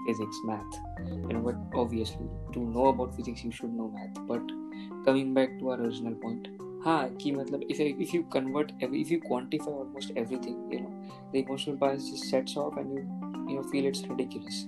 physics 0.08 0.42
math 0.46 0.82
you 1.24 1.38
know 1.38 1.42
but 1.42 1.76
obviously 1.76 2.28
to 2.54 2.68
know 2.70 2.92
about 2.92 3.14
physics 3.14 3.46
you 3.46 3.52
should 3.52 3.74
know 3.76 3.88
math 3.96 4.20
but 4.32 4.52
coming 5.06 5.33
Back 5.33 5.57
to 5.61 5.69
our 5.71 5.81
original 5.81 6.15
point 6.23 6.49
हाँ 6.85 7.09
कि 7.23 7.33
मतलब 7.33 7.61
if 7.61 7.81
if 7.81 8.13
you 8.15 8.23
convert 8.35 8.71
every 8.83 9.01
if 9.05 9.11
you 9.13 9.21
quantify 9.23 9.73
almost 9.79 10.13
everything 10.23 10.59
you 10.73 10.81
know 10.81 10.93
the 11.33 11.41
emotional 11.41 11.77
bias 11.77 12.11
just 12.11 12.29
sets 12.33 12.57
off 12.57 12.77
and 12.83 12.93
you 12.93 13.03
you 13.49 13.57
know 13.57 13.63
feel 13.73 13.89
it's 13.91 14.03
ridiculous 14.11 14.61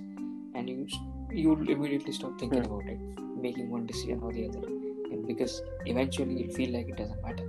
and 0.55 0.69
you 0.69 0.87
you 1.31 1.53
immediately 1.53 2.11
stop 2.11 2.37
thinking 2.39 2.63
hmm. 2.63 2.73
about 2.73 2.85
it 2.85 3.21
making 3.45 3.69
one 3.69 3.85
decision 3.85 4.19
or 4.21 4.33
the 4.33 4.47
other 4.49 4.67
and 4.67 5.25
because 5.27 5.61
eventually 5.85 6.37
you 6.41 6.49
feel 6.57 6.71
like 6.71 6.89
it 6.89 6.97
doesn't 6.97 7.21
matter 7.21 7.47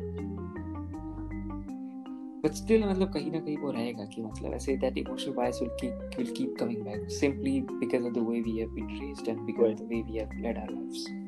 but 2.43 2.57
still 2.63 2.87
मतलब 2.87 3.13
कहीं 3.13 3.31
ना 3.33 3.41
कहीं 3.41 3.57
वो 3.59 3.71
रहेगा 3.71 4.05
कि 4.15 4.23
मतलब 4.23 4.55
ऐसे 4.55 4.79
that 4.85 5.03
emotional 5.05 5.37
bias 5.41 5.61
will 5.63 5.75
keep 5.83 6.17
will 6.21 6.33
keep 6.39 6.57
coming 6.63 6.85
back 6.85 7.11
simply 7.19 7.59
because 7.85 8.07
of 8.07 8.15
the 8.15 8.25
way 8.31 8.41
we 8.49 8.59
have 8.61 8.75
been 8.81 8.97
raised 9.03 9.29
and 9.35 9.47
because 9.53 9.73
of 9.73 9.79
the 9.79 9.91
way 9.95 10.03
we 10.09 10.19
have 10.23 10.41
led 10.47 10.59
our 10.65 10.71
lives 10.79 11.26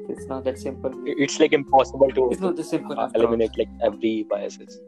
it's 0.00 0.26
not 0.26 0.44
that 0.44 0.58
simple 0.58 0.92
it's 1.06 1.38
like 1.40 1.52
impossible 1.52 2.08
to 2.10 2.30
it's 2.30 2.40
not 2.40 2.56
the 2.56 2.64
simple 2.64 3.10
eliminate 3.14 3.56
like 3.58 3.68
every 3.82 4.24
biases 4.30 4.80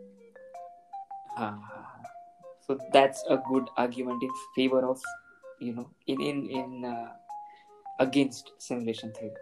uh, 1.37 1.53
so 2.67 2.79
that's 2.93 3.25
a 3.29 3.39
good 3.49 3.69
argument 3.77 4.23
in 4.23 4.31
favor 4.55 4.85
of 4.89 5.01
you 5.61 5.73
know 5.73 5.89
in 6.07 6.21
in 6.21 6.51
in 6.51 6.85
uh, 6.85 7.09
against 8.01 8.53
simulation 8.59 9.13
theory 9.13 9.35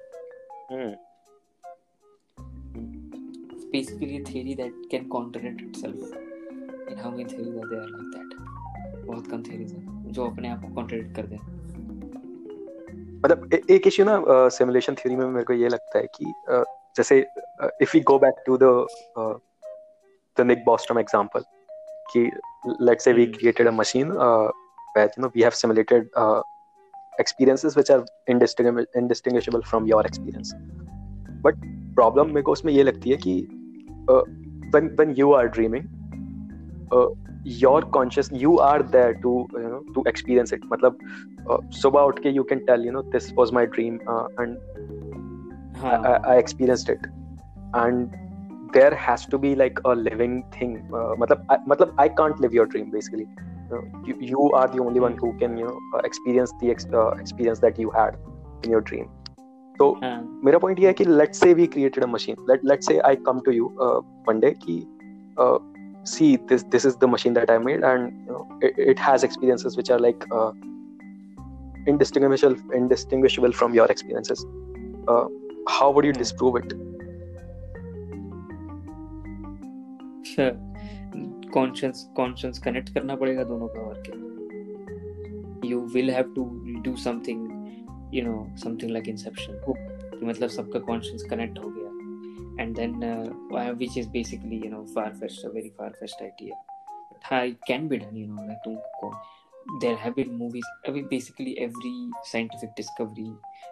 mm. 0.71 0.95
it's 3.53 3.65
basically 3.73 4.17
a 4.19 4.25
theory 4.25 4.55
that 4.55 4.73
can 4.91 5.09
contradict 5.11 5.61
itself 5.63 5.97
in 6.89 6.97
how 6.97 7.11
many 7.11 7.25
theories 7.25 7.57
are 7.63 7.69
there 7.69 7.89
like 7.97 8.11
that 8.17 8.37
बहुत 9.07 9.27
कम 9.31 9.43
theories 9.43 9.73
हैं 9.73 10.13
जो 10.13 10.25
अपने 10.31 10.49
आप 10.49 10.63
को 10.63 10.69
contradict 10.75 11.15
कर 11.17 11.27
दें 11.27 11.39
मतलब 13.24 13.54
एक 13.70 13.88
इश्यू 13.88 14.06
ना 14.06 14.18
uh, 14.18 14.50
सिमुलेशन 14.52 14.96
थ्योरी 14.96 15.16
में 15.16 15.26
मेरे 15.26 15.44
को 15.46 15.54
ये 15.54 15.70
लगता 15.70 16.00
है 16.00 16.08
कि 16.16 16.34
uh, 16.52 16.64
जैसे 16.98 17.20
if 17.82 17.92
we 17.94 18.00
go 18.02 18.18
back 18.20 18.44
to 18.46 18.58
the 18.58 18.88
the 20.38 20.46
Nick 20.46 20.64
Bostrom 20.66 21.00
example 21.00 21.44
कि 22.14 22.30
let's 22.82 23.04
say 23.04 23.14
we 23.14 23.26
created 23.28 23.68
a 23.68 23.72
machine 23.72 24.12
that 24.12 25.12
you 25.18 25.22
know 25.22 25.28
we 25.36 25.42
have 25.42 25.52
simulated 25.60 26.10
experiences 27.20 27.78
which 27.78 27.92
are 27.92 28.06
indistinguishable 28.30 29.62
from 29.62 29.88
your 29.88 30.06
experience 30.06 30.52
but 31.46 31.66
problem 31.96 32.28
मेरे 32.28 32.42
को 32.42 32.52
उसमें 32.52 32.74
ये 32.74 32.84
लगती 32.84 33.10
है 33.10 33.18
कि 33.18 33.36
when 34.10 34.96
when 34.96 35.14
you 35.18 35.32
are 35.34 35.48
dreaming 35.50 35.84
your 37.44 37.82
conscious 37.82 38.30
you 38.32 38.60
are 38.60 38.84
there 38.84 39.14
to 39.16 39.48
you 39.54 39.70
know 39.70 39.84
to 39.94 40.04
experience 40.06 40.52
it 40.52 40.62
matlab 40.72 40.96
uh, 41.50 41.58
subah 41.82 42.04
utke 42.12 42.34
you 42.34 42.44
can 42.44 42.66
tell 42.66 42.84
you 42.88 42.92
know 42.92 43.04
this 43.14 43.32
was 43.34 43.52
my 43.52 43.66
dream 43.66 44.00
uh, 44.08 44.28
and 44.38 44.58
I, 45.84 45.96
I, 45.96 46.34
I, 46.34 46.36
experienced 46.38 46.90
it 46.90 47.00
and 47.74 48.16
there 48.74 48.94
has 48.94 49.26
to 49.28 49.38
be 49.38 49.56
like 49.56 49.80
a 49.86 49.96
living 49.96 50.44
thing 50.58 50.76
uh, 50.94 51.16
matlab, 51.22 51.46
I, 51.50 51.58
matlab 51.58 51.96
I 51.98 52.10
can't 52.10 52.40
live 52.40 52.54
your 52.54 52.68
dream 52.68 52.92
basically 52.92 53.28
you, 54.06 54.16
you 54.20 54.52
are 54.52 54.68
the 54.68 54.80
only 54.80 55.00
one 55.00 55.18
who 55.18 55.34
can 55.40 55.58
you 55.58 55.66
know 55.66 55.80
uh, 55.96 56.02
experience 56.04 56.52
the 56.62 56.70
ex- 56.70 56.88
uh, 56.94 57.12
experience 57.12 57.60
that 57.60 57.80
you 57.80 57.90
had 57.90 58.18
in 58.64 58.70
your 58.70 58.82
dream 58.82 59.10
so 59.80 59.96
हाँ. 60.04 60.42
मेरा 60.46 60.58
point 60.60 60.80
ये 60.80 60.88
है 60.88 60.94
कि 60.94 61.06
let's 61.06 61.40
say 61.40 61.54
we 61.54 61.66
created 61.74 62.04
a 62.04 62.08
machine 62.08 62.36
let 62.50 62.66
let's 62.66 62.88
say 62.88 62.98
I 63.10 63.16
come 63.28 63.40
to 63.46 63.52
you 63.52 63.72
one 64.28 64.40
day 64.40 64.52
कि 64.64 64.76
see 66.05 66.37
this 66.37 66.65
this 66.75 66.85
is 66.85 66.97
the 66.97 67.09
machine 67.09 67.35
that 67.35 67.51
i 67.51 67.59
made 67.59 67.83
and 67.83 68.13
you 68.27 68.33
know, 68.33 68.59
it, 68.63 68.75
it, 68.77 68.99
has 68.99 69.25
experiences 69.25 69.77
which 69.77 69.91
are 69.91 69.99
like 69.99 70.25
uh, 70.31 70.53
indistinguishable 71.87 72.57
indistinguishable 72.73 73.53
from 73.53 73.75
your 73.75 73.87
experiences 73.87 74.45
uh, 75.09 75.25
how 75.69 75.91
would 75.91 76.05
you 76.05 76.13
disprove 76.13 76.57
it 76.57 76.73
sure 80.23 80.57
conscience 81.53 82.09
conscience 82.17 82.59
connect 82.59 82.95
करना 82.95 83.17
पड़ेगा 83.17 83.45
दोनों 83.51 83.69
का 83.75 83.81
और 83.89 84.03
क्या 84.07 84.25
you 85.69 85.81
will 85.95 86.11
have 86.15 86.33
to 86.35 86.43
do 86.87 86.97
something 86.97 87.39
you 88.13 88.23
know 88.23 88.41
something 88.65 88.93
like 88.97 89.09
inception 89.15 89.55
मतलब 90.25 90.49
सबका 90.49 90.81
conscience 90.91 91.25
connect 91.33 91.59
हो 91.65 91.71
गया 91.71 91.90
And 92.62 92.76
then 92.76 93.04
uh, 93.04 93.74
which 93.82 93.98
is 93.98 94.08
basically 94.08 94.58
you 94.64 94.70
know 94.70 94.86
far 94.94 95.12
fetched 95.20 95.44
a 95.44 95.50
very 95.50 95.72
far 95.78 95.92
fetched 96.00 96.22
idea. 96.22 96.54
But 97.30 97.44
it 97.50 97.58
can 97.68 97.88
be 97.88 97.98
done 97.98 98.16
you 98.16 98.28
know 98.28 98.42
like 98.42 98.74
there 99.82 99.96
have 99.96 100.16
been 100.16 100.38
movies 100.38 100.66
I 100.88 100.92
mean, 100.92 101.08
basically 101.08 101.58
every 101.60 101.96
scientific 102.24 102.76
discovery 102.76 103.32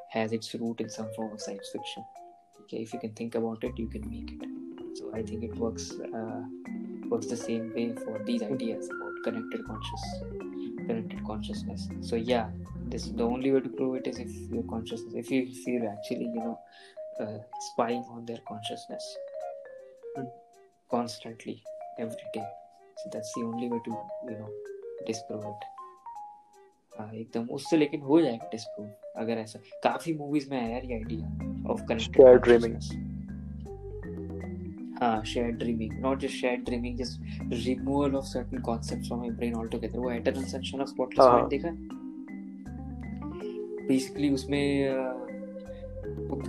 has 0.10 0.32
its 0.32 0.54
root 0.56 0.82
in 0.82 0.90
some 0.90 1.10
form 1.16 1.34
of 1.34 1.42
science 1.42 1.70
fiction. 1.74 2.04
Okay 2.64 2.78
if 2.78 2.94
you 2.94 3.00
can 3.00 3.14
think 3.14 3.36
about 3.36 3.64
it 3.64 3.78
you 3.78 3.88
can 3.88 4.10
make 4.10 4.32
it. 4.32 4.48
So 4.98 5.12
i 5.14 5.22
think 5.22 5.44
it 5.44 5.56
works 5.66 5.92
uh, 6.20 6.42
works 7.14 7.28
the 7.28 7.38
same 7.38 7.72
way 7.76 7.88
for 8.06 8.20
these 8.26 8.44
ideas 8.44 8.90
about 8.96 9.24
connected 9.24 9.66
conscious 9.68 10.04
connected 10.88 11.24
consciousness. 11.26 11.88
So 12.02 12.16
yeah 12.16 12.48
this 12.92 13.10
the 13.22 13.24
only 13.24 13.52
way 13.52 13.60
to 13.60 13.70
prove 13.70 13.98
it 13.98 14.08
is 14.08 14.20
if 14.20 14.32
your 14.52 14.64
consciousness 14.76 15.14
if 15.24 15.30
you 15.32 15.42
feel 15.66 15.88
actually 15.96 16.30
you 16.38 16.44
know 16.46 16.60
uh, 17.20 17.40
spying 17.68 18.04
on 18.12 18.26
their 18.26 18.40
consciousness. 18.52 19.18
Constantly 20.92 21.62
every 22.00 22.30
day. 22.34 22.48
So 22.98 23.10
that's 23.14 23.34
the 23.36 23.44
only 23.44 23.68
way 23.70 23.80
to 23.86 23.92
you 24.30 24.38
know 24.38 24.50
disprove 25.08 25.44
it. 25.44 25.68
हाँ 27.00 27.12
एकदम 27.14 27.46
उससे 27.56 27.78
लेकिन 27.78 28.02
हो 28.02 28.22
जाएगा 28.22 28.50
disprove 28.52 28.88
अगर 29.22 29.38
ऐसा। 29.38 29.60
काफ़ी 29.84 30.14
movies 30.14 30.50
में 30.50 30.58
है 30.62 30.72
यार 30.72 30.86
ये 30.86 30.94
आइडिया 30.94 31.28
ऑफ़ 31.72 31.82
Shared 31.82 32.42
dreaming. 32.44 32.76
हाँ 35.02 35.24
share 35.24 35.52
dreaming 35.52 35.92
not 36.02 36.20
just 36.20 36.34
share 36.34 36.56
dreaming 36.56 36.98
just 36.98 37.22
removal 37.68 38.16
of 38.16 38.26
certain 38.26 38.62
concepts 38.62 39.08
from 39.08 39.20
my 39.20 39.30
brain 39.30 39.56
all 39.56 39.68
together 39.68 40.00
वो 40.00 40.12
एटर्नल 40.12 40.44
सनशाइन 40.44 40.82
ऑफ़ 40.82 40.90
स्पॉटलेस 40.90 41.26
हाँ। 41.26 41.34
माइंड 41.34 41.50
देखा? 41.50 41.70
बेसिकली 43.88 44.30
उसमें 44.34 44.88
अ, 44.88 44.94
उ- 44.94 45.19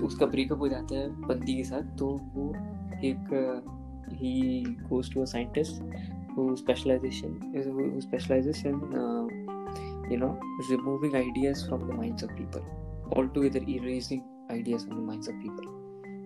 उसका 0.04 0.26
ब्रेकअप 0.26 0.58
हो 0.58 0.68
जाता 0.68 0.98
है 0.98 1.08
बंदी 1.26 1.54
के 1.54 1.64
साथ 1.64 1.96
तो 1.98 2.06
वो 2.06 2.48
एक 3.04 3.22
ही 4.12 4.60
goes 4.60 5.14
to 5.14 5.26
scientist 5.26 5.74
specialisation 6.58 8.00
specialisation 8.00 8.70
you 10.12 10.18
know 10.18 10.40
removing 10.70 11.14
ideas 11.14 11.66
from 11.66 11.80
the 11.88 11.94
minds 11.94 12.24
of 12.24 12.32
people 12.32 12.60
altogether 13.28 13.62
erasing 13.68 14.20
ideas 14.50 14.86
from 14.86 15.00
the 15.00 15.02
minds 15.02 15.28
of 15.28 15.36
people 15.36 15.80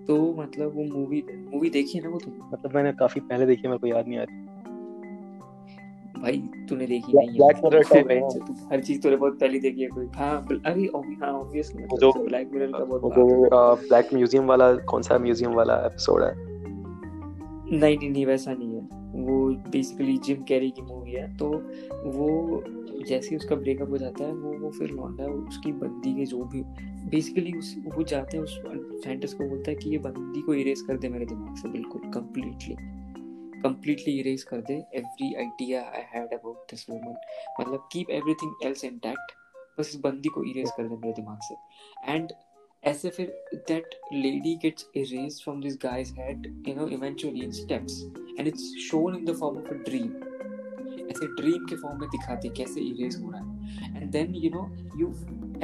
तो 0.06 0.35
मतलब 0.39 0.74
वो 0.74 0.85
मूवी 0.85 1.24
मूवी 1.55 1.70
देखी 1.70 1.98
है 1.98 2.05
ना 2.05 2.11
वो 2.11 2.19
तो 2.19 2.31
मतलब 2.52 2.74
मैंने 2.74 2.93
काफ़ी 2.93 3.20
पहले 3.20 3.47
देखी 3.47 3.62
है, 3.62 3.69
मेरे 3.69 3.78
को 3.78 3.86
याद 3.86 4.09
नहीं 4.09 4.19
आ 4.19 4.23
रही। 4.23 4.43
भाई 6.24 6.38
तूने 6.68 6.86
देखी 6.86 7.12
नहीं 7.12 7.38
Black 7.38 7.62
Mirror 7.64 7.84
type 7.92 8.10
है। 8.10 8.16
है 8.16 8.28
तू 8.38 8.55
हर 8.72 8.80
चीज़ 8.80 9.01
तूने 9.02 9.16
बहुत 9.16 9.38
पहले 9.40 9.60
देखी 9.60 9.82
है 9.82 9.88
कोई। 9.88 10.06
हाँ 10.16 10.46
अरे 10.66 10.82
हाँ 11.22 11.32
ऑब्वियसली 11.32 11.82
जो- 11.96 12.16
ब्लैक 12.28 12.51
मिरर 12.52 12.72
का 12.72 12.84
बहुत 12.84 13.18
वो 13.18 13.44
है। 13.44 13.74
ब्लैक 13.88 14.14
म्यूज़ियम 14.14 14.46
वाला 14.46 14.72
कौन 14.74 15.02
सा 15.02 15.18
म्यूज़ियम 15.18 15.52
वाला 15.52 15.76
एपिसोड 15.86 16.22
है? 16.22 16.32
नहीं 17.72 17.98
नहीं 17.98 18.10
नहीं 18.10 18.26
वैसा 18.26 18.52
नहीं 18.52 18.74
है। 18.74 19.02
वो 19.26 19.48
बेसिकली 19.70 20.16
जिम 20.18 20.42
कैरी 20.42 20.70
की 20.70 20.82
मूवी 20.82 21.12
है 21.12 21.36
तो 21.36 21.46
वो 22.06 22.62
जैसे 23.09 23.28
ही 23.30 23.36
उसका 23.36 23.56
ब्रेकअप 23.56 23.90
हो 23.90 23.98
जाता 23.98 24.24
है 24.24 24.32
वो 24.32 24.52
वो 24.59 24.70
फिर 24.70 24.90
लौंडा 24.90 25.24
उसकी 25.24 25.72
बंदी 25.72 26.14
के 26.14 26.24
जो 26.24 26.44
भी 26.44 26.62
बेसिकली 27.10 27.52
उस 27.59 27.74
वो 27.96 28.02
जाते 28.02 28.36
हैं 28.36 28.44
उस 28.44 28.59
साइंटिस्ट 29.05 29.38
को 29.38 29.44
बोलता 29.44 29.70
है 29.70 29.76
कि 29.76 29.90
ये 29.90 29.98
बंदी 29.98 30.40
को 30.40 30.55
इरेज 30.55 30.80
कर 30.80 30.96
दे 30.96 31.09
मेरे 31.09 31.26
दिमाग 31.26 31.56
से 31.56 31.68
बिल्कुल 31.68 32.01
कंप्लीटली 32.10 32.76
कंप्लीटली 33.65 34.19
इरेज 34.20 34.43
कर 34.53 34.61
दे 34.70 34.74
every 34.95 35.35
idea 35.35 35.82
I 35.97 36.03
had 36.15 36.32
about 36.39 36.70
this 36.70 36.89
woman 36.91 37.16
मतलब 37.61 37.89
कीप 37.93 38.11
एवरीथिंग 38.11 38.66
एल्स 38.66 38.85
इंटैक्ट 38.85 39.36
बस 39.78 39.89
इस 39.89 40.01
बंदी 40.01 40.28
को 40.28 40.45
इरेज 40.51 40.70
कर 40.77 40.89
दे 40.89 40.97
मेरे 40.97 41.12
दिमाग 41.12 41.39
से। 41.43 42.12
एंड 42.12 42.32
ऐसे 42.82 43.11
फिर 43.11 43.28
that 43.69 43.95
lady 44.12 44.55
gets 44.62 44.86
erased 44.97 45.43
from 45.45 45.61
this 45.65 45.77
guy's 45.85 46.11
head, 46.16 46.47
you 46.69 46.74
know, 46.74 46.86
eventually 46.97 47.45
in 47.45 47.53
steps. 47.59 47.95
And 48.39 48.51
it's 48.51 48.66
shown 48.86 49.16
in 49.19 49.24
the 49.24 49.35
form 49.41 49.59
of 49.61 49.70
a 49.74 49.78
dream. 49.89 50.11
ऐसे 51.11 51.27
ड्रीम 51.36 51.65
के 51.66 51.77
फॉर्म 51.77 52.01
में 52.01 52.09
दिखाते 52.11 52.49
कैसे 52.59 52.81
इरेज 52.81 53.16
हो 53.23 53.31
रहा 53.31 53.43
है। 53.43 53.97
And 53.97 54.11
then 54.11 54.35
you 54.35 54.51
know 54.51 54.65
you 55.01 55.12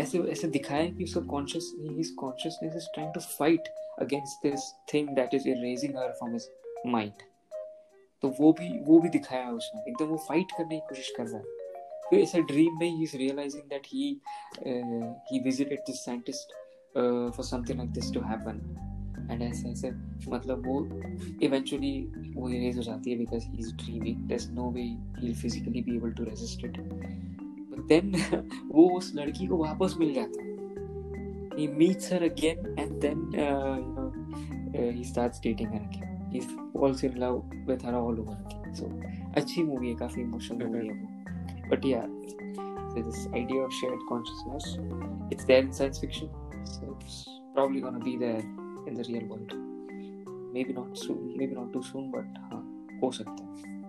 ऐसे 0.03 0.19
ऐसे 0.33 0.49
दिखाया 0.57 0.91
कि 0.91 1.05
उसका 1.05 1.21
conscious 1.31 1.73
his 1.81 2.11
consciousness 2.19 2.77
is 2.77 2.87
trying 2.95 3.13
to 3.15 3.21
fight 3.21 3.69
against 4.01 4.47
this 4.47 4.71
thing 4.95 5.09
that 5.17 5.35
is 5.35 5.49
erasing 5.49 5.97
her 5.99 6.13
from 6.13 6.33
his 6.33 6.49
mind 6.87 7.23
तो 8.23 8.29
वो 8.41 8.53
भी 8.53 8.69
वो 8.87 8.99
भी 9.01 9.09
दिखाया 9.09 9.51
उसने। 9.51 9.81
एकदम 9.91 10.07
वो 10.07 10.17
फाइट 10.29 10.53
करने 10.59 10.77
की 10.77 10.87
कोशिश 10.89 11.13
कर 11.17 11.27
रहा 11.27 11.39
है। 11.39 11.59
फिर 12.11 12.21
ऐसे 12.21 12.43
ड्रीम 12.43 12.79
में 12.81 12.89
ही 12.89 13.03
is 13.03 13.17
realising 13.17 13.63
that 13.71 13.87
he 13.87 14.09
he 15.33 15.41
visited 15.45 15.81
this 15.87 16.05
scientist 16.05 16.53
for 17.37 17.45
something 17.47 17.79
like 17.79 17.91
this 17.91 18.13
to 18.15 18.21
happen 18.21 18.61
and 19.31 19.43
ऐसे 19.43 19.69
ऐसे 19.69 19.91
मतलब 20.31 20.67
वो 20.67 20.85
इवेंचुअली 21.47 21.93
वो 22.35 22.49
इरेज 22.49 22.77
हो 22.77 22.83
जाती 22.83 23.11
है 23.11 23.19
because 23.19 23.47
he 23.49 23.59
is 23.59 23.75
dreaming 23.85 24.33
is 24.33 24.51
no 24.53 24.71
way 24.71 24.83
he 25.21 25.35
physically 25.43 25.83
be 25.83 25.97
able 25.97 26.13
to 26.13 26.25
resist 26.25 26.65
it 26.65 26.79
but 26.81 27.87
then 27.89 28.15
वो 28.67 28.89
उस 28.97 29.13
लड़की 29.17 29.47
को 29.47 29.57
वापस 29.65 29.95
मिल 30.01 30.15
जाता 30.15 30.43
है। 30.43 30.49
He 31.53 31.65
meets 31.79 32.07
her 32.13 32.19
again 32.27 32.61
and 32.83 33.03
then 33.05 33.19
uh, 33.45 33.77
you 33.79 33.91
know 33.95 34.05
uh, 34.75 34.91
he 34.99 35.03
starts 35.09 35.41
dating 35.47 35.73
her 35.75 35.81
again. 35.89 36.20
Falls 36.39 37.03
in 37.03 37.19
love 37.19 37.43
with 37.67 37.83
her 37.83 37.95
all 37.95 38.21
over 38.21 38.37
again 38.47 38.75
so 38.75 38.85
अच्छी 39.37 39.63
movie 39.63 39.89
है 39.89 39.95
काफ़ी 39.95 40.23
इमोशनल 40.23 40.67
मूवी 40.67 40.87
है 40.87 40.93
वो 40.93 41.69
बट 41.71 41.87
या 41.87 42.07
so 42.93 43.03
this 43.09 43.19
idea 43.41 43.65
of 43.65 43.73
shared 43.73 44.01
consciousness 44.09 44.65
it's 45.31 45.45
there 45.45 45.63
in 45.65 45.73
science 45.73 45.99
fiction 45.99 46.31
so 46.65 46.97
it's 47.01 47.19
probably 47.55 47.81
gonna 47.81 48.05
be 48.07 48.17
there 48.17 48.41
in 48.89 48.95
the 48.95 49.05
real 49.11 49.27
world 49.33 49.53
maybe 50.55 50.73
not 50.73 50.97
soon 50.97 51.37
maybe 51.37 51.55
not 51.55 51.73
too 51.73 51.83
soon 51.83 52.11
but 52.11 52.41
हाँ 52.53 52.63
हो 53.03 53.11
सकता 53.11 53.45
है 53.45 53.80